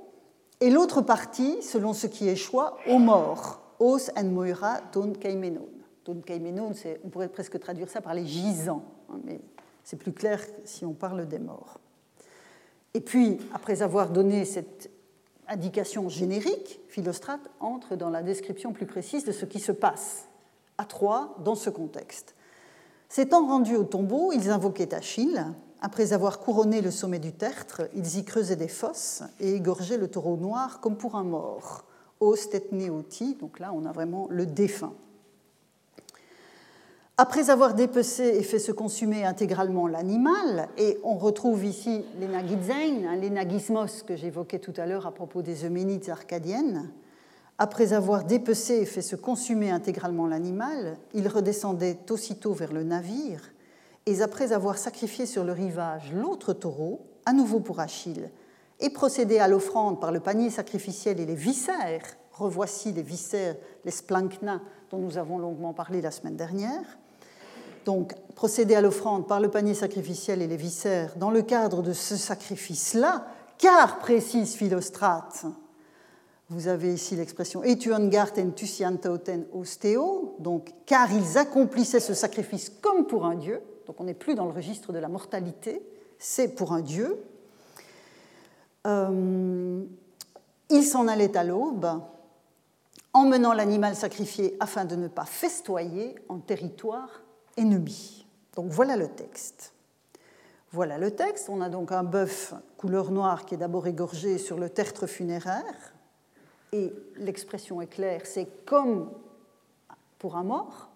et 0.62 0.70
l'autre 0.70 1.02
partie, 1.02 1.62
selon 1.62 1.94
ce 1.94 2.08
qui 2.08 2.30
est 2.30 2.36
choix, 2.36 2.78
aux 2.88 3.00
morts, 3.00 3.60
os 3.80 4.12
en 4.16 4.24
moira 4.26 4.78
ton 4.92 5.14
kaimenon. 5.14 5.68
On 6.10 7.10
pourrait 7.10 7.30
presque 7.30 7.60
traduire 7.60 7.90
ça 7.90 8.02
par 8.02 8.14
les 8.14 8.26
gisants, 8.26 8.84
hein, 9.10 9.20
mais 9.24 9.42
c'est 9.84 9.98
plus 9.98 10.14
clair 10.14 10.42
si 10.66 10.86
on 10.86 10.94
parle 10.94 11.28
des 11.28 11.40
morts. 11.40 11.80
Et 12.94 13.02
puis, 13.02 13.38
après 13.54 13.82
avoir 13.82 14.10
donné 14.10 14.46
cette 14.46 14.90
indication 15.48 16.10
générique, 16.10 16.80
Philostrate 16.90 17.50
entre 17.60 17.96
dans 17.96 18.10
la 18.10 18.24
description 18.24 18.74
plus 18.74 18.86
précise 18.86 19.24
de 19.24 19.32
ce 19.32 19.46
qui 19.46 19.60
se 19.60 19.72
passe 19.72 20.28
à 20.78 20.86
Troie 20.86 21.36
dans 21.44 21.56
ce 21.56 21.70
contexte. 21.70 22.36
S'étant 23.10 23.48
rendus 23.48 23.76
au 23.76 23.84
tombeau, 23.84 24.32
ils 24.34 24.50
invoquaient 24.50 24.94
Achille, 24.94 25.46
après 25.80 26.12
avoir 26.12 26.40
couronné 26.40 26.82
le 26.82 26.92
sommet 26.92 27.20
du 27.20 27.34
tertre, 27.34 27.84
ils 27.94 28.18
y 28.18 28.26
creusaient 28.26 28.56
des 28.56 28.68
fosses 28.68 29.24
et 29.40 29.54
égorgeaient 29.54 29.98
le 29.98 30.10
taureau 30.10 30.36
noir 30.36 30.80
comme 30.82 30.98
pour 30.98 31.16
un 31.16 31.24
mort. 31.24 31.86
Os 32.20 32.50
donc 33.40 33.60
là 33.60 33.72
on 33.74 33.86
a 33.86 33.92
vraiment 33.92 34.28
le 34.30 34.46
défunt. 34.46 34.94
Après 37.20 37.50
avoir 37.50 37.74
dépecé 37.74 38.26
et 38.38 38.44
fait 38.44 38.60
se 38.60 38.72
consumer 38.72 39.26
intégralement 39.26 39.88
l'animal, 39.88 40.70
et 40.78 41.00
on 41.04 41.16
retrouve 41.16 41.66
ici 41.66 42.06
l'énagizein, 42.20 43.16
l'énagismos 43.20 44.04
que 44.04 44.16
j'évoquais 44.16 44.60
tout 44.60 44.74
à 44.78 44.86
l'heure 44.86 45.08
à 45.08 45.12
propos 45.12 45.42
des 45.42 45.66
Euménides 45.66 46.12
arcadiennes, 46.12 46.92
après 47.58 47.94
avoir 47.94 48.24
dépecé 48.24 48.76
et 48.76 48.86
fait 48.86 49.02
se 49.02 49.16
consumer 49.16 49.72
intégralement 49.72 50.28
l'animal, 50.28 50.96
ils 51.16 51.28
redescendaient 51.28 51.98
aussitôt 52.12 52.54
vers 52.54 52.72
le 52.72 52.84
navire 52.84 53.42
et 54.06 54.22
après 54.22 54.54
avoir 54.54 54.78
sacrifié 54.78 55.26
sur 55.26 55.44
le 55.44 55.54
rivage 55.54 56.14
l'autre 56.14 56.54
taureau, 56.54 57.02
à 57.26 57.34
nouveau 57.34 57.62
pour 57.62 57.80
Achille, 57.80 58.30
et 58.80 58.92
procédé 58.92 59.40
à 59.40 59.48
l'offrande 59.48 60.00
par 60.00 60.12
le 60.12 60.20
panier 60.20 60.52
sacrificiel 60.52 61.20
et 61.20 61.26
les 61.26 61.34
viscères, 61.34 62.16
revoici 62.32 62.92
les 62.92 63.02
viscères, 63.02 63.56
les 63.86 63.92
splankna 63.92 64.62
dont 64.92 65.00
nous 65.00 65.18
avons 65.18 65.40
longuement 65.40 65.74
parlé 65.74 66.00
la 66.00 66.12
semaine 66.12 66.36
dernière, 66.36 67.00
donc 67.88 68.16
procéder 68.36 68.76
à 68.76 68.82
l'offrande 68.82 69.30
par 69.30 69.40
le 69.40 69.50
panier 69.50 69.74
sacrificiel 69.74 70.42
et 70.42 70.48
les 70.48 70.58
viscères 70.58 71.16
dans 71.16 71.32
le 71.32 71.42
cadre 71.42 71.82
de 71.82 71.94
ce 71.94 72.18
sacrifice-là, 72.18 73.26
car, 73.58 74.00
précise 74.00 74.56
Philostrate, 74.56 75.46
vous 76.50 76.68
avez 76.68 76.94
ici 76.94 77.16
l'expression 77.16 77.64
etuongarten 77.64 78.54
tusiantauten 78.54 79.46
osteo, 79.54 80.36
donc 80.40 80.74
car 80.86 81.14
ils 81.14 81.38
accomplissaient 81.38 82.02
ce 82.02 82.14
sacrifice 82.14 82.70
comme 82.82 83.08
pour 83.08 83.26
un 83.26 83.36
dieu, 83.36 83.62
donc 83.86 84.02
on 84.02 84.04
n'est 84.04 84.14
plus 84.14 84.36
dans 84.36 84.46
le 84.46 84.52
registre 84.52 84.92
de 84.92 85.00
la 85.00 85.08
mortalité, 85.08 85.82
c'est 86.20 86.50
pour 86.50 86.74
un 86.74 86.82
dieu. 86.82 87.18
Euh, 88.86 89.82
il 90.70 90.84
s'en 90.84 91.08
allait 91.08 91.38
à 91.38 91.46
l'aube, 91.46 91.88
emmenant 93.14 93.54
l'animal 93.54 93.96
sacrifié 93.96 94.58
afin 94.60 94.84
de 94.84 94.98
ne 94.98 95.08
pas 95.08 95.26
festoyer 95.26 96.16
en 96.28 96.40
territoire 96.40 97.22
ennemi. 97.58 98.26
Donc 98.56 98.72
voilà 98.72 98.96
le 98.96 99.08
texte. 99.10 99.74
Voilà 100.72 100.98
le 100.98 101.12
texte. 101.12 101.50
On 101.50 101.62
a 101.62 101.70
donc 101.70 101.92
un 101.92 102.04
bœuf 102.04 102.54
couleur 102.78 103.12
noire 103.12 103.46
qui 103.46 103.56
est 103.56 103.58
d'abord 103.58 103.88
égorgé 103.88 104.38
sur 104.38 104.58
le 104.58 104.70
tertre 104.70 105.08
funéraire. 105.08 105.94
Et 106.74 106.94
l'expression 107.18 107.82
est 107.82 107.88
claire, 107.88 108.22
c'est 108.26 108.48
comme 108.66 109.12
pour 110.20 110.36
un 110.36 110.44
mort. 110.44 110.90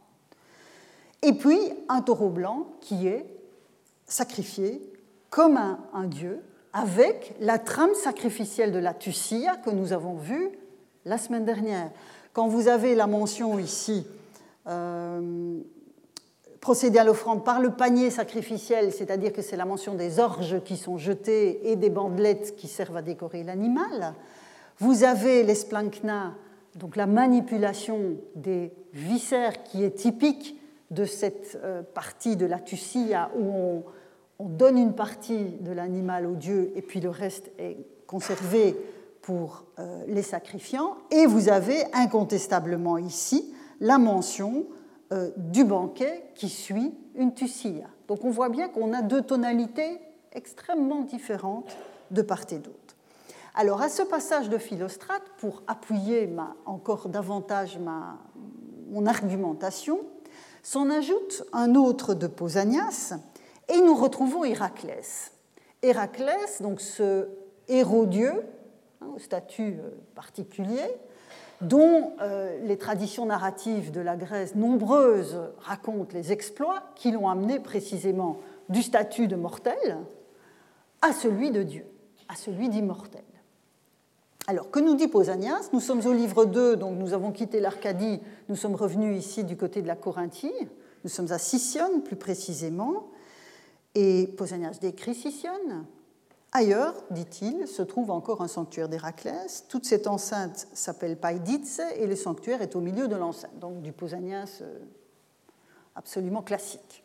Et 1.21 1.33
puis 1.33 1.59
un 1.87 2.01
taureau 2.01 2.29
blanc 2.29 2.67
qui 2.81 3.07
est 3.07 3.25
sacrifié 4.05 4.81
comme 5.29 5.57
un, 5.93 6.03
dieu 6.05 6.41
avec 6.73 7.35
la 7.39 7.57
trame 7.57 7.93
sacrificielle 7.93 8.71
de 8.71 8.79
la 8.79 8.93
Tussia 8.93 9.55
que 9.57 9.69
nous 9.69 9.93
avons 9.93 10.15
vue 10.15 10.49
la 11.05 11.17
semaine 11.17 11.45
dernière. 11.45 11.91
Quand 12.33 12.47
vous 12.47 12.67
avez 12.67 12.95
la 12.95 13.07
mention 13.07 13.59
ici, 13.59 14.05
euh, 14.67 15.59
procéder 16.61 16.99
à 16.99 17.03
l'offrande 17.03 17.43
par 17.43 17.59
le 17.59 17.71
panier 17.71 18.11
sacrificiel, 18.11 18.93
c'est-à-dire 18.93 19.33
que 19.33 19.41
c'est 19.41 19.57
la 19.57 19.65
mention 19.65 19.95
des 19.95 20.19
orges 20.19 20.63
qui 20.63 20.77
sont 20.77 20.97
jetées 20.97 21.71
et 21.71 21.75
des 21.75 21.89
bandelettes 21.89 22.55
qui 22.55 22.67
servent 22.67 22.97
à 22.97 23.01
décorer 23.01 23.43
l'animal, 23.43 24.13
vous 24.77 25.03
avez 25.03 25.43
l'esplankna, 25.43 26.35
donc 26.75 26.95
la 26.95 27.07
manipulation 27.07 28.15
des 28.35 28.71
viscères 28.93 29.63
qui 29.63 29.83
est 29.83 29.95
typique 29.95 30.55
de 30.91 31.05
cette 31.05 31.59
euh, 31.63 31.81
partie 31.81 32.35
de 32.35 32.45
la 32.45 32.59
tussia 32.59 33.31
où 33.37 33.83
on, 34.39 34.45
donne 34.49 34.79
une 34.79 34.93
partie 34.93 35.57
de 35.59 35.71
l'animal 35.71 36.25
au 36.25 36.33
dieu 36.33 36.71
et 36.75 36.81
puis 36.81 36.99
le 36.99 37.11
reste 37.11 37.51
est 37.59 37.77
conservé 38.07 38.75
pour 39.21 39.65
euh, 39.77 40.03
les 40.07 40.23
sacrifiants. 40.23 40.97
Et 41.11 41.27
vous 41.27 41.47
avez 41.47 41.77
incontestablement 41.93 42.97
ici 42.97 43.53
la 43.79 43.99
mention 43.99 44.65
du 45.37 45.65
banquet 45.65 46.23
qui 46.35 46.47
suit 46.47 46.93
une 47.15 47.33
tussia. 47.33 47.87
Donc 48.07 48.23
on 48.23 48.29
voit 48.29 48.49
bien 48.49 48.69
qu'on 48.69 48.93
a 48.93 49.01
deux 49.01 49.21
tonalités 49.21 49.99
extrêmement 50.31 51.01
différentes 51.01 51.75
de 52.11 52.21
part 52.21 52.45
et 52.51 52.59
d'autre. 52.59 52.95
Alors 53.53 53.81
à 53.81 53.89
ce 53.89 54.03
passage 54.03 54.49
de 54.49 54.57
Philostrate, 54.57 55.23
pour 55.37 55.63
appuyer 55.67 56.29
encore 56.65 57.09
davantage 57.09 57.77
ma, 57.77 58.19
mon 58.89 59.05
argumentation, 59.05 59.99
S'en 60.63 60.91
ajoute 60.91 61.43
un 61.53 61.73
autre 61.73 62.13
de 62.13 62.27
Pausanias, 62.27 63.15
et 63.67 63.81
nous 63.81 63.95
retrouvons 63.95 64.43
Héraclès. 64.43 65.31
Héraclès, 65.81 66.61
donc 66.61 66.81
ce 66.81 67.29
héros-dieu, 67.67 68.43
hein, 69.01 69.07
au 69.15 69.19
statut 69.19 69.79
euh, 69.79 69.89
particulier, 70.13 70.83
dont 71.61 72.13
euh, 72.21 72.57
les 72.63 72.77
traditions 72.77 73.25
narratives 73.25 73.91
de 73.91 74.01
la 74.01 74.15
Grèce 74.15 74.55
nombreuses 74.55 75.39
racontent 75.59 76.13
les 76.13 76.31
exploits 76.31 76.83
qui 76.95 77.11
l'ont 77.11 77.29
amené 77.29 77.59
précisément 77.59 78.39
du 78.69 78.81
statut 78.81 79.27
de 79.27 79.35
mortel 79.35 79.97
à 81.01 81.13
celui 81.13 81.51
de 81.51 81.63
Dieu, 81.63 81.85
à 82.29 82.35
celui 82.35 82.69
d'immortel. 82.69 83.23
Alors, 84.47 84.71
que 84.71 84.79
nous 84.79 84.95
dit 84.95 85.07
Pausanias? 85.07 85.69
Nous 85.71 85.79
sommes 85.79 86.05
au 86.05 86.13
livre 86.13 86.45
2, 86.45 86.75
donc 86.75 86.97
nous 86.97 87.13
avons 87.13 87.31
quitté 87.31 87.59
l'Arcadie, 87.59 88.19
nous 88.49 88.55
sommes 88.55 88.75
revenus 88.75 89.17
ici 89.17 89.43
du 89.43 89.55
côté 89.55 89.81
de 89.81 89.87
la 89.87 89.95
Corinthie, 89.95 90.51
nous 91.03 91.09
sommes 91.09 91.31
à 91.31 91.37
Sicyone 91.37 92.01
plus 92.01 92.15
précisément, 92.15 93.09
et 93.93 94.27
Pausanias 94.37 94.79
décrit 94.81 95.13
Sicyone. 95.13 95.85
Ailleurs, 96.53 96.95
dit-il, 97.11 97.65
se 97.65 97.81
trouve 97.81 98.11
encore 98.11 98.41
un 98.41 98.49
sanctuaire 98.49 98.89
d'Héraclès. 98.89 99.65
Toute 99.69 99.85
cette 99.85 100.05
enceinte 100.05 100.67
s'appelle 100.73 101.17
Païdice 101.17 101.79
et 101.95 102.07
le 102.07 102.15
sanctuaire 102.17 102.61
est 102.61 102.75
au 102.75 102.81
milieu 102.81 103.07
de 103.07 103.15
l'enceinte, 103.15 103.57
donc 103.59 103.81
du 103.81 103.93
Pausanias 103.93 104.59
euh, 104.61 104.79
absolument 105.95 106.41
classique. 106.41 107.03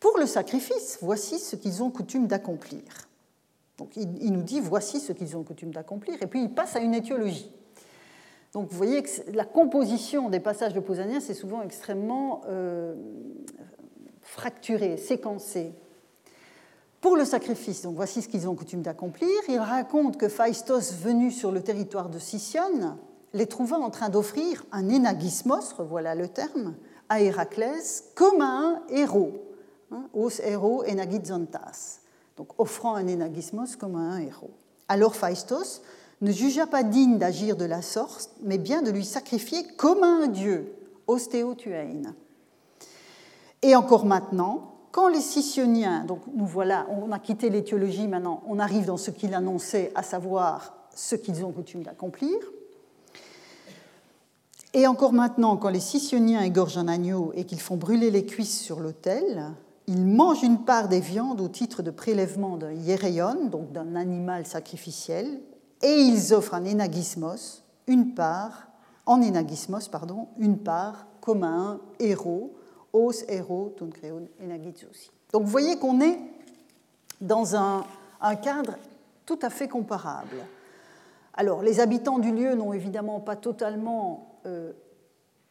Pour 0.00 0.18
le 0.18 0.26
sacrifice, 0.26 0.98
voici 1.00 1.38
ce 1.38 1.56
qu'ils 1.56 1.82
ont 1.82 1.90
coutume 1.90 2.26
d'accomplir. 2.26 2.82
Donc 3.78 3.96
il, 3.96 4.32
nous 4.32 4.42
dit 4.42 4.60
voici 4.60 5.00
ce 5.00 5.12
qu'ils 5.12 5.36
ont 5.36 5.44
coutume 5.44 5.70
d'accomplir, 5.70 6.22
et 6.22 6.26
puis 6.26 6.42
il 6.42 6.52
passe 6.52 6.76
à 6.76 6.80
une 6.80 6.94
étiologie. 6.94 7.50
Donc 8.52 8.70
vous 8.70 8.76
voyez 8.76 9.02
que 9.02 9.08
la 9.32 9.44
composition 9.44 10.28
des 10.28 10.40
passages 10.40 10.74
de 10.74 10.80
Pausanias 10.80 11.26
est 11.28 11.34
souvent 11.34 11.62
extrêmement 11.62 12.42
euh, 12.48 12.94
fracturée, 14.20 14.98
séquencée. 14.98 15.72
Pour 17.00 17.16
le 17.16 17.24
sacrifice, 17.24 17.82
donc 17.82 17.94
voici 17.94 18.22
ce 18.22 18.28
qu'ils 18.28 18.48
ont 18.48 18.56
coutume 18.56 18.82
d'accomplir. 18.82 19.30
Il 19.48 19.60
raconte 19.60 20.16
que 20.16 20.28
Phaistos, 20.28 20.94
venu 21.00 21.30
sur 21.30 21.52
le 21.52 21.62
territoire 21.62 22.08
de 22.08 22.18
Sicyone, 22.18 22.96
les 23.34 23.46
trouva 23.46 23.78
en 23.78 23.90
train 23.90 24.08
d'offrir 24.08 24.64
un 24.72 24.88
énagismos, 24.88 25.72
revoilà 25.74 26.16
le 26.16 26.28
terme, 26.28 26.74
à 27.08 27.20
Héraclès 27.20 28.04
comme 28.16 28.40
un 28.40 28.82
héros, 28.88 29.32
hein, 29.92 30.08
os 30.12 30.40
héros 30.40 30.82
enagizontas, 30.84 32.00
donc 32.36 32.48
offrant 32.58 32.96
un 32.96 33.06
énagismos 33.06 33.76
comme 33.76 33.94
un 33.94 34.18
héros. 34.18 34.50
Alors 34.88 35.14
Phaistos 35.14 35.82
ne 36.20 36.32
jugea 36.32 36.66
pas 36.66 36.82
digne 36.82 37.18
d'agir 37.18 37.56
de 37.56 37.64
la 37.64 37.80
sorte, 37.80 38.30
mais 38.42 38.58
bien 38.58 38.82
de 38.82 38.90
lui 38.90 39.04
sacrifier 39.04 39.64
comme 39.76 40.02
un 40.02 40.26
dieu, 40.26 40.74
ostéotuein. 41.06 42.14
Et 43.62 43.76
encore 43.76 44.04
maintenant, 44.04 44.77
quand 44.90 45.08
les 45.08 45.20
Sicyoniens, 45.20 46.04
donc 46.04 46.20
nous 46.34 46.46
voilà, 46.46 46.86
on 46.90 47.12
a 47.12 47.18
quitté 47.18 47.50
l'étiologie 47.50 48.08
maintenant, 48.08 48.42
on 48.46 48.58
arrive 48.58 48.86
dans 48.86 48.96
ce 48.96 49.10
qu'il 49.10 49.34
annonçait, 49.34 49.92
à 49.94 50.02
savoir 50.02 50.74
ce 50.94 51.14
qu'ils 51.14 51.44
ont 51.44 51.52
coutume 51.52 51.82
d'accomplir. 51.82 52.36
Et 54.74 54.86
encore 54.86 55.12
maintenant, 55.12 55.56
quand 55.56 55.70
les 55.70 55.80
Sicyoniens 55.80 56.42
égorgent 56.42 56.78
un 56.78 56.88
agneau 56.88 57.32
et 57.34 57.44
qu'ils 57.44 57.60
font 57.60 57.76
brûler 57.76 58.10
les 58.10 58.26
cuisses 58.26 58.60
sur 58.60 58.80
l'autel, 58.80 59.52
ils 59.86 60.04
mangent 60.04 60.42
une 60.42 60.64
part 60.64 60.88
des 60.88 61.00
viandes 61.00 61.40
au 61.40 61.48
titre 61.48 61.82
de 61.82 61.90
prélèvement 61.90 62.56
d'un 62.56 62.72
hiereion, 62.72 63.46
donc 63.46 63.72
d'un 63.72 63.94
animal 63.94 64.46
sacrificiel, 64.46 65.40
et 65.82 66.00
ils 66.00 66.34
offrent 66.34 66.54
un 66.54 66.64
énagismos, 66.64 67.64
une 67.86 68.14
part, 68.14 68.68
en 69.06 69.22
énagismos, 69.22 69.88
pardon, 69.88 70.28
une 70.38 70.58
part 70.58 71.06
comme 71.20 71.44
un 71.44 71.80
héros 71.98 72.52
os 72.92 73.24
héros 73.28 73.74
ton 73.76 73.90
aussi. 74.90 75.10
Donc 75.32 75.42
vous 75.42 75.50
voyez 75.50 75.78
qu'on 75.78 76.00
est 76.00 76.18
dans 77.20 77.56
un, 77.56 77.84
cadre 78.42 78.76
tout 79.26 79.38
à 79.42 79.50
fait 79.50 79.68
comparable. 79.68 80.36
Alors 81.34 81.62
les 81.62 81.80
habitants 81.80 82.18
du 82.18 82.32
lieu 82.32 82.54
n'ont 82.54 82.72
évidemment 82.72 83.20
pas 83.20 83.36
totalement 83.36 84.40
euh, 84.46 84.72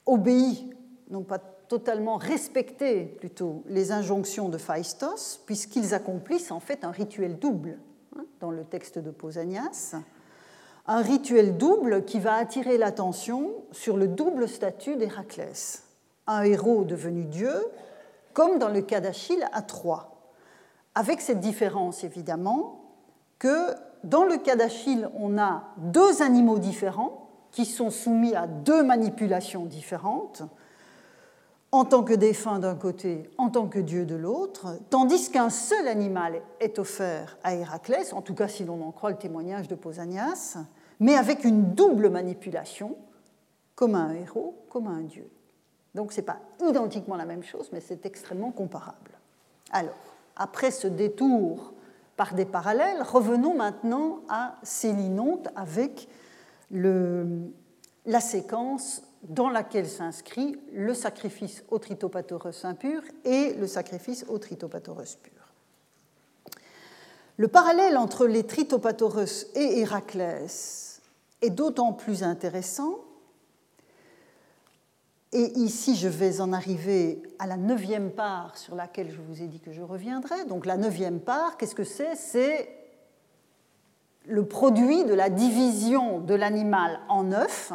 obéi, 0.06 0.74
n'ont 1.10 1.24
pas 1.24 1.40
totalement 1.40 2.16
respecté 2.16 3.04
plutôt 3.04 3.64
les 3.68 3.92
injonctions 3.92 4.50
de 4.50 4.58
Phaistos, 4.58 5.42
puisqu'ils 5.46 5.94
accomplissent 5.94 6.52
en 6.52 6.60
fait 6.60 6.84
un 6.84 6.92
rituel 6.92 7.38
double 7.40 7.78
hein, 8.18 8.26
dans 8.40 8.52
le 8.52 8.64
texte 8.64 9.00
de 9.00 9.12
Pausanias, 9.12 9.96
un 10.88 11.02
rituel 11.02 11.58
double 11.58 12.06
qui 12.06 12.20
va 12.20 12.36
attirer 12.36 12.78
l'attention 12.78 13.52
sur 13.72 13.98
le 13.98 14.08
double 14.08 14.48
statut 14.48 14.96
d'Héraclès 14.96 15.87
un 16.28 16.44
héros 16.44 16.84
devenu 16.84 17.26
Dieu, 17.26 17.54
comme 18.34 18.60
dans 18.60 18.70
le 18.70 18.82
cas 18.82 19.00
d'Achille 19.00 19.48
à 19.54 19.62
Troie. 19.62 20.18
Avec 20.96 21.22
cette 21.22 21.40
différence, 21.40 22.04
évidemment, 22.04 22.82
que 23.40 23.74
dans 24.04 24.24
le 24.24 24.38
cas 24.38 24.56
d'Achille, 24.56 25.10
on 25.16 25.38
a 25.38 25.64
deux 25.78 26.22
animaux 26.22 26.60
différents 26.60 27.30
qui 27.52 27.66
sont 27.66 27.90
soumis 27.90 28.36
à 28.36 28.48
deux 28.48 28.84
manipulations 28.84 29.66
différentes, 29.66 30.44
en 31.72 31.86
tant 31.86 32.04
que 32.04 32.14
défunt 32.14 32.60
d'un 32.60 32.76
côté, 32.76 33.30
en 33.38 33.50
tant 33.50 33.68
que 33.68 33.80
dieu 33.80 34.06
de 34.06 34.16
l'autre, 34.16 34.80
tandis 34.90 35.30
qu'un 35.32 35.50
seul 35.50 35.88
animal 35.88 36.42
est 36.60 36.80
offert 36.80 37.38
à 37.44 37.56
Héraclès, 37.56 38.14
en 38.14 38.22
tout 38.22 38.34
cas 38.34 38.48
si 38.48 38.64
l'on 38.64 38.82
en 38.88 38.92
croit 38.92 39.12
le 39.12 39.18
témoignage 39.18 39.68
de 39.68 39.76
Pausanias, 39.76 40.58
mais 41.00 41.16
avec 41.16 41.44
une 41.44 41.74
double 41.74 42.10
manipulation, 42.10 42.96
comme 43.76 43.96
un 43.96 44.14
héros, 44.14 44.56
comme 44.70 44.88
un 44.88 45.02
dieu. 45.02 45.30
Donc 45.98 46.12
ce 46.12 46.18
n'est 46.18 46.26
pas 46.28 46.38
identiquement 46.62 47.16
la 47.16 47.26
même 47.26 47.44
chose, 47.44 47.70
mais 47.74 47.82
c'est 47.82 48.06
extrêmement 48.06 48.52
comparable. 48.52 49.18
Alors, 49.72 49.98
après 50.36 50.70
ce 50.70 50.86
détour 50.86 51.74
par 52.16 52.36
des 52.36 52.46
parallèles, 52.46 53.02
revenons 53.02 53.56
maintenant 53.56 54.20
à 54.30 54.58
Célinonte 54.62 55.48
avec 55.56 56.08
la 56.70 58.20
séquence 58.20 59.02
dans 59.24 59.50
laquelle 59.50 59.90
s'inscrit 59.90 60.60
le 60.72 60.94
sacrifice 60.94 61.64
au 61.70 61.80
tritopatorus 61.80 62.64
impur 62.64 63.02
et 63.26 63.56
le 63.56 63.66
sacrifice 63.66 64.24
au 64.30 64.38
tritopatorus 64.38 65.16
pur. 65.16 65.34
Le 67.38 67.48
parallèle 67.48 67.98
entre 67.98 68.28
les 68.28 68.46
tritopatorus 68.46 69.48
et 69.56 69.80
Héraclès 69.80 71.02
est 71.42 71.50
d'autant 71.50 71.92
plus 71.92 72.22
intéressant 72.22 73.00
et 75.34 75.60
ici, 75.60 75.96
je 75.96 76.08
vais 76.08 76.40
en 76.40 76.54
arriver 76.54 77.22
à 77.38 77.48
la 77.48 77.58
neuvième 77.58 78.12
part 78.12 78.58
sur 78.58 78.76
laquelle 78.76 79.12
je 79.12 79.20
vous 79.22 79.42
ai 79.42 79.48
dit 79.48 79.60
que 79.60 79.72
je 79.72 79.82
reviendrai. 79.82 80.46
Donc 80.46 80.66
la 80.66 80.78
neuvième 80.78 81.20
part, 81.20 81.58
qu'est-ce 81.58 81.76
que 81.76 81.84
c'est? 81.84 82.16
C'est 82.16 82.70
le 84.26 84.46
produit 84.46 85.04
de 85.06 85.14
la 85.14 85.30
division 85.30 86.20
de 86.20 86.34
l'animal 86.34 87.00
en 87.10 87.24
neuf, 87.24 87.74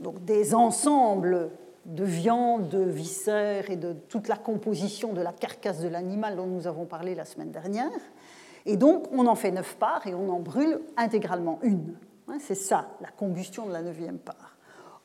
donc 0.00 0.24
des 0.24 0.54
ensembles 0.54 1.50
de 1.86 2.04
viande, 2.04 2.68
de 2.68 2.82
viscères 2.82 3.70
et 3.70 3.76
de 3.76 3.92
toute 3.92 4.28
la 4.28 4.36
composition 4.36 5.12
de 5.12 5.20
la 5.20 5.32
carcasse 5.32 5.80
de 5.80 5.88
l'animal 5.88 6.36
dont 6.36 6.46
nous 6.46 6.66
avons 6.66 6.84
parlé 6.84 7.14
la 7.14 7.24
semaine 7.24 7.50
dernière. 7.50 7.90
Et 8.66 8.76
donc 8.76 9.06
on 9.12 9.26
en 9.26 9.36
fait 9.36 9.52
neuf 9.52 9.76
parts 9.76 10.06
et 10.06 10.14
on 10.14 10.28
en 10.30 10.40
brûle 10.40 10.80
intégralement 10.96 11.60
une. 11.62 11.94
C'est 12.40 12.56
ça, 12.56 12.88
la 13.00 13.08
combustion 13.08 13.66
de 13.66 13.72
la 13.72 13.82
neuvième 13.82 14.18
part. 14.18 14.56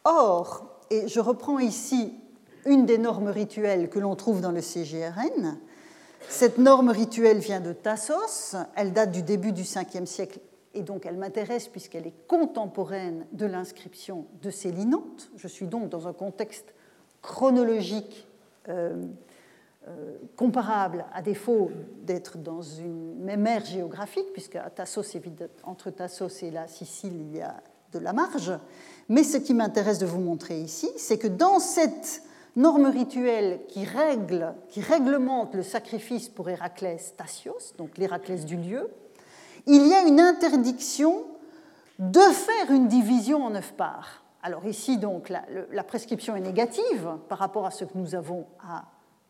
Or, 0.03 0.80
et 0.91 1.07
je 1.07 1.19
reprends 1.19 1.57
ici 1.57 2.13
une 2.65 2.85
des 2.85 2.97
normes 2.97 3.29
rituelles 3.29 3.89
que 3.89 3.97
l'on 3.97 4.15
trouve 4.15 4.41
dans 4.41 4.51
le 4.51 4.61
CGRN. 4.61 5.57
Cette 6.29 6.57
norme 6.57 6.89
rituelle 6.89 7.39
vient 7.39 7.61
de 7.61 7.73
Tassos, 7.73 8.55
elle 8.75 8.93
date 8.93 9.11
du 9.11 9.23
début 9.23 9.53
du 9.53 9.63
5e 9.63 10.05
siècle 10.05 10.39
et 10.73 10.83
donc 10.83 11.05
elle 11.05 11.17
m'intéresse 11.17 11.67
puisqu'elle 11.67 12.05
est 12.05 12.27
contemporaine 12.27 13.25
de 13.31 13.45
l'inscription 13.45 14.27
de 14.41 14.51
Célinonte. 14.51 15.31
Je 15.37 15.47
suis 15.47 15.65
donc 15.65 15.89
dans 15.89 16.07
un 16.07 16.13
contexte 16.13 16.75
chronologique 17.21 18.27
euh, 18.69 19.05
euh, 19.87 20.17
comparable, 20.35 21.05
à 21.13 21.21
défaut 21.21 21.71
d'être 22.03 22.37
dans 22.37 22.61
une 22.61 23.15
même 23.15 23.47
ère 23.47 23.65
géographique, 23.65 24.27
puisque 24.33 24.59
Tassos, 24.75 25.17
entre 25.63 25.89
Tassos 25.89 26.43
et 26.43 26.51
la 26.51 26.67
Sicile, 26.67 27.15
il 27.19 27.37
y 27.37 27.41
a 27.41 27.55
de 27.91 27.99
la 27.99 28.13
marge. 28.13 28.53
Mais 29.09 29.23
ce 29.23 29.37
qui 29.37 29.53
m'intéresse 29.53 29.99
de 29.99 30.05
vous 30.05 30.19
montrer 30.19 30.59
ici, 30.59 30.89
c'est 30.97 31.17
que 31.17 31.27
dans 31.27 31.59
cette 31.59 32.23
norme 32.55 32.87
rituelle 32.87 33.61
qui 33.67 33.85
règle, 33.85 34.53
qui 34.69 34.81
réglemente 34.81 35.55
le 35.55 35.63
sacrifice 35.63 36.29
pour 36.29 36.49
Héraclès 36.49 37.15
Tasios, 37.15 37.73
donc 37.77 37.97
l'Héraclès 37.97 38.45
du 38.45 38.57
lieu, 38.57 38.89
il 39.67 39.87
y 39.87 39.93
a 39.93 40.01
une 40.01 40.19
interdiction 40.19 41.25
de 41.99 42.19
faire 42.19 42.71
une 42.71 42.87
division 42.87 43.43
en 43.43 43.51
neuf 43.51 43.73
parts. 43.73 44.23
Alors 44.43 44.65
ici, 44.65 44.97
donc, 44.97 45.29
la, 45.29 45.83
prescription 45.83 46.35
est 46.35 46.41
négative 46.41 47.17
par 47.29 47.37
rapport 47.37 47.65
à 47.65 47.71
ce 47.71 47.85
que 47.85 47.95
nous 47.95 48.15
avons 48.15 48.47
à 48.59 48.85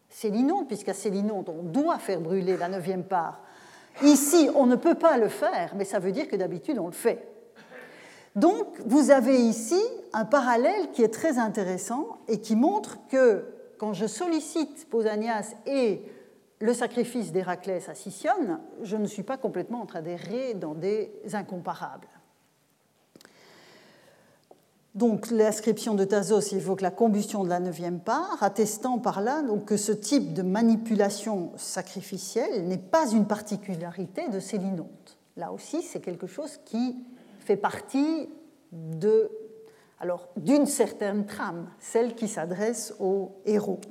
Célinon, 0.10 0.66
puisqu'à 0.66 0.94
Célinon, 0.94 1.44
on 1.48 1.64
doit 1.64 1.98
faire 1.98 2.22
brûler 2.22 2.56
la 2.56 2.70
neuvième 2.70 3.04
part. 3.04 3.42
Ici, 4.04 4.50
on 4.56 4.66
ne 4.66 4.78
peut 4.78 4.96
pas 4.96 5.18
le 5.18 5.28
faire, 5.28 5.74
mais 5.76 5.84
ça 5.84 6.00
veut 6.00 6.14
dire 6.14 6.30
que 6.30 6.38
d'habitude, 6.38 6.80
on 6.80 6.88
le 6.88 6.94
fait. 6.94 7.28
Donc, 8.36 8.66
vous 8.86 9.12
avez 9.12 9.40
ici 9.42 9.82
un 10.14 10.26
parallèle 10.26 10.92
qui 10.92 11.04
est 11.04 11.14
très 11.14 11.38
intéressant 11.38 12.18
et 12.28 12.40
qui 12.40 12.56
montre 12.56 12.98
que 13.10 13.46
quand 13.78 13.94
je 13.94 14.06
sollicite 14.06 14.88
Pausanias 14.90 15.54
et 15.66 16.04
le 16.60 16.74
sacrifice 16.74 17.32
d'Héraclès 17.32 17.90
à 17.90 17.96
Sicyone, 17.96 18.60
je 18.84 18.96
ne 18.96 19.08
suis 19.08 19.24
pas 19.24 19.38
complètement 19.38 19.82
en 19.82 19.86
train 19.86 20.02
d'errer 20.02 20.54
dans 20.54 20.76
des 20.76 21.12
incomparables. 21.34 22.08
Donc 24.94 25.32
l'inscription 25.32 25.96
de 25.96 26.04
Thasos 26.04 26.54
évoque 26.54 26.82
la 26.82 26.92
combustion 26.92 27.44
de 27.44 27.50
la 27.50 27.60
neuvième 27.60 28.02
part, 28.02 28.38
attestant 28.42 29.00
par 29.00 29.22
là 29.22 29.42
que 29.66 29.78
ce 29.78 29.94
type 29.94 30.34
de 30.34 30.42
manipulation 30.42 31.52
sacrificielle 31.56 32.68
n'est 32.68 32.78
pas 32.78 33.10
une 33.10 33.26
particularité 33.26 34.28
de 34.30 34.40
Célinonte. 34.40 35.18
Là 35.38 35.54
aussi, 35.54 35.82
c'est 35.82 36.02
quelque 36.02 36.28
chose 36.28 36.60
qui 36.66 36.98
fait 37.42 37.58
partie 37.58 38.30
de, 38.72 39.30
alors, 40.00 40.30
d'une 40.38 40.66
certaine 40.66 41.26
trame, 41.26 41.70
celle 41.80 42.16
qui 42.16 42.28
s'adresse 42.28 42.94
aux 43.00 43.32
héros. 43.46 43.82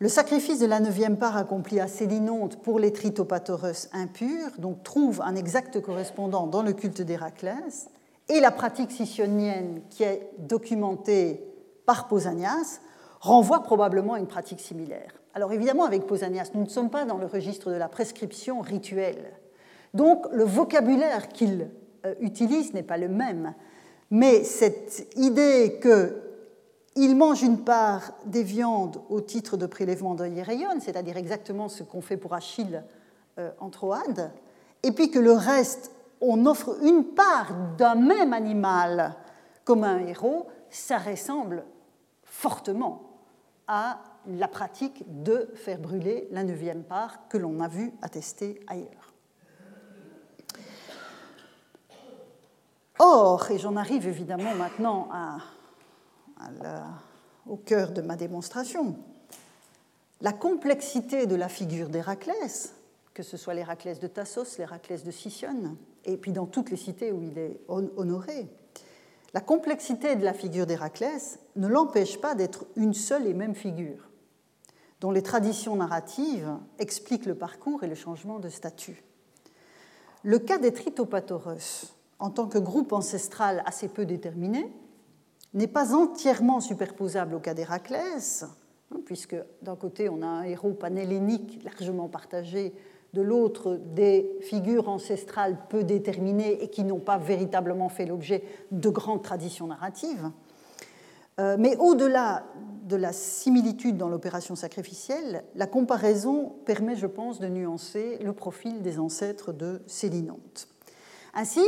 Le 0.00 0.08
sacrifice 0.08 0.60
de 0.60 0.66
la 0.66 0.78
neuvième 0.78 1.18
part 1.18 1.36
accompli 1.36 1.80
à 1.80 1.88
Célinonte 1.88 2.62
pour 2.62 2.78
les 2.78 2.92
tritopatores 2.92 3.88
impurs 3.92 4.52
donc, 4.58 4.84
trouve 4.84 5.20
un 5.22 5.34
exact 5.34 5.80
correspondant 5.80 6.46
dans 6.46 6.62
le 6.62 6.72
culte 6.72 7.02
d'Héraclès, 7.02 7.88
et 8.28 8.40
la 8.40 8.50
pratique 8.50 8.92
sicyonienne 8.92 9.80
qui 9.90 10.04
est 10.04 10.30
documentée 10.38 11.42
par 11.86 12.06
Pausanias 12.06 12.80
renvoie 13.20 13.62
probablement 13.62 14.14
à 14.14 14.18
une 14.20 14.26
pratique 14.26 14.60
similaire. 14.60 15.12
Alors 15.34 15.52
évidemment, 15.52 15.84
avec 15.84 16.06
Pausanias, 16.06 16.50
nous 16.54 16.62
ne 16.62 16.68
sommes 16.68 16.90
pas 16.90 17.04
dans 17.04 17.16
le 17.16 17.26
registre 17.26 17.70
de 17.70 17.76
la 17.76 17.88
prescription 17.88 18.60
rituelle. 18.60 19.32
Donc 19.94 20.26
le 20.32 20.44
vocabulaire 20.44 21.28
qu'il 21.28 21.70
utilise 22.20 22.74
n'est 22.74 22.82
pas 22.82 22.96
le 22.96 23.08
même. 23.08 23.54
Mais 24.10 24.44
cette 24.44 25.06
idée 25.16 25.78
que 25.80 26.22
il 26.98 27.14
mange 27.14 27.42
une 27.42 27.60
part 27.60 28.12
des 28.24 28.42
viandes 28.42 29.00
au 29.08 29.20
titre 29.20 29.56
de 29.56 29.66
prélèvement 29.66 30.14
de 30.14 30.26
Hieréon, 30.26 30.80
c'est-à-dire 30.80 31.16
exactement 31.16 31.68
ce 31.68 31.84
qu'on 31.84 32.00
fait 32.00 32.16
pour 32.16 32.34
Achille 32.34 32.82
euh, 33.38 33.50
en 33.60 33.70
Troade, 33.70 34.32
et 34.82 34.90
puis 34.90 35.10
que 35.10 35.20
le 35.20 35.32
reste, 35.32 35.92
on 36.20 36.44
offre 36.46 36.76
une 36.82 37.04
part 37.04 37.54
d'un 37.76 37.94
même 37.94 38.32
animal 38.32 39.14
comme 39.64 39.84
un 39.84 40.00
héros, 40.00 40.48
ça 40.70 40.98
ressemble 40.98 41.64
fortement 42.24 43.02
à 43.68 44.00
la 44.26 44.48
pratique 44.48 45.04
de 45.22 45.50
faire 45.54 45.78
brûler 45.78 46.26
la 46.32 46.42
neuvième 46.42 46.82
part 46.82 47.28
que 47.28 47.38
l'on 47.38 47.60
a 47.60 47.68
vu 47.68 47.92
attester 48.02 48.60
ailleurs. 48.66 49.07
Or, 52.98 53.50
et 53.50 53.58
j'en 53.58 53.76
arrive 53.76 54.08
évidemment 54.08 54.54
maintenant 54.54 55.08
au 57.46 57.56
cœur 57.56 57.92
de 57.92 58.02
ma 58.02 58.16
démonstration. 58.16 58.96
La 60.20 60.32
complexité 60.32 61.26
de 61.26 61.36
la 61.36 61.48
figure 61.48 61.88
d'Héraclès, 61.88 62.74
que 63.14 63.22
ce 63.22 63.36
soit 63.36 63.54
l'Héraclès 63.54 64.00
de 64.00 64.06
Tassos, 64.08 64.58
l'Héraclès 64.58 65.04
de 65.04 65.10
Sicyone, 65.12 65.76
et 66.04 66.16
puis 66.16 66.32
dans 66.32 66.46
toutes 66.46 66.70
les 66.70 66.76
cités 66.76 67.12
où 67.12 67.22
il 67.22 67.38
est 67.38 67.60
honoré, 67.68 68.48
la 69.34 69.40
complexité 69.40 70.16
de 70.16 70.24
la 70.24 70.32
figure 70.32 70.66
d'Héraclès 70.66 71.38
ne 71.54 71.68
l'empêche 71.68 72.20
pas 72.20 72.34
d'être 72.34 72.64
une 72.76 72.94
seule 72.94 73.26
et 73.26 73.34
même 73.34 73.54
figure, 73.54 74.08
dont 75.00 75.10
les 75.12 75.22
traditions 75.22 75.76
narratives 75.76 76.50
expliquent 76.78 77.26
le 77.26 77.36
parcours 77.36 77.84
et 77.84 77.88
le 77.88 77.94
changement 77.94 78.40
de 78.40 78.48
statut. 78.48 79.04
Le 80.24 80.38
cas 80.40 80.58
des 80.58 80.72
Tritopatoros, 80.72 81.94
en 82.18 82.30
tant 82.30 82.46
que 82.46 82.58
groupe 82.58 82.92
ancestral 82.92 83.62
assez 83.66 83.88
peu 83.88 84.04
déterminé, 84.04 84.70
n'est 85.54 85.66
pas 85.66 85.94
entièrement 85.94 86.60
superposable 86.60 87.34
au 87.34 87.40
cas 87.40 87.54
d'Héraclès, 87.54 88.44
hein, 88.92 89.00
puisque 89.04 89.36
d'un 89.62 89.76
côté 89.76 90.08
on 90.08 90.22
a 90.22 90.26
un 90.26 90.42
héros 90.42 90.72
panhellénique 90.72 91.62
largement 91.64 92.08
partagé, 92.08 92.74
de 93.14 93.22
l'autre 93.22 93.80
des 93.94 94.30
figures 94.42 94.88
ancestrales 94.88 95.56
peu 95.70 95.82
déterminées 95.82 96.62
et 96.62 96.68
qui 96.68 96.84
n'ont 96.84 96.98
pas 96.98 97.16
véritablement 97.16 97.88
fait 97.88 98.04
l'objet 98.04 98.42
de 98.70 98.90
grandes 98.90 99.22
traditions 99.22 99.66
narratives. 99.66 100.30
Euh, 101.40 101.56
mais 101.58 101.76
au-delà 101.78 102.44
de 102.84 102.96
la 102.96 103.12
similitude 103.12 103.96
dans 103.96 104.08
l'opération 104.08 104.56
sacrificielle, 104.56 105.44
la 105.54 105.66
comparaison 105.66 106.56
permet, 106.64 106.96
je 106.96 107.06
pense, 107.06 107.38
de 107.38 107.48
nuancer 107.48 108.18
le 108.22 108.32
profil 108.32 108.82
des 108.82 108.98
ancêtres 108.98 109.52
de 109.52 109.80
Célinonte. 109.86 110.68
Ainsi, 111.34 111.62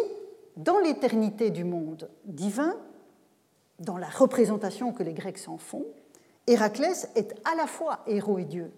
dans 0.56 0.78
l'éternité 0.78 1.50
du 1.50 1.64
monde 1.64 2.10
divin, 2.24 2.76
dans 3.78 3.96
la 3.96 4.08
représentation 4.08 4.92
que 4.92 5.02
les 5.02 5.14
Grecs 5.14 5.38
s'en 5.38 5.58
font, 5.58 5.86
Héraclès 6.46 7.08
est 7.14 7.34
à 7.44 7.54
la 7.54 7.66
fois 7.66 8.00
héros 8.06 8.38
et 8.38 8.44
dieu. 8.44 8.72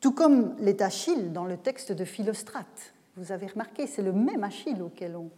Tout 0.00 0.12
comme 0.12 0.54
l'est 0.58 0.82
Achille 0.82 1.32
dans 1.32 1.44
le 1.44 1.56
texte 1.56 1.92
de 1.92 2.04
Philostrate. 2.04 2.94
Vous 3.16 3.32
avez 3.32 3.46
remarqué, 3.46 3.86
c'est 3.86 4.02
le 4.02 4.12
même 4.12 4.44
Achille 4.44 4.82
auquel 4.82 5.16
on, 5.16 5.30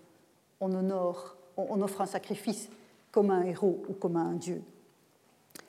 honore, 0.60 1.36
on 1.56 1.80
offre 1.82 2.00
un 2.00 2.06
sacrifice 2.06 2.68
comme 3.12 3.30
un 3.30 3.42
héros 3.42 3.82
ou 3.88 3.92
comme 3.92 4.16
un 4.16 4.32
dieu. 4.32 4.62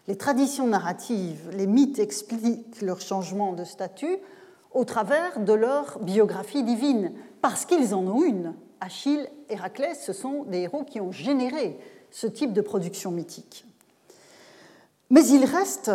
Les 0.08 0.18
traditions 0.18 0.68
narratives, 0.68 1.50
les 1.52 1.68
mythes 1.68 2.00
expliquent 2.00 2.82
leur 2.82 3.02
changement 3.02 3.54
de 3.54 3.64
statut 3.64 4.18
au 4.72 4.84
travers 4.84 5.39
de 5.39 5.54
leur 5.54 6.00
biographie 6.00 6.64
divine, 6.64 7.14
parce 7.41 7.66
qu'ils 7.66 7.96
en 7.96 8.06
ont 8.08 8.24
une. 8.24 8.54
Achille, 8.86 9.28
Héraclès, 9.50 10.00
ce 10.00 10.14
sont 10.14 10.44
des 10.44 10.60
héros 10.60 10.84
qui 10.84 11.02
ont 11.02 11.12
généré 11.12 11.80
ce 12.12 12.28
type 12.28 12.54
de 12.54 12.62
production 12.62 13.10
mythique. 13.10 13.66
Mais 15.10 15.26
il 15.26 15.44
reste 15.44 15.90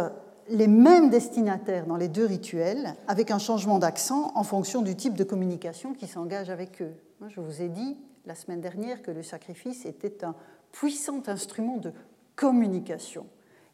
les 0.48 0.66
mêmes 0.66 1.08
destinataires 1.08 1.86
dans 1.86 1.94
les 1.94 2.08
deux 2.08 2.26
rituels, 2.26 2.96
avec 3.06 3.30
un 3.30 3.38
changement 3.38 3.78
d'accent 3.78 4.32
en 4.34 4.42
fonction 4.42 4.82
du 4.82 4.96
type 4.96 5.14
de 5.14 5.22
communication 5.22 5.94
qui 5.94 6.08
s'engage 6.08 6.50
avec 6.50 6.82
eux. 6.82 6.92
Je 7.28 7.40
vous 7.40 7.62
ai 7.62 7.68
dit 7.68 7.96
la 8.26 8.34
semaine 8.34 8.60
dernière 8.60 9.02
que 9.02 9.12
le 9.12 9.22
sacrifice 9.22 9.86
était 9.86 10.24
un 10.24 10.34
puissant 10.72 11.22
instrument 11.28 11.76
de 11.76 11.92
communication. 12.34 13.24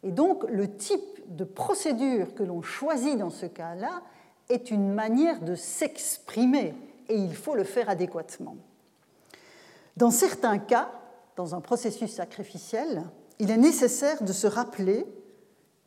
Et 0.02 0.12
donc 0.12 0.44
le 0.50 0.76
type 0.76 1.22
de 1.34 1.44
procédure 1.44 2.34
que 2.34 2.42
l'on 2.42 2.60
choisit 2.60 3.16
dans 3.16 3.30
ce 3.30 3.46
cas-là 3.46 4.02
est 4.50 4.70
une 4.70 4.92
manière 4.92 5.40
de 5.40 5.54
s'exprimer, 5.54 6.74
et 7.08 7.16
il 7.16 7.34
faut 7.34 7.54
le 7.54 7.64
faire 7.64 7.88
adéquatement. 7.88 8.56
Dans 9.96 10.10
certains 10.10 10.58
cas, 10.58 10.90
dans 11.36 11.54
un 11.54 11.60
processus 11.60 12.12
sacrificiel, 12.12 13.04
il 13.38 13.50
est 13.50 13.56
nécessaire 13.56 14.22
de 14.22 14.32
se 14.32 14.46
rappeler 14.46 15.06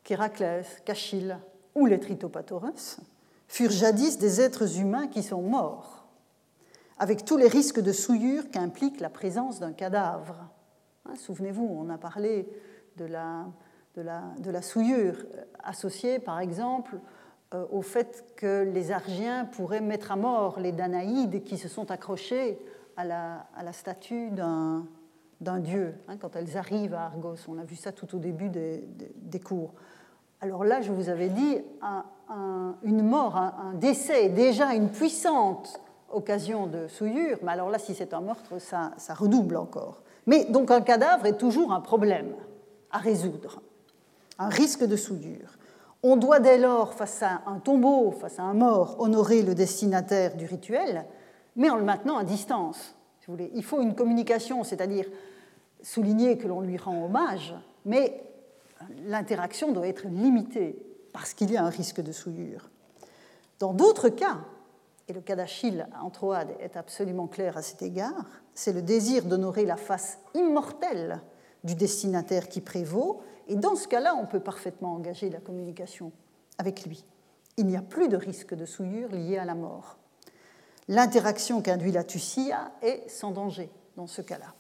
qu'Héraclès, 0.03 0.65
qu'Achille 0.83 1.37
ou 1.75 1.85
les 1.85 1.99
Tritopatoros 1.99 2.99
furent 3.47 3.71
jadis 3.71 4.17
des 4.17 4.41
êtres 4.41 4.79
humains 4.79 5.07
qui 5.07 5.21
sont 5.21 5.41
morts, 5.41 6.07
avec 6.97 7.23
tous 7.23 7.37
les 7.37 7.47
risques 7.47 7.79
de 7.79 7.91
souillure 7.91 8.49
qu'implique 8.51 8.99
la 8.99 9.09
présence 9.09 9.59
d'un 9.59 9.73
cadavre. 9.73 10.35
Hein, 11.05 11.13
souvenez-vous, 11.15 11.65
on 11.65 11.89
a 11.89 11.97
parlé 11.97 12.47
de 12.97 13.05
la 13.05 14.61
souillure 14.61 15.17
associée, 15.63 16.19
par 16.19 16.39
exemple, 16.39 16.99
euh, 17.53 17.65
au 17.71 17.81
fait 17.81 18.25
que 18.35 18.63
les 18.63 18.91
Argiens 18.91 19.45
pourraient 19.45 19.81
mettre 19.81 20.11
à 20.11 20.15
mort 20.15 20.59
les 20.59 20.71
Danaïdes 20.71 21.43
qui 21.43 21.57
se 21.57 21.67
sont 21.67 21.89
accrochés 21.89 22.59
à 22.99 23.63
la, 23.63 23.73
statue 23.73 24.29
d'un 24.29 25.59
dieu, 25.59 25.95
hein, 26.07 26.17
quand 26.17 26.35
elles 26.35 26.57
arrivent 26.57 26.93
à 26.93 27.05
Argos. 27.05 27.37
On 27.47 27.57
a 27.57 27.63
vu 27.63 27.75
ça 27.75 27.91
tout 27.91 28.13
au 28.15 28.19
début 28.19 28.49
des, 28.49 29.39
cours. 29.39 29.73
Alors 30.41 30.63
là, 30.65 30.81
je 30.81 30.91
vous 30.91 31.09
avais 31.09 31.29
dit, 31.29 31.59
une 32.83 33.03
mort, 33.03 33.37
un, 33.37 33.73
décès 33.75 34.29
déjà 34.29 34.73
une 34.73 34.89
puissante 34.89 35.79
occasion 36.11 36.67
de 36.67 36.87
souillure, 36.87 37.37
mais 37.43 37.51
alors 37.51 37.69
là, 37.69 37.77
si 37.79 37.93
c'est 37.93 38.13
un 38.13 38.21
meurtre, 38.21 38.59
ça, 38.59 38.91
ça 38.97 39.13
redouble 39.13 39.55
encore. 39.57 40.01
Mais 40.25 40.45
donc 40.45 40.71
un 40.71 40.81
cadavre 40.81 41.25
est 41.25 41.37
toujours 41.37 41.71
un 41.71 41.81
problème 41.81 42.33
à 42.91 42.97
résoudre, 42.97 43.61
un 44.39 44.49
risque 44.49 44.83
de 44.83 44.95
souillure. 44.95 45.57
On 46.01 46.17
doit 46.17 46.39
dès 46.39 46.57
lors, 46.57 46.93
face 46.93 47.21
à 47.23 47.41
un 47.45 47.59
tombeau, 47.59 48.11
face 48.11 48.39
à 48.39 48.43
un 48.43 48.53
mort, 48.53 48.95
honorer 48.99 49.41
le 49.41 49.53
destinataire 49.53 50.35
du 50.35 50.45
rituel, 50.45 51.05
mais 51.55 51.69
en 51.69 51.75
le 51.75 51.83
maintenant 51.83 52.17
à 52.17 52.23
distance. 52.23 52.95
Il 53.53 53.63
faut 53.63 53.81
une 53.81 53.95
communication, 53.95 54.63
c'est-à-dire 54.63 55.05
souligner 55.83 56.37
que 56.37 56.47
l'on 56.47 56.61
lui 56.61 56.77
rend 56.77 57.05
hommage, 57.05 57.53
mais 57.85 58.23
l'interaction 59.05 59.71
doit 59.71 59.87
être 59.87 60.07
limitée 60.07 60.77
parce 61.13 61.33
qu'il 61.33 61.51
y 61.51 61.57
a 61.57 61.63
un 61.63 61.69
risque 61.69 62.01
de 62.01 62.11
souillure. 62.11 62.69
Dans 63.59 63.73
d'autres 63.73 64.09
cas, 64.09 64.39
et 65.07 65.13
le 65.13 65.21
cas 65.21 65.35
d'Achille 65.35 65.87
en 66.01 66.09
Troade 66.09 66.55
est 66.59 66.77
absolument 66.77 67.27
clair 67.27 67.57
à 67.57 67.61
cet 67.61 67.81
égard, 67.81 68.25
c'est 68.53 68.73
le 68.73 68.81
désir 68.81 69.25
d'honorer 69.25 69.65
la 69.65 69.75
face 69.75 70.19
immortelle 70.33 71.21
du 71.63 71.75
destinataire 71.75 72.47
qui 72.47 72.61
prévaut, 72.61 73.21
et 73.47 73.55
dans 73.55 73.75
ce 73.75 73.87
cas-là, 73.87 74.15
on 74.15 74.25
peut 74.25 74.39
parfaitement 74.39 74.93
engager 74.93 75.29
la 75.29 75.39
communication 75.39 76.11
avec 76.57 76.85
lui. 76.85 77.03
Il 77.57 77.65
n'y 77.65 77.75
a 77.75 77.81
plus 77.81 78.07
de 78.07 78.15
risque 78.15 78.53
de 78.53 78.65
souillure 78.65 79.09
lié 79.09 79.37
à 79.37 79.45
la 79.45 79.55
mort. 79.55 79.97
L'interaction 80.89 81.61
qu'induit 81.61 81.91
la 81.91 82.03
Tussia 82.03 82.71
est 82.81 83.07
sans 83.07 83.29
danger 83.29 83.69
dans 83.95 84.07
ce 84.07 84.23
cas-là. 84.23 84.55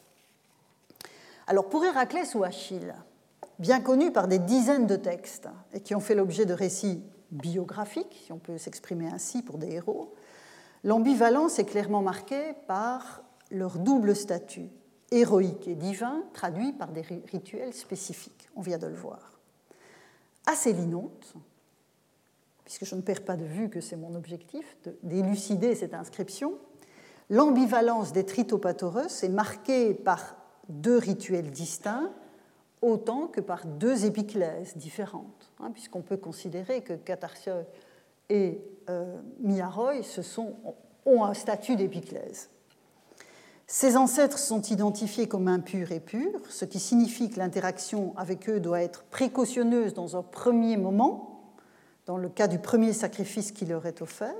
Alors 1.47 1.69
pour 1.69 1.83
Héraclès 1.83 2.35
ou 2.35 2.43
Achille, 2.43 2.93
bien 3.57 3.81
connus 3.81 4.11
par 4.11 4.27
des 4.27 4.37
dizaines 4.37 4.85
de 4.85 4.95
textes 4.95 5.49
et 5.73 5.81
qui 5.81 5.95
ont 5.95 5.99
fait 5.99 6.13
l'objet 6.13 6.45
de 6.45 6.53
récits 6.53 7.03
biographiques, 7.31 8.21
si 8.25 8.31
on 8.31 8.37
peut 8.37 8.59
s'exprimer 8.59 9.07
ainsi 9.07 9.41
pour 9.41 9.57
des 9.57 9.71
héros, 9.71 10.13
l'ambivalence 10.83 11.57
est 11.57 11.65
clairement 11.65 12.03
marquée 12.03 12.53
par 12.67 13.23
leur 13.49 13.79
double 13.79 14.15
statut, 14.15 14.69
héroïque 15.09 15.67
et 15.67 15.73
divin, 15.73 16.21
traduit 16.33 16.73
par 16.73 16.89
des 16.89 17.01
rituels 17.01 17.73
spécifiques. 17.73 18.49
On 18.55 18.61
vient 18.61 18.77
de 18.77 18.85
le 18.85 18.95
voir. 18.95 19.39
À 20.45 20.53
Célinonte, 20.53 21.33
puisque 22.69 22.85
je 22.85 22.93
ne 22.93 23.01
perds 23.01 23.23
pas 23.23 23.35
de 23.35 23.45
vue 23.45 23.67
que 23.67 23.81
c'est 23.81 23.95
mon 23.95 24.13
objectif 24.13 24.77
d'élucider 25.01 25.73
cette 25.73 25.95
inscription, 25.95 26.53
l'ambivalence 27.31 28.13
des 28.13 28.23
tritopatoros 28.23 29.23
est 29.23 29.29
marquée 29.29 29.95
par 29.95 30.35
deux 30.69 30.99
rituels 30.99 31.49
distincts 31.49 32.11
autant 32.83 33.25
que 33.25 33.41
par 33.41 33.65
deux 33.65 34.05
épiclèses 34.05 34.77
différentes, 34.77 35.51
hein, 35.59 35.71
puisqu'on 35.71 36.03
peut 36.03 36.17
considérer 36.17 36.81
que 36.81 36.93
Catarsioi 36.93 37.63
et 38.29 38.61
euh, 38.87 39.19
Miaroi 39.39 39.93
ont 41.07 41.23
un 41.23 41.33
statut 41.33 41.75
d'épiclèse. 41.75 42.51
Ces 43.65 43.97
ancêtres 43.97 44.37
sont 44.37 44.61
identifiés 44.61 45.27
comme 45.27 45.47
impurs 45.47 45.91
et 45.91 45.99
purs, 45.99 46.41
ce 46.49 46.65
qui 46.65 46.79
signifie 46.79 47.31
que 47.31 47.39
l'interaction 47.39 48.13
avec 48.15 48.47
eux 48.47 48.59
doit 48.59 48.83
être 48.83 49.05
précautionneuse 49.05 49.95
dans 49.95 50.15
un 50.15 50.21
premier 50.21 50.77
moment, 50.77 51.38
dans 52.09 52.17
le 52.17 52.27
cas 52.27 52.47
du 52.47 52.57
premier 52.57 52.91
sacrifice 52.91 53.51
qui 53.51 53.67
leur 53.67 53.85
est 53.85 54.01
offert, 54.01 54.33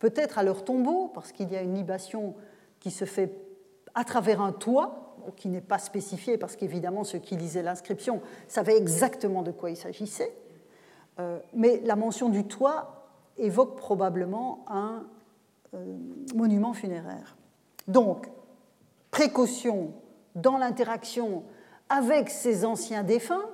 peut-être 0.00 0.38
à 0.38 0.42
leur 0.42 0.66
tombeau, 0.66 1.08
parce 1.14 1.32
qu'il 1.32 1.50
y 1.50 1.56
a 1.56 1.62
une 1.62 1.74
libation 1.74 2.34
qui 2.78 2.90
se 2.90 3.06
fait 3.06 3.32
à 3.94 4.04
travers 4.04 4.42
un 4.42 4.52
toit, 4.52 5.16
qui 5.34 5.48
n'est 5.48 5.62
pas 5.62 5.78
spécifié, 5.78 6.36
parce 6.36 6.56
qu'évidemment 6.56 7.04
ceux 7.04 7.18
qui 7.18 7.38
lisaient 7.38 7.62
l'inscription 7.62 8.20
savaient 8.48 8.76
exactement 8.76 9.40
de 9.40 9.50
quoi 9.50 9.70
il 9.70 9.78
s'agissait, 9.78 10.30
euh, 11.18 11.38
mais 11.54 11.80
la 11.86 11.96
mention 11.96 12.28
du 12.28 12.44
toit 12.44 13.08
évoque 13.38 13.78
probablement 13.78 14.62
un 14.68 15.06
euh, 15.72 15.96
monument 16.34 16.74
funéraire. 16.74 17.34
Donc, 17.88 18.28
précaution 19.10 19.94
dans 20.34 20.58
l'interaction 20.58 21.44
avec 21.88 22.28
ces 22.28 22.66
anciens 22.66 23.04
défunts, 23.04 23.48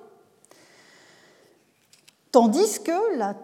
tandis 2.37 2.83
que 2.83 3.17
la 3.17 3.35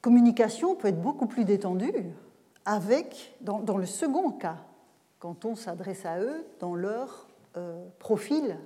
communication 0.00 0.74
peut 0.74 0.88
être 0.88 1.00
beaucoup 1.00 1.26
plus 1.26 1.44
détendue 1.44 1.92
avec, 2.64 3.36
dans, 3.40 3.78
le 3.78 3.86
second 3.86 4.32
cas, 4.32 4.56
quand 5.20 5.44
on 5.44 5.54
s'adresse 5.54 6.04
à 6.04 6.18
eux 6.18 6.44
dans 6.58 6.74
leur 6.74 7.28
euh, 7.56 7.86
profil 8.00 8.58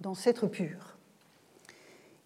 d'ancêtre 0.00 0.46
pur. 0.46 0.96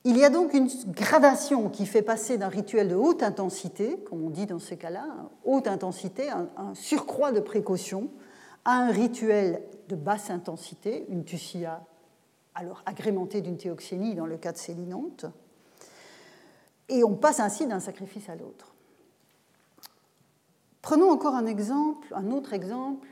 Il 0.04 0.16
y 0.16 0.22
a 0.22 0.30
donc 0.30 0.54
une 0.54 0.68
gradation 0.86 1.70
qui 1.70 1.86
fait 1.86 2.02
passer 2.02 2.38
d'un 2.38 2.46
rituel 2.46 2.86
de 2.86 2.94
haute 2.94 3.24
intensité, 3.24 3.98
comme 4.08 4.22
on 4.22 4.30
dit 4.30 4.46
dans 4.46 4.60
ces 4.60 4.76
cas-là, 4.76 5.08
haute 5.44 5.66
intensité, 5.66 6.30
un 6.30 6.74
surcroît 6.76 7.32
de 7.32 7.40
précaution, 7.40 8.10
à 8.64 8.74
un 8.74 8.92
rituel 8.92 9.60
de 9.88 9.96
basse 9.96 10.30
intensité, 10.30 11.04
une 11.08 11.24
tussia 11.24 11.84
alors 12.54 12.84
agrémentée 12.86 13.40
d'une 13.40 13.56
théoxénie 13.56 14.14
dans 14.14 14.26
le 14.26 14.36
cas 14.36 14.52
de 14.52 14.58
Célinonte, 14.58 15.26
et 16.88 17.04
on 17.04 17.14
passe 17.14 17.40
ainsi 17.40 17.66
d'un 17.66 17.80
sacrifice 17.80 18.28
à 18.28 18.36
l'autre. 18.36 18.74
Prenons 20.82 21.10
encore 21.10 21.34
un 21.34 21.46
exemple, 21.46 22.12
un 22.14 22.30
autre 22.30 22.52
exemple, 22.52 23.08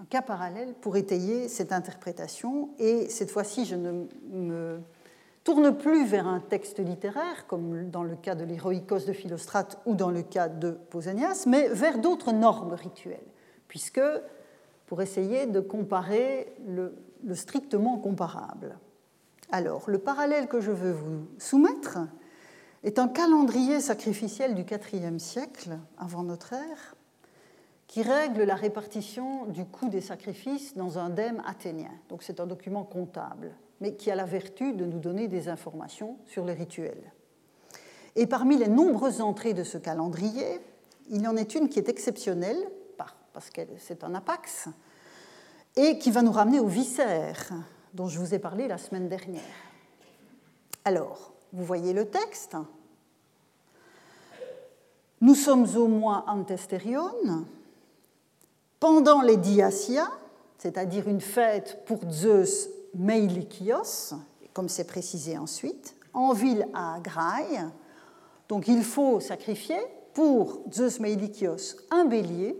un 0.00 0.04
cas 0.04 0.22
parallèle 0.22 0.74
pour 0.80 0.96
étayer 0.96 1.48
cette 1.48 1.72
interprétation, 1.72 2.70
et 2.78 3.08
cette 3.08 3.30
fois-ci 3.30 3.64
je 3.64 3.74
ne 3.74 4.06
me 4.30 4.80
tourne 5.44 5.76
plus 5.76 6.04
vers 6.04 6.26
un 6.26 6.40
texte 6.40 6.78
littéraire, 6.78 7.46
comme 7.46 7.90
dans 7.90 8.02
le 8.02 8.16
cas 8.16 8.34
de 8.34 8.44
l'Héroïkos 8.44 9.06
de 9.06 9.12
Philostrate 9.12 9.80
ou 9.86 9.94
dans 9.94 10.10
le 10.10 10.22
cas 10.22 10.48
de 10.48 10.72
Pausanias, 10.72 11.44
mais 11.46 11.68
vers 11.68 11.98
d'autres 11.98 12.32
normes 12.32 12.74
rituelles, 12.74 13.26
puisque 13.66 14.00
pour 14.84 15.02
essayer 15.02 15.46
de 15.46 15.60
comparer 15.60 16.52
le, 16.66 16.94
strictement 17.34 17.98
comparable. 17.98 18.78
Alors, 19.50 19.88
le 19.88 19.98
parallèle 19.98 20.48
que 20.48 20.60
je 20.60 20.70
veux 20.70 20.92
vous 20.92 21.26
soumettre 21.38 21.98
est 22.84 22.98
un 22.98 23.08
calendrier 23.08 23.80
sacrificiel 23.80 24.54
du 24.54 24.62
IVe 24.62 25.18
siècle 25.18 25.78
avant 25.98 26.22
notre 26.22 26.52
ère 26.52 26.94
qui 27.86 28.02
règle 28.02 28.42
la 28.42 28.54
répartition 28.54 29.46
du 29.46 29.64
coût 29.64 29.88
des 29.88 30.02
sacrifices 30.02 30.76
dans 30.76 30.98
un 30.98 31.08
dème 31.08 31.42
athénien. 31.46 31.90
Donc 32.08 32.22
c'est 32.22 32.38
un 32.38 32.46
document 32.46 32.84
comptable, 32.84 33.52
mais 33.80 33.94
qui 33.94 34.10
a 34.10 34.14
la 34.14 34.26
vertu 34.26 34.74
de 34.74 34.84
nous 34.84 34.98
donner 34.98 35.26
des 35.26 35.48
informations 35.48 36.18
sur 36.26 36.44
les 36.44 36.52
rituels. 36.52 37.12
Et 38.14 38.26
parmi 38.26 38.58
les 38.58 38.68
nombreuses 38.68 39.20
entrées 39.20 39.54
de 39.54 39.64
ce 39.64 39.78
calendrier, 39.78 40.60
il 41.08 41.22
y 41.22 41.26
en 41.26 41.36
est 41.36 41.54
une 41.54 41.68
qui 41.68 41.78
est 41.78 41.88
exceptionnelle 41.88 42.68
parce 43.38 43.50
que 43.50 43.60
c'est 43.78 44.02
un 44.02 44.16
apax, 44.16 44.68
et 45.76 45.96
qui 45.98 46.10
va 46.10 46.22
nous 46.22 46.32
ramener 46.32 46.58
au 46.58 46.66
viscère, 46.66 47.52
dont 47.94 48.08
je 48.08 48.18
vous 48.18 48.34
ai 48.34 48.40
parlé 48.40 48.66
la 48.66 48.78
semaine 48.78 49.08
dernière. 49.08 49.42
Alors, 50.84 51.32
vous 51.52 51.64
voyez 51.64 51.92
le 51.92 52.06
texte 52.06 52.56
Nous 55.20 55.34
sommes 55.34 55.66
au 55.76 55.88
mois 55.88 56.24
Antesterion, 56.28 57.10
pendant 58.80 59.22
les 59.22 59.36
diasia, 59.36 60.08
c'est-à-dire 60.58 61.08
une 61.08 61.20
fête 61.20 61.84
pour 61.86 62.00
Zeus 62.10 62.68
Meilikios, 62.94 64.14
comme 64.52 64.68
c'est 64.68 64.86
précisé 64.86 65.36
ensuite, 65.38 65.96
en 66.12 66.32
ville 66.32 66.66
à 66.74 66.94
Agraï. 66.94 67.64
Donc 68.48 68.68
il 68.68 68.82
faut 68.82 69.20
sacrifier 69.20 69.78
pour 70.14 70.60
Zeus 70.72 71.00
Meilikios 71.00 71.76
un 71.90 72.04
bélier 72.04 72.56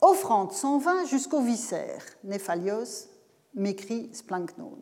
Offrande 0.00 0.52
120 0.52 1.06
jusqu'au 1.06 1.40
viscère, 1.40 2.04
Nephalios, 2.22 3.08
m'écrit 3.54 4.10
Splanknon. 4.12 4.78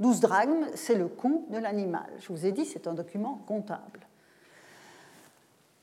12 0.00 0.20
drachmes, 0.20 0.66
c'est 0.74 0.94
le 0.94 1.08
coût 1.08 1.46
de 1.50 1.58
l'animal. 1.58 2.08
Je 2.20 2.32
vous 2.32 2.44
ai 2.46 2.52
dit, 2.52 2.64
c'est 2.66 2.86
un 2.86 2.94
document 2.94 3.40
comptable. 3.46 4.00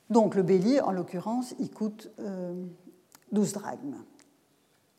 Donc 0.10 0.36
le 0.36 0.44
bélier, 0.44 0.82
en 0.82 0.92
l'occurrence, 0.92 1.56
il 1.60 1.72
coûte 1.72 2.12
12 2.18 3.50
euh, 3.50 3.60
drachmes. 3.60 3.96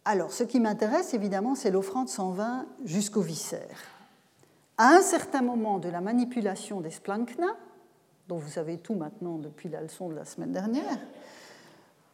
Alors, 0.05 0.33
ce 0.33 0.45
qui 0.45 0.61
m'intéresse, 0.61 1.15
évidemment, 1.15 1.55
c'est 1.55 1.71
l'offrande 1.71 2.09
120 2.09 2.67
jusqu'au 2.85 3.23
viscère. 3.23 3.79
À 4.77 4.89
un 4.97 5.01
certain 5.01 5.41
moment 5.41 5.79
de 5.79 5.89
la 5.89 6.01
manipulation 6.01 6.81
des 6.81 6.91
splankna, 6.91 7.57
dont 8.29 8.37
vous 8.37 8.51
savez 8.51 8.79
tout 8.79 8.95
maintenant 8.95 9.39
depuis 9.39 9.69
la 9.69 9.81
leçon 9.81 10.09
de 10.09 10.15
la 10.15 10.25
semaine 10.25 10.53
dernière, 10.53 10.99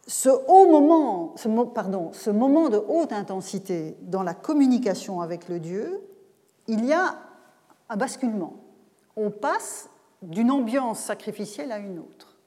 ce, 0.07 0.29
moment, 0.69 1.33
ce 1.35 2.29
moment 2.29 2.69
de 2.69 2.77
haute 2.77 3.11
intensité 3.11 3.97
dans 4.01 4.23
la 4.23 4.33
communication 4.33 5.21
avec 5.21 5.49
le 5.49 5.59
Dieu, 5.59 6.01
il 6.67 6.85
y 6.85 6.93
a 6.93 7.17
un 7.89 7.97
basculement. 7.97 8.55
On 9.15 9.31
passe 9.31 9.89
d'une 10.21 10.51
ambiance 10.51 10.99
sacrificielle 10.99 11.71
à 11.71 11.79
une 11.79 11.99
autre. 11.99 12.37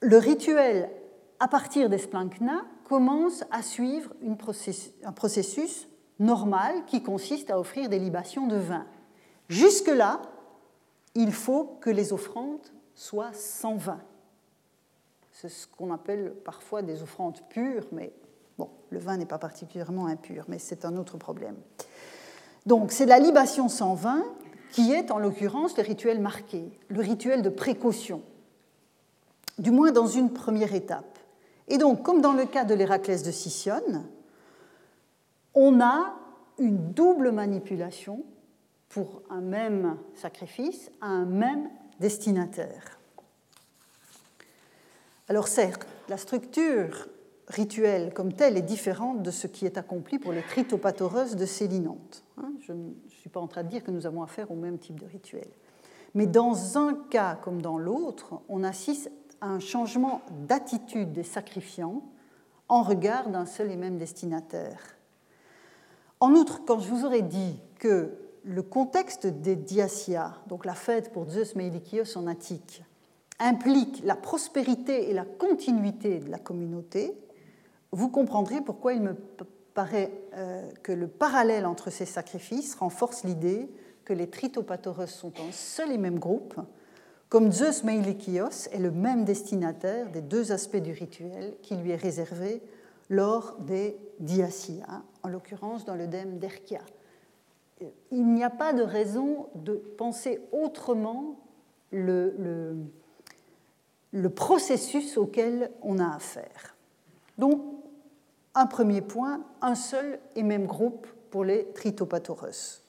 Le 0.00 0.16
rituel, 0.16 0.90
à 1.38 1.48
partir 1.48 1.88
des 1.88 1.98
splankna, 1.98 2.64
commence 2.84 3.44
à 3.50 3.62
suivre 3.62 4.12
un 5.04 5.12
processus 5.12 5.88
normal 6.18 6.84
qui 6.86 7.02
consiste 7.02 7.50
à 7.50 7.58
offrir 7.58 7.88
des 7.88 7.98
libations 7.98 8.46
de 8.46 8.56
vin. 8.56 8.86
Jusque-là, 9.48 10.20
il 11.14 11.32
faut 11.32 11.78
que 11.80 11.90
les 11.90 12.12
offrandes 12.12 12.66
soient 12.94 13.32
sans 13.32 13.76
vin. 13.76 14.00
C'est 15.32 15.48
ce 15.48 15.66
qu'on 15.66 15.92
appelle 15.92 16.34
parfois 16.44 16.82
des 16.82 17.02
offrandes 17.02 17.40
pures, 17.48 17.86
mais 17.92 18.12
bon, 18.58 18.68
le 18.90 18.98
vin 18.98 19.16
n'est 19.16 19.26
pas 19.26 19.38
particulièrement 19.38 20.06
impur, 20.06 20.44
mais 20.48 20.58
c'est 20.58 20.84
un 20.84 20.96
autre 20.96 21.16
problème. 21.16 21.56
Donc 22.70 22.92
c'est 22.92 23.04
la 23.04 23.18
libation 23.18 23.68
sans 23.68 23.94
vin 23.94 24.22
qui 24.70 24.92
est 24.92 25.10
en 25.10 25.18
l'occurrence 25.18 25.76
le 25.76 25.82
rituel 25.82 26.20
marqué, 26.20 26.70
le 26.86 27.00
rituel 27.00 27.42
de 27.42 27.48
précaution, 27.48 28.22
du 29.58 29.72
moins 29.72 29.90
dans 29.90 30.06
une 30.06 30.32
première 30.32 30.72
étape. 30.72 31.18
Et 31.66 31.78
donc, 31.78 32.04
comme 32.04 32.20
dans 32.20 32.32
le 32.32 32.46
cas 32.46 32.62
de 32.62 32.72
l'Héraclès 32.72 33.24
de 33.24 33.32
Sicyone, 33.32 34.06
on 35.52 35.80
a 35.80 36.14
une 36.60 36.92
double 36.92 37.32
manipulation 37.32 38.22
pour 38.88 39.22
un 39.30 39.40
même 39.40 39.96
sacrifice 40.14 40.92
à 41.00 41.08
un 41.08 41.24
même 41.24 41.68
destinataire. 41.98 43.00
Alors 45.28 45.48
certes, 45.48 45.88
la 46.08 46.18
structure 46.18 47.08
rituelle 47.50 48.14
comme 48.14 48.32
telle 48.32 48.56
est 48.56 48.62
différente 48.62 49.22
de 49.22 49.30
ce 49.30 49.46
qui 49.46 49.66
est 49.66 49.76
accompli 49.76 50.18
pour 50.18 50.32
les 50.32 50.42
tritopatoreuses 50.42 51.36
de 51.36 51.44
Célinonte. 51.46 52.24
Hein. 52.38 52.52
Je 52.60 52.72
ne 52.72 52.92
suis 53.08 53.28
pas 53.28 53.40
en 53.40 53.46
train 53.46 53.64
de 53.64 53.68
dire 53.68 53.84
que 53.84 53.90
nous 53.90 54.06
avons 54.06 54.22
affaire 54.22 54.50
au 54.50 54.56
même 54.56 54.78
type 54.78 54.98
de 54.98 55.06
rituel. 55.06 55.48
Mais 56.14 56.26
dans 56.26 56.78
un 56.78 56.94
cas 57.10 57.36
comme 57.42 57.60
dans 57.60 57.78
l'autre, 57.78 58.40
on 58.48 58.64
assiste 58.64 59.10
à 59.40 59.48
un 59.48 59.60
changement 59.60 60.22
d'attitude 60.46 61.12
des 61.12 61.22
sacrifiants 61.22 62.02
en 62.68 62.82
regard 62.82 63.28
d'un 63.30 63.46
seul 63.46 63.70
et 63.70 63.76
même 63.76 63.98
destinataire. 63.98 64.78
En 66.20 66.32
outre, 66.32 66.64
quand 66.64 66.78
je 66.78 66.88
vous 66.88 67.04
aurais 67.04 67.22
dit 67.22 67.56
que 67.78 68.12
le 68.44 68.62
contexte 68.62 69.26
des 69.26 69.56
diasia, 69.56 70.34
donc 70.46 70.64
la 70.64 70.74
fête 70.74 71.12
pour 71.12 71.28
Zeus 71.28 71.56
Meilikios 71.56 72.16
en 72.16 72.26
Attique, 72.26 72.82
implique 73.38 74.02
la 74.04 74.16
prospérité 74.16 75.10
et 75.10 75.14
la 75.14 75.24
continuité 75.24 76.18
de 76.18 76.30
la 76.30 76.38
communauté, 76.38 77.16
vous 77.92 78.08
comprendrez 78.08 78.60
pourquoi 78.60 78.94
il 78.94 79.02
me 79.02 79.14
paraît 79.74 80.12
euh, 80.34 80.68
que 80.82 80.92
le 80.92 81.08
parallèle 81.08 81.66
entre 81.66 81.90
ces 81.90 82.06
sacrifices 82.06 82.74
renforce 82.74 83.24
l'idée 83.24 83.68
que 84.04 84.12
les 84.12 84.28
tritopatorus 84.28 85.10
sont 85.10 85.32
un 85.40 85.52
seul 85.52 85.92
et 85.92 85.98
même 85.98 86.18
groupe, 86.18 86.54
comme 87.28 87.52
Zeus 87.52 87.84
Meilikios 87.84 88.68
est 88.72 88.80
le 88.80 88.90
même 88.90 89.24
destinataire 89.24 90.10
des 90.10 90.20
deux 90.20 90.50
aspects 90.50 90.76
du 90.76 90.92
rituel 90.92 91.54
qui 91.62 91.76
lui 91.76 91.92
est 91.92 91.96
réservé 91.96 92.60
lors 93.08 93.56
des 93.60 93.96
diasia, 94.18 95.02
en 95.22 95.28
l'occurrence 95.28 95.84
dans 95.84 95.94
le 95.94 96.06
dème 96.06 96.38
d'Erkia. 96.38 96.80
il 98.10 98.26
n'y 98.26 98.44
a 98.44 98.50
pas 98.50 98.72
de 98.72 98.82
raison 98.82 99.46
de 99.54 99.74
penser 99.74 100.40
autrement 100.52 101.36
le, 101.92 102.34
le, 104.12 104.30
processus 104.30 105.16
auquel 105.16 105.70
on 105.82 105.98
a 105.98 106.14
affaire. 106.16 106.76
Donc, 107.38 107.62
un 108.54 108.66
premier 108.66 109.00
point, 109.00 109.42
un 109.62 109.74
seul 109.74 110.18
et 110.34 110.42
même 110.42 110.66
groupe 110.66 111.06
pour 111.30 111.44
les 111.44 111.70
Tritopathoreus. 111.72 112.82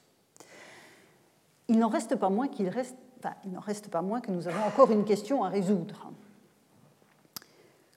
Il 1.68 1.80
n'en 1.80 1.90
reste 1.90 2.16
pas 2.16 2.30
moins 2.30 2.48
qu'il 2.48 2.70
reste, 2.70 2.96
il 3.46 3.52
n'en 3.52 3.60
reste 3.60 3.90
pas 3.90 4.02
moins 4.02 4.22
que 4.22 4.32
nous 4.32 4.48
avons 4.48 4.64
encore 4.66 4.92
une 4.92 5.06
question 5.06 5.44
à 5.44 5.50
résoudre. 5.50 6.12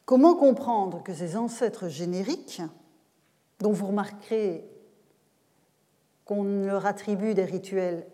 Comment 0.05 0.35
comprendre 0.35 1.03
que 1.03 1.15
ces 1.15 1.37
ancêtres 1.37 1.89
génériques, 1.89 2.61
dont 3.61 3.73
vous 3.73 3.87
remarquerez 3.87 4.69
qu'on 6.27 6.45
leur 6.45 6.87
attribue 6.87 7.35
des 7.35 7.45
rituels 7.45 8.07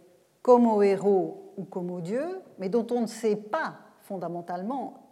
comme 0.42 0.66
aux 0.66 0.82
héros 0.82 1.52
ou 1.56 1.64
comme 1.64 1.90
aux 1.90 2.00
dieux, 2.00 2.40
mais 2.58 2.68
dont 2.68 2.86
on 2.90 3.02
ne 3.02 3.06
sait 3.06 3.36
pas 3.36 3.78
fondamentalement 4.02 5.08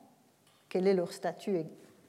quel 0.68 0.86
est 0.86 0.94
leur 0.94 1.12
statut 1.12 1.56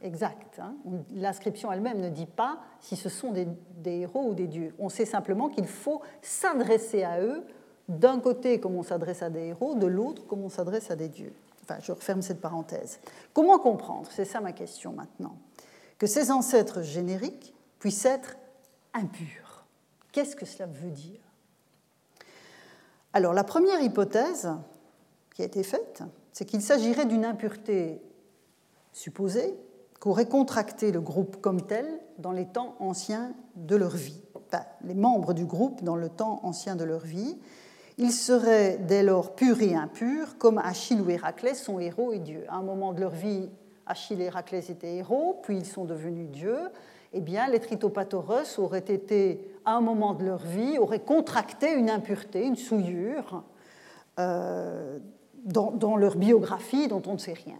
exact. 0.01 0.59
Hein. 0.59 0.75
L'inscription 1.11 1.71
elle-même 1.71 1.99
ne 1.99 2.09
dit 2.09 2.25
pas 2.25 2.59
si 2.79 2.95
ce 2.95 3.09
sont 3.09 3.31
des, 3.31 3.47
héros 3.85 4.29
ou 4.29 4.33
des 4.33 4.47
dieux. 4.47 4.73
On 4.79 4.89
sait 4.89 5.05
simplement 5.05 5.49
qu'il 5.49 5.67
faut 5.67 6.01
s'adresser 6.21 7.03
à 7.03 7.21
eux, 7.21 7.45
d'un 7.87 8.19
côté 8.19 8.59
comme 8.59 8.75
on 8.75 8.83
s'adresse 8.83 9.21
à 9.21 9.29
des 9.29 9.47
héros, 9.47 9.75
de 9.75 9.87
l'autre 9.87 10.25
comme 10.27 10.43
on 10.43 10.49
s'adresse 10.49 10.91
à 10.91 10.95
des 10.95 11.09
dieux. 11.09 11.33
Enfin, 11.63 11.79
je 11.81 11.91
referme 11.91 12.21
cette 12.21 12.41
parenthèse. 12.41 12.99
Comment 13.33 13.59
comprendre, 13.59 14.07
c'est 14.11 14.25
ça 14.25 14.41
ma 14.41 14.53
question 14.53 14.93
maintenant, 14.93 15.37
que 15.97 16.07
ces 16.07 16.31
ancêtres 16.31 16.81
génériques 16.81 17.53
puissent 17.79 18.05
être 18.05 18.37
impurs? 18.93 19.65
Qu'est-ce 20.11 20.35
que 20.35 20.45
cela 20.45 20.65
veut 20.65 20.91
dire? 20.91 21.19
Alors 23.13 23.33
la 23.33 23.43
première 23.43 23.81
hypothèse 23.81 24.49
qui 25.33 25.41
a 25.41 25.45
été 25.45 25.63
faite, 25.63 26.03
c'est 26.31 26.45
qu'il 26.45 26.61
s'agirait 26.61 27.05
d'une 27.05 27.25
impureté 27.25 28.01
supposée 28.93 29.55
qu'aurait 29.99 30.27
contracté 30.27 30.91
le 30.91 31.01
groupe 31.01 31.41
comme 31.41 31.61
tel 31.61 31.85
dans 32.17 32.31
les 32.31 32.45
temps 32.45 32.75
anciens 32.79 33.33
de 33.55 33.75
leur 33.75 33.95
vie, 33.95 34.21
les 34.83 34.93
membres 34.93 35.33
du 35.33 35.45
groupe 35.45 35.83
dans 35.83 35.95
le 35.95 36.09
temps 36.09 36.39
ancien 36.43 36.75
de 36.75 36.83
leur 36.83 37.01
vie. 37.01 37.37
Ils 37.97 38.13
seraient 38.13 38.77
dès 38.77 39.03
lors 39.03 39.35
purs 39.35 39.61
et 39.61 39.75
impurs, 39.75 40.37
comme 40.37 40.57
Achille 40.57 41.01
ou 41.01 41.09
Héraclès 41.09 41.61
sont 41.61 41.79
héros 41.79 42.13
et 42.13 42.19
dieux. 42.19 42.45
À 42.47 42.55
un 42.55 42.61
moment 42.61 42.93
de 42.93 43.01
leur 43.01 43.11
vie, 43.11 43.49
Achille 43.85 44.21
et 44.21 44.25
Héraclès 44.25 44.69
étaient 44.69 44.95
héros, 44.95 45.39
puis 45.43 45.57
ils 45.57 45.65
sont 45.65 45.83
devenus 45.83 46.29
dieux, 46.29 46.69
eh 47.11 47.21
bien, 47.21 47.47
les 47.47 47.59
tritopathoros 47.59 48.59
auraient 48.59 48.79
été, 48.79 49.51
à 49.65 49.73
un 49.73 49.81
moment 49.81 50.13
de 50.13 50.23
leur 50.23 50.43
vie, 50.43 50.77
auraient 50.77 51.03
contracté 51.03 51.73
une 51.73 51.89
impureté, 51.89 52.45
une 52.45 52.55
souillure 52.55 53.43
euh, 54.19 54.99
dans, 55.43 55.97
leur 55.97 56.15
biographie 56.15 56.87
dont 56.87 57.01
on 57.07 57.13
ne 57.13 57.17
sait 57.17 57.33
rien. 57.33 57.57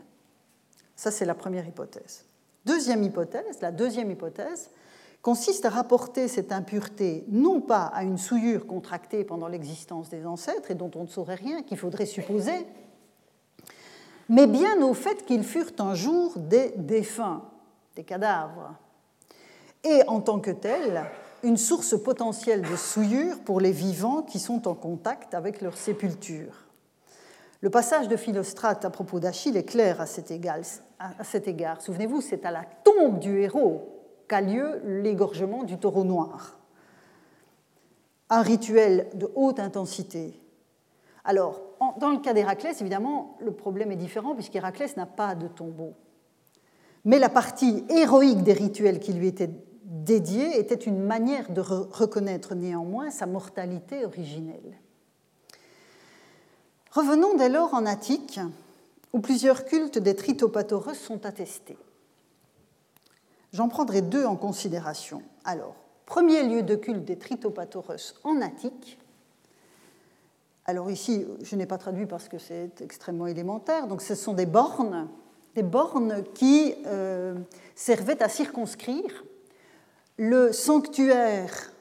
Ça, 0.96 1.10
c'est 1.12 1.26
la 1.26 1.34
première 1.34 1.68
hypothèse. 1.68 2.26
Deuxième 2.66 3.04
hypothèse, 3.04 3.62
la 3.62 3.72
deuxième 3.72 4.12
hypothèse, 4.12 4.70
consiste 5.22 5.66
à 5.66 5.70
rapporter 5.70 6.28
cette 6.28 6.52
impureté 6.52 7.26
non 7.30 7.62
pas 7.62 7.86
à 7.86 8.04
une 8.04 8.18
souillure 8.18 8.66
contractée 8.68 9.24
pendant 9.24 9.48
l'existence 9.48 10.10
des 10.10 10.26
ancêtres 10.26 10.72
et 10.72 10.76
dont 10.76 10.92
on 10.96 11.04
ne 11.04 11.08
saurait 11.08 11.36
rien, 11.36 11.62
qu'il 11.64 11.78
faudrait 11.78 12.06
supposer, 12.06 12.66
mais 14.30 14.48
bien 14.48 14.82
au 14.82 14.94
fait 14.94 15.26
qu'ils 15.26 15.44
furent 15.44 15.74
un 15.80 15.96
jour 15.96 16.38
des 16.38 16.74
défunts, 16.78 17.44
des 17.96 18.04
cadavres, 18.04 18.76
et 19.84 20.04
en 20.08 20.22
tant 20.22 20.40
que 20.40 20.52
tel, 20.52 21.06
une 21.44 21.58
source 21.58 22.02
potentielle 22.02 22.62
de 22.62 22.76
souillure 22.76 23.40
pour 23.40 23.60
les 23.60 23.72
vivants 23.72 24.22
qui 24.22 24.40
sont 24.40 24.68
en 24.68 24.76
contact 24.76 25.34
avec 25.34 25.62
leur 25.62 25.78
sépulture. 25.78 26.69
Le 27.62 27.70
passage 27.70 28.08
de 28.08 28.16
Philostrate 28.16 28.86
à 28.86 28.90
propos 28.90 29.20
d'Achille 29.20 29.58
est 29.58 29.66
clair 29.66 30.00
à 30.00 30.06
cet 30.06 30.32
égard. 30.32 31.82
Souvenez-vous, 31.82 32.22
c'est 32.22 32.46
à 32.46 32.52
la 32.52 32.64
tombe 32.84 33.20
du 33.20 33.42
héros 33.42 34.00
qu'a 34.30 34.40
lieu 34.40 34.82
l'égorgement 34.86 35.64
du 35.64 35.78
taureau 35.78 36.06
noir. 36.06 36.58
Un 38.30 38.42
rituel 38.42 39.10
de 39.16 39.30
haute 39.36 39.60
intensité. 39.60 40.40
Alors, 41.26 41.62
dans 42.00 42.12
le 42.12 42.20
cas 42.20 42.34
d'Héraclès, 42.34 42.80
évidemment, 42.80 43.38
le 43.42 43.52
problème 43.52 43.92
est 43.92 43.98
différent 43.98 44.36
puisqu'Héraclès 44.36 44.96
n'a 44.96 45.06
pas 45.06 45.36
de 45.36 45.48
tombeau. 45.48 45.96
Mais 47.04 47.20
la 47.20 47.30
partie 47.30 47.84
héroïque 47.90 48.44
des 48.44 48.54
rituels 48.54 49.00
qui 49.00 49.12
lui 49.12 49.28
étaient 49.28 49.52
dédié 49.84 50.60
était 50.60 50.76
une 50.76 51.02
manière 51.02 51.52
de 51.52 51.60
reconnaître 51.62 52.56
néanmoins 52.56 53.10
sa 53.10 53.26
mortalité 53.26 54.06
originelle. 54.06 54.80
Revenons 56.92 57.36
dès 57.36 57.50
lors 57.50 57.74
en 57.74 57.86
Attique, 57.86 58.40
où 59.14 59.20
plusieurs 59.20 59.66
cultes 59.66 60.00
des 60.00 60.16
tritopathoreus 60.16 60.96
sont 60.96 61.26
attestés. 61.26 61.78
J'en 63.54 63.68
prendrai 63.68 64.02
deux 64.02 64.26
en 64.26 64.36
considération. 64.36 65.22
Alors, 65.44 65.76
premier 66.06 66.44
lieu 66.44 66.64
de 66.64 66.76
culte 66.76 67.06
des 67.06 67.18
tritopathoreus 67.18 68.16
en 68.24 68.42
Attique. 68.42 69.00
Alors 70.66 70.92
ici, 70.92 71.26
je 71.42 71.56
n'ai 71.56 71.66
pas 71.66 71.80
traduit 71.80 72.06
parce 72.06 72.28
que 72.28 72.38
c'est 72.38 72.82
extrêmement 72.82 73.28
élémentaire. 73.28 73.88
Donc, 73.88 74.02
ce 74.02 74.14
sont 74.14 74.34
des 74.34 74.46
bornes, 74.46 75.08
des 75.56 75.64
bornes 75.64 76.24
qui 76.36 76.76
euh, 76.86 77.36
servaient 77.76 78.22
à 78.22 78.30
circonscrire 78.30 79.24
le 80.18 80.52
sanctuaire, 80.52 81.72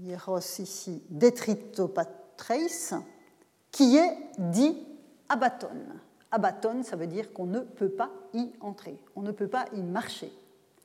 hieros 0.00 0.38
ici, 0.58 1.02
d'Etritopatreis, 1.10 2.94
qui 3.72 3.96
est 3.96 4.16
dit 4.38 4.76
abaton. 5.28 5.68
Abaton, 6.30 6.82
ça 6.82 6.96
veut 6.96 7.06
dire 7.06 7.32
qu'on 7.32 7.46
ne 7.46 7.60
peut 7.60 7.88
pas 7.88 8.10
y 8.32 8.52
entrer, 8.60 8.96
on 9.16 9.22
ne 9.22 9.32
peut 9.32 9.48
pas 9.48 9.64
y 9.74 9.82
marcher. 9.82 10.32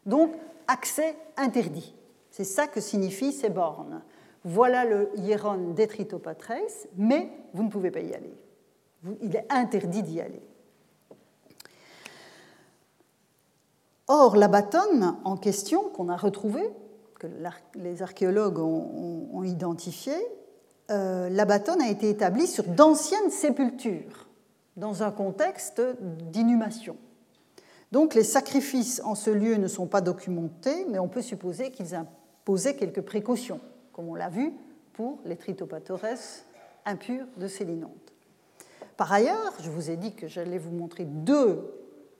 Donc, 0.05 0.31
accès 0.67 1.15
interdit. 1.37 1.93
C'est 2.31 2.43
ça 2.43 2.67
que 2.67 2.81
signifient 2.81 3.33
ces 3.33 3.49
bornes. 3.49 4.01
Voilà 4.43 4.85
le 4.85 5.09
hieron 5.17 5.73
d'Etritopatreis, 5.73 6.87
mais 6.95 7.29
vous 7.53 7.63
ne 7.63 7.69
pouvez 7.69 7.91
pas 7.91 7.99
y 7.99 8.13
aller. 8.13 8.33
Il 9.21 9.35
est 9.35 9.45
interdit 9.49 10.03
d'y 10.03 10.21
aller. 10.21 10.41
Or, 14.07 14.37
l'abaton 14.37 15.17
en 15.25 15.35
question 15.35 15.89
qu'on 15.89 16.07
a 16.07 16.15
retrouvé 16.15 16.61
que 17.19 17.27
les 17.75 18.01
archéologues 18.01 18.59
ont, 18.59 19.43
identifié, 19.43 20.13
euh, 20.89 21.29
l'abaton 21.29 21.79
a 21.79 21.89
été 21.89 22.09
établi 22.09 22.47
sur 22.47 22.63
d'anciennes 22.63 23.29
sépultures, 23.29 24.27
dans 24.75 25.03
un 25.03 25.11
contexte 25.11 25.81
d'inhumation. 26.31 26.97
Donc 27.91 28.15
les 28.15 28.23
sacrifices 28.23 29.01
en 29.03 29.15
ce 29.15 29.29
lieu 29.29 29.55
ne 29.55 29.67
sont 29.67 29.87
pas 29.87 30.01
documentés, 30.01 30.85
mais 30.89 30.99
on 30.99 31.07
peut 31.07 31.21
supposer 31.21 31.71
qu'ils 31.71 31.95
imposaient 31.95 32.75
quelques 32.75 33.01
précautions, 33.01 33.59
comme 33.93 34.09
on 34.09 34.15
l'a 34.15 34.29
vu 34.29 34.53
pour 34.93 35.19
les 35.25 35.35
tritopatores 35.35 36.05
impurs 36.85 37.25
de 37.37 37.47
Célinonte. 37.47 38.13
Par 38.97 39.11
ailleurs, 39.13 39.53
je 39.61 39.69
vous 39.69 39.89
ai 39.89 39.95
dit 39.95 40.13
que 40.13 40.27
j'allais 40.27 40.57
vous 40.57 40.71
montrer 40.71 41.05
deux 41.05 41.71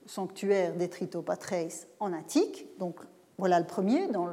sanctuaires 0.06 0.74
des 0.74 0.88
tritopatreis 0.88 1.86
en 2.00 2.12
Attique. 2.12 2.66
Donc 2.78 2.96
voilà 3.36 3.58
le 3.58 3.66
premier, 3.66 4.08
dans 4.08 4.28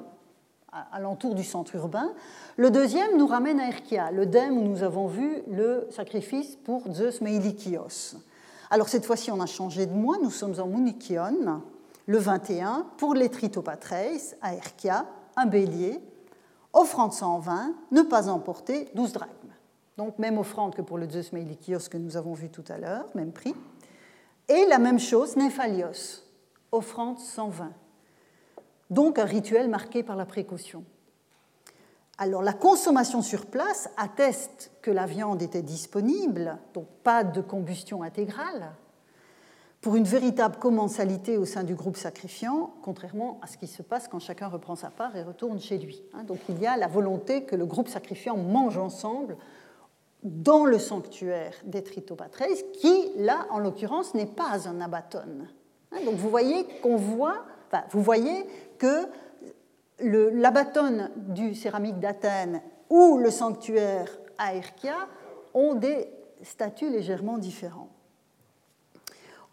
à 0.92 1.00
l'entour 1.00 1.36
du 1.36 1.44
centre 1.44 1.76
urbain. 1.76 2.12
Le 2.58 2.70
deuxième 2.70 3.18
nous 3.18 3.28
ramène 3.28 3.60
à 3.60 3.68
Erkia, 3.68 4.12
le 4.12 4.26
dème 4.26 4.58
où 4.58 4.62
nous 4.62 4.84
avons 4.84 5.08
vu 5.08 5.42
le 5.50 5.88
sacrifice 5.90 6.58
pour 6.58 6.84
Zeus 6.92 7.22
Meilikios. 7.22 8.18
Alors 8.70 8.90
cette 8.90 9.06
fois-ci, 9.06 9.32
on 9.32 9.40
a 9.40 9.46
changé 9.46 9.86
de 9.86 9.94
mois, 9.94 10.18
nous 10.22 10.32
sommes 10.32 10.60
en 10.60 10.68
Munikion, 10.68 11.62
le 12.08 12.18
21, 12.18 12.88
pour 12.98 13.14
les 13.14 13.30
Tritopatreis, 13.30 14.36
à 14.42 14.54
Erkia, 14.54 15.06
un 15.38 15.46
bélier, 15.46 16.00
offrande 16.74 17.14
120, 17.14 17.74
ne 17.92 18.02
pas 18.02 18.28
emporter 18.28 18.90
12 18.96 19.14
drachmes. 19.14 19.32
Donc 19.98 20.20
même 20.20 20.38
offrande 20.38 20.76
que 20.76 20.82
pour 20.82 20.98
le 20.98 21.10
Zeus 21.10 21.32
Meilikios 21.32 21.88
que 21.90 21.98
nous 21.98 22.18
avons 22.18 22.34
vu 22.34 22.50
tout 22.50 22.66
à 22.68 22.78
l'heure, 22.78 23.06
même 23.16 23.32
prix. 23.32 23.56
Et 24.50 24.66
la 24.68 24.78
même 24.78 25.00
chose, 25.00 25.38
Néphalios, 25.38 26.22
offrande 26.72 27.20
120 27.20 27.72
donc 28.90 29.20
un 29.20 29.26
rituel 29.26 29.70
marqué 29.70 30.04
par 30.04 30.16
la 30.16 30.26
précaution. 30.26 30.84
Alors 32.18 32.42
la 32.42 32.54
consommation 32.54 33.22
sur 33.22 33.46
place 33.46 33.90
atteste 33.98 34.72
que 34.82 34.92
la 34.92 35.06
viande 35.06 35.42
était 35.42 35.62
disponible, 35.62 36.58
donc 36.74 36.88
pas 37.04 37.24
de 37.24 37.42
combustion 37.42 38.04
intégrale, 38.04 38.72
pour 39.82 39.96
une 39.96 40.06
véritable 40.06 40.58
commensalité 40.58 41.38
au 41.38 41.46
sein 41.46 41.64
du 41.64 41.76
groupe 41.76 41.98
sacrifiant, 41.98 42.74
contrairement 42.82 43.40
à 43.44 43.48
ce 43.48 43.58
qui 43.58 43.68
se 43.68 43.84
passe 43.84 44.08
quand 44.08 44.20
chacun 44.20 44.48
reprend 44.48 44.76
sa 44.76 44.90
part 44.90 45.16
et 45.16 45.22
retourne 45.22 45.60
chez 45.60 45.78
lui. 45.78 46.02
Hein. 46.14 46.24
Donc 46.24 46.40
il 46.50 46.60
y 46.60 46.66
a 46.66 46.76
la 46.76 46.88
volonté 46.88 47.44
que 47.44 47.56
le 47.56 47.68
groupe 47.68 47.88
sacrifiant 47.88 48.36
mange 48.36 48.78
ensemble 48.78 49.38
dans 50.24 50.66
le 50.66 50.80
sanctuaire 50.80 51.54
des 51.66 51.84
Tritopatreis, 51.84 52.66
qui, 52.74 53.12
là, 53.18 53.46
en 53.52 53.60
l'occurrence, 53.60 54.16
n'est 54.16 54.26
pas 54.26 54.68
un 54.68 54.82
abaton. 54.82 55.20
Hein. 55.92 56.00
Donc 56.04 56.16
vous 56.16 56.30
voyez 56.30 56.66
qu'on 56.82 56.96
voit, 56.96 57.46
vous 57.92 58.02
voyez 58.02 58.48
que 58.78 59.08
l'abaton 60.00 61.10
du 61.16 61.56
céramique 61.56 62.00
d'Athènes 62.00 62.62
ou 62.90 63.18
le 63.18 63.32
sanctuaire 63.32 64.10
à 64.38 64.56
Erkia 64.56 65.08
ont 65.54 65.76
des 65.76 66.10
statuts 66.44 66.90
légèrement 66.90 67.38
différents. 67.38 67.90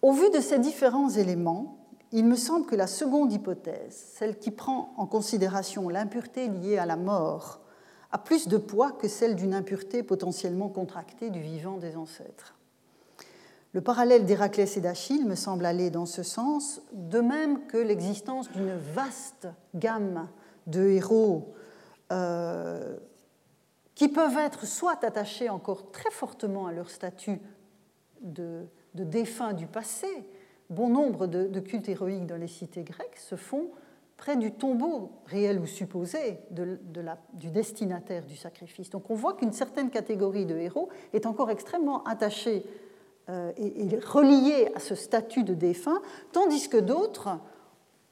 Au 0.02 0.12
vu 0.12 0.30
de 0.30 0.40
ces 0.40 0.58
différents 0.58 1.10
éléments, 1.10 1.78
il 2.10 2.26
me 2.26 2.36
semble 2.36 2.66
que 2.66 2.76
la 2.76 2.86
seconde 2.88 3.32
hypothèse, 3.32 4.14
celle 4.16 4.38
qui 4.38 4.50
prend 4.50 4.92
en 4.96 5.06
considération 5.06 5.88
l'impureté 5.88 6.48
liée 6.48 6.76
à 6.76 6.86
la 6.86 6.96
mort, 6.96 7.60
a 8.10 8.18
plus 8.18 8.48
de 8.48 8.58
poids 8.58 8.92
que 8.92 9.08
celle 9.08 9.36
d'une 9.36 9.54
impureté 9.54 10.02
potentiellement 10.02 10.68
contractée 10.68 11.30
du 11.30 11.40
vivant 11.40 11.78
des 11.78 11.96
ancêtres. 11.96 12.54
Le 13.74 13.80
parallèle 13.80 14.26
d'Héraclès 14.26 14.76
et 14.76 14.82
d'Achille 14.82 15.24
me 15.24 15.34
semble 15.34 15.64
aller 15.64 15.88
dans 15.88 16.04
ce 16.04 16.22
sens, 16.22 16.82
de 16.92 17.20
même 17.20 17.66
que 17.66 17.78
l'existence 17.78 18.50
d'une 18.50 18.76
vaste 18.76 19.48
gamme 19.74 20.28
de 20.66 20.88
héros 20.88 21.54
euh, 22.12 22.98
qui 23.94 24.08
peuvent 24.08 24.36
être 24.36 24.66
soit 24.66 25.02
attachés 25.04 25.48
encore 25.48 25.90
très 25.90 26.10
fortement 26.10 26.66
à 26.66 26.72
leur 26.72 26.90
statut 26.90 27.40
de, 28.20 28.66
défunts 28.94 29.54
du 29.54 29.66
passé. 29.66 30.06
Bon 30.68 30.90
nombre 30.90 31.26
de, 31.26 31.60
cultes 31.60 31.88
héroïques 31.88 32.26
dans 32.26 32.36
les 32.36 32.48
cités 32.48 32.82
grecques 32.82 33.16
se 33.16 33.36
font 33.36 33.70
près 34.18 34.36
du 34.36 34.52
tombeau 34.52 35.12
réel 35.26 35.58
ou 35.58 35.66
supposé 35.66 36.38
du 36.50 37.50
destinataire 37.50 38.26
du 38.26 38.36
sacrifice. 38.36 38.90
Donc 38.90 39.08
on 39.08 39.14
voit 39.14 39.32
qu'une 39.32 39.52
certaine 39.52 39.88
catégorie 39.88 40.44
de 40.44 40.56
héros 40.56 40.90
est 41.14 41.24
encore 41.24 41.50
extrêmement 41.50 42.04
attachée 42.04 42.64
euh, 43.28 43.52
et, 43.56 43.96
reliée 43.98 44.70
à 44.74 44.80
ce 44.80 44.94
statut 44.94 45.44
de 45.44 45.54
défunt, 45.54 46.00
tandis 46.32 46.68
que 46.68 46.78
d'autres 46.78 47.38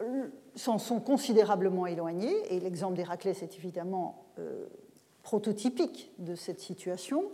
euh, 0.03 0.29
s'en 0.55 0.79
sont 0.79 1.01
considérablement 1.01 1.87
éloignés, 1.87 2.37
et 2.55 2.61
l'exemple 2.61 2.95
d'Héraclès 2.95 3.43
est 3.43 3.57
évidemment 3.57 4.25
euh, 4.39 4.67
prototypique 5.23 6.13
de 6.19 6.35
cette 6.35 6.61
situation, 6.61 7.25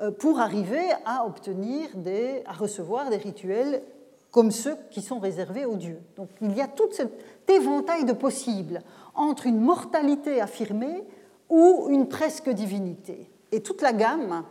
euh, 0.00 0.10
pour 0.10 0.40
arriver 0.40 0.86
à 1.04 1.26
obtenir 1.26 1.88
des, 1.96 2.42
à 2.46 2.52
recevoir 2.52 3.10
des 3.10 3.16
rituels 3.16 3.82
comme 4.30 4.50
ceux 4.50 4.76
qui 4.90 5.02
sont 5.02 5.18
réservés 5.18 5.64
aux 5.64 5.76
dieux. 5.76 6.00
Donc 6.16 6.28
il 6.40 6.56
y 6.56 6.60
a 6.60 6.68
tout 6.68 6.88
cet 6.92 7.12
éventail 7.48 8.04
de 8.04 8.12
possibles 8.12 8.82
entre 9.14 9.46
une 9.46 9.60
mortalité 9.60 10.40
affirmée 10.40 11.02
ou 11.48 11.88
une 11.90 12.08
presque 12.08 12.48
divinité. 12.48 13.30
Et 13.52 13.60
toute 13.60 13.82
la 13.82 13.92
gamme 13.92 14.44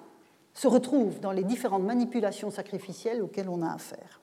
se 0.54 0.68
retrouve 0.68 1.20
dans 1.20 1.32
les 1.32 1.44
différentes 1.44 1.84
manipulations 1.84 2.52
sacrificielles 2.52 3.22
auxquelles 3.22 3.50
on 3.50 3.62
a 3.62 3.72
affaire. 3.72 4.20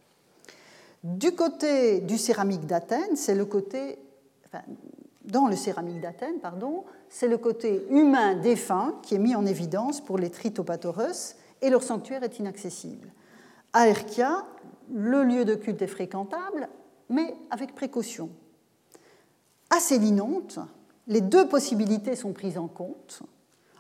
Du 1.03 1.33
côté 1.33 2.01
du 2.01 2.19
céramique 2.19 2.67
d'Athènes, 2.67 3.17
c'est 3.17 3.35
le 3.35 3.45
côté, 3.45 3.99
dans 5.25 5.47
le 5.47 5.57
céramique 5.57 6.01
d'Athènes, 6.01 6.41
pardon, 6.41 6.85
c'est 7.09 7.29
le 7.29 7.39
côté 7.39 7.87
humain 7.91 8.35
défunt 8.35 8.95
qui 9.03 9.15
est 9.15 9.19
mis 9.19 9.35
en 9.37 9.47
évidence 9.47 10.01
pour 10.01 10.19
les 10.19 10.31
tritopatoros 10.31 11.37
et 11.63 11.71
leur 11.71 11.83
sanctuaire 11.83 12.23
est 12.25 12.39
inaccessible. 12.39 13.13
À 13.73 13.89
Erkia, 13.89 14.45
le 14.93 15.23
lieu 15.23 15.45
de 15.45 15.55
culte 15.55 15.83
est 15.83 15.87
fréquentable, 15.87 16.69
mais 17.09 17.35
avec 17.51 17.75
précaution. 17.75 18.31
À 19.71 19.79
Célinonte, 19.79 20.59
les 21.07 21.21
deux 21.21 21.49
possibilités 21.49 22.17
sont 22.17 22.33
prises 22.33 22.59
en 22.59 22.69
compte 22.69 23.23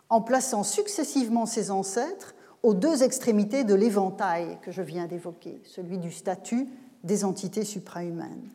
en 0.09 0.21
plaçant 0.21 0.63
successivement 0.63 1.47
ses 1.47 1.73
ancêtres 1.73 2.36
aux 2.67 2.75
deux 2.75 3.05
extrémités 3.05 3.63
de 3.63 3.77
l'éventail 3.77 4.59
que 4.61 4.73
je 4.73 4.83
viens 4.83 5.07
d'évoquer, 5.07 5.63
celui 5.63 5.99
du 5.99 6.11
statut 6.11 6.67
des 7.05 7.25
entités 7.25 7.65
suprahumaines. 7.65 8.49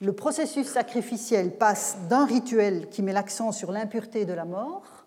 Le 0.00 0.12
processus 0.12 0.68
sacrificiel 0.68 1.50
passe 1.50 1.96
d'un 2.08 2.24
rituel 2.24 2.88
qui 2.88 3.02
met 3.02 3.12
l'accent 3.12 3.50
sur 3.50 3.72
l'impureté 3.72 4.26
de 4.26 4.32
la 4.32 4.44
mort 4.44 5.06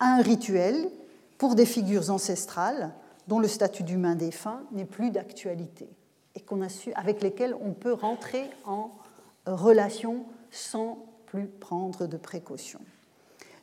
à 0.00 0.14
un 0.14 0.22
rituel 0.22 0.88
pour 1.36 1.54
des 1.56 1.66
figures 1.66 2.10
ancestrales 2.10 2.94
dont 3.26 3.38
le 3.38 3.48
statut 3.48 3.82
d'humain 3.82 4.14
défunt 4.14 4.62
n'est 4.72 4.86
plus 4.86 5.10
d'actualité 5.10 5.90
et 6.36 6.40
qu'on 6.40 6.62
a 6.62 6.70
su, 6.70 6.94
avec 6.94 7.22
lesquelles 7.22 7.54
on 7.60 7.74
peut 7.74 7.92
rentrer 7.92 8.48
en 8.64 8.92
relation 9.44 10.24
sans 10.50 11.04
plus 11.26 11.48
prendre 11.48 12.06
de 12.06 12.16
précautions. 12.16 12.80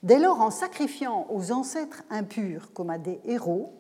Dès 0.04 0.20
lors, 0.20 0.42
en 0.42 0.52
sacrifiant 0.52 1.26
aux 1.32 1.52
ancêtres 1.52 2.04
impurs 2.12 2.72
comme 2.76 2.92
à 2.92 3.00
des 3.00 3.20
héros, 3.26 3.74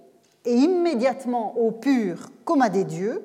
et 0.45 0.53
immédiatement 0.53 1.57
aux 1.57 1.71
purs 1.71 2.29
comme 2.43 2.61
à 2.61 2.69
des 2.69 2.83
dieux, 2.83 3.23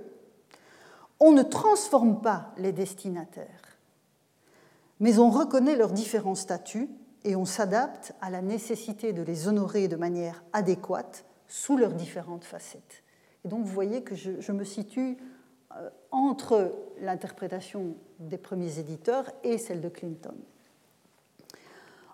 on 1.19 1.33
ne 1.33 1.43
transforme 1.43 2.21
pas 2.21 2.53
les 2.57 2.73
destinataires, 2.73 3.79
mais 5.01 5.19
on 5.19 5.31
reconnaît 5.31 5.77
leurs 5.77 5.93
différents 5.93 6.35
statuts 6.35 6.89
et 7.25 7.37
on 7.37 7.45
s'adapte 7.45 8.15
à 8.21 8.31
la 8.31 8.41
nécessité 8.41 9.13
de 9.13 9.23
les 9.23 9.49
honorer 9.49 9.89
de 9.89 9.97
manière 9.97 10.43
adéquate 10.53 11.25
sous 11.49 11.77
leurs 11.77 11.93
différentes 11.93 12.45
facettes. 12.45 13.03
Et 13.45 13.49
donc 13.49 13.65
vous 13.65 13.73
voyez 13.73 14.03
que 14.03 14.15
je, 14.15 14.53
me 14.53 14.65
situe 14.65 15.19
euh, 15.77 15.91
entre 16.11 16.75
l'interprétation 17.01 17.97
des 18.19 18.39
premiers 18.39 18.79
éditeurs 18.79 19.31
et 19.45 19.59
celle 19.59 19.81
de 19.81 19.89
Clinton. 19.89 20.35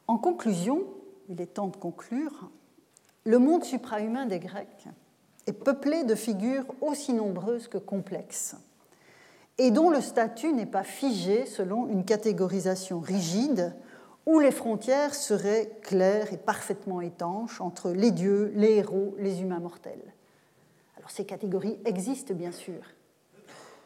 En 0.08 0.18
conclusion, 0.18 0.84
il 1.28 1.40
est 1.40 1.54
temps 1.54 1.68
de 1.68 1.76
conclure, 1.76 2.50
le 3.26 3.38
monde 3.40 3.64
suprahumain 3.64 4.24
des 4.24 4.38
Grecs 4.38 4.86
est 5.46 5.52
peuplé 5.52 6.04
de 6.04 6.14
figures 6.14 6.64
aussi 6.80 7.12
nombreuses 7.12 7.66
que 7.66 7.76
complexes 7.76 8.56
et 9.58 9.72
dont 9.72 9.90
le 9.90 10.00
statut 10.00 10.52
n'est 10.52 10.64
pas 10.64 10.84
figé 10.84 11.44
selon 11.44 11.88
une 11.88 12.04
catégorisation 12.04 13.00
rigide 13.00 13.74
où 14.26 14.38
les 14.38 14.52
frontières 14.52 15.14
seraient 15.14 15.72
claires 15.82 16.32
et 16.32 16.36
parfaitement 16.36 17.00
étanches 17.00 17.60
entre 17.60 17.90
les 17.90 18.12
dieux, 18.12 18.52
les 18.54 18.76
héros, 18.76 19.16
les 19.18 19.40
humains 19.40 19.60
mortels. 19.60 20.14
Alors 20.96 21.10
ces 21.10 21.24
catégories 21.24 21.78
existent 21.84 22.34
bien 22.34 22.52
sûr, 22.52 22.80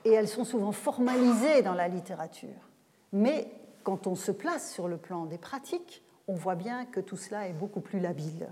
et 0.05 0.13
elles 0.13 0.29
sont 0.29 0.45
souvent 0.45 0.73
formalisées 0.73 1.63
dans 1.63 1.75
la 1.75 1.89
littérature. 1.89 2.69
Mais 3.13 3.51
quand 3.85 4.07
on 4.07 4.15
se 4.15 4.33
place 4.33 4.71
sur 4.73 4.87
le 4.87 4.99
plan 4.99 5.25
des 5.25 5.39
pratiques, 5.39 6.03
on 6.29 6.35
voit 6.35 6.57
bien 6.57 6.85
que 6.85 7.01
tout 7.01 7.17
cela 7.17 7.49
est 7.49 7.53
beaucoup 7.53 7.81
plus 7.81 8.01
labile. 8.01 8.49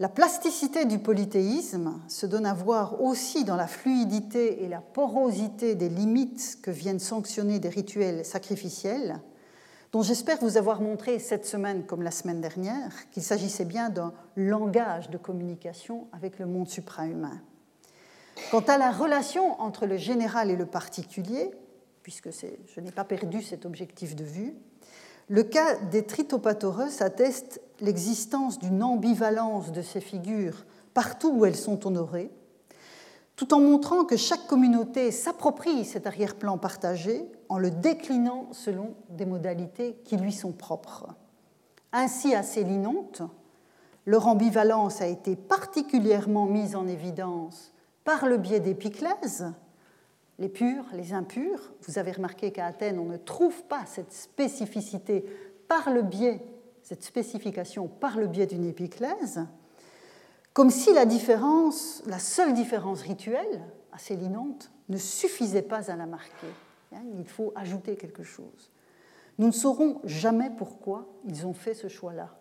La 0.00 0.08
plasticité 0.08 0.86
du 0.86 0.98
polythéisme 0.98 2.02
se 2.08 2.26
donne 2.26 2.46
à 2.46 2.54
voir 2.54 3.00
aussi 3.00 3.44
dans 3.44 3.54
la 3.54 3.68
fluidité 3.68 4.64
et 4.64 4.68
la 4.68 4.80
porosité 4.80 5.76
des 5.76 5.88
limites 5.88 6.58
que 6.62 6.72
viennent 6.72 6.98
sanctionner 6.98 7.60
des 7.60 7.68
rituels 7.68 8.24
sacrificiels, 8.24 9.20
dont 9.92 10.02
j'espère 10.02 10.38
vous 10.38 10.56
avoir 10.56 10.80
montré 10.80 11.20
cette 11.20 11.46
semaine 11.46 11.86
comme 11.86 12.02
la 12.02 12.10
semaine 12.10 12.40
dernière 12.40 13.08
qu'il 13.12 13.22
s'agissait 13.22 13.64
bien 13.64 13.88
d'un 13.88 14.12
langage 14.34 15.10
de 15.10 15.16
communication 15.16 16.08
avec 16.12 16.40
le 16.40 16.46
monde 16.46 16.68
suprahumain. 16.68 17.40
Quant 18.50 18.64
à 18.66 18.78
la 18.78 18.90
relation 18.90 19.60
entre 19.60 19.86
le 19.86 19.96
général 19.96 20.50
et 20.50 20.56
le 20.56 20.66
particulier, 20.66 21.52
puisque 22.02 22.30
je 22.32 22.80
n'ai 22.80 22.90
pas 22.90 23.04
perdu 23.04 23.42
cet 23.42 23.64
objectif 23.64 24.16
de 24.16 24.24
vue, 24.24 24.56
le 25.28 25.42
cas 25.42 25.76
des 25.76 26.04
tritopatoros 26.04 27.00
atteste 27.00 27.60
l'existence 27.80 28.58
d'une 28.58 28.82
ambivalence 28.82 29.72
de 29.72 29.82
ces 29.82 30.00
figures 30.00 30.64
partout 30.92 31.32
où 31.32 31.44
elles 31.44 31.56
sont 31.56 31.86
honorées, 31.86 32.30
tout 33.36 33.52
en 33.52 33.60
montrant 33.60 34.04
que 34.04 34.16
chaque 34.16 34.46
communauté 34.46 35.10
s'approprie 35.10 35.84
cet 35.84 36.06
arrière-plan 36.06 36.56
partagé 36.56 37.26
en 37.48 37.58
le 37.58 37.70
déclinant 37.70 38.48
selon 38.52 38.94
des 39.10 39.26
modalités 39.26 39.96
qui 40.04 40.16
lui 40.16 40.32
sont 40.32 40.52
propres. 40.52 41.08
Ainsi, 41.92 42.34
à 42.34 42.42
Célinonte, 42.42 43.22
leur 44.06 44.28
ambivalence 44.28 45.00
a 45.00 45.06
été 45.06 45.34
particulièrement 45.34 46.46
mise 46.46 46.76
en 46.76 46.86
évidence 46.86 47.72
par 48.04 48.26
le 48.26 48.36
biais 48.36 48.60
d'Épiclèse, 48.60 49.46
les 50.38 50.48
purs, 50.48 50.84
les 50.92 51.12
impurs. 51.12 51.72
Vous 51.82 51.98
avez 51.98 52.12
remarqué 52.12 52.50
qu'à 52.50 52.66
Athènes, 52.66 52.98
on 52.98 53.06
ne 53.06 53.16
trouve 53.16 53.64
pas 53.64 53.86
cette 53.86 54.12
spécificité 54.12 55.24
par 55.68 55.90
le 55.90 56.02
biais, 56.02 56.40
cette 56.82 57.04
spécification 57.04 57.88
par 57.88 58.18
le 58.18 58.26
biais 58.26 58.46
d'une 58.46 58.64
épiclèse, 58.64 59.46
comme 60.52 60.70
si 60.70 60.92
la 60.92 61.04
différence, 61.04 62.02
la 62.06 62.18
seule 62.18 62.54
différence 62.54 63.02
rituelle, 63.02 63.62
assez 63.92 64.14
linante, 64.14 64.70
ne 64.88 64.98
suffisait 64.98 65.62
pas 65.62 65.90
à 65.90 65.96
la 65.96 66.06
marquer. 66.06 66.46
Hein, 66.92 67.02
il 67.18 67.26
faut 67.26 67.52
ajouter 67.56 67.96
quelque 67.96 68.22
chose. 68.22 68.70
Nous 69.38 69.48
ne 69.48 69.52
saurons 69.52 70.00
jamais 70.04 70.50
pourquoi 70.56 71.08
ils 71.24 71.44
ont 71.44 71.54
fait 71.54 71.74
ce 71.74 71.88
choix-là, 71.88 72.36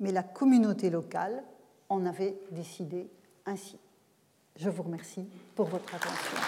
mais 0.00 0.10
la 0.10 0.24
communauté 0.24 0.90
locale 0.90 1.44
en 1.88 2.04
avait 2.06 2.36
décidé 2.50 3.08
ainsi. 3.46 3.78
Je 4.56 4.68
vous 4.68 4.82
remercie 4.82 5.28
pour 5.54 5.66
votre 5.66 5.94
attention. 5.94 6.47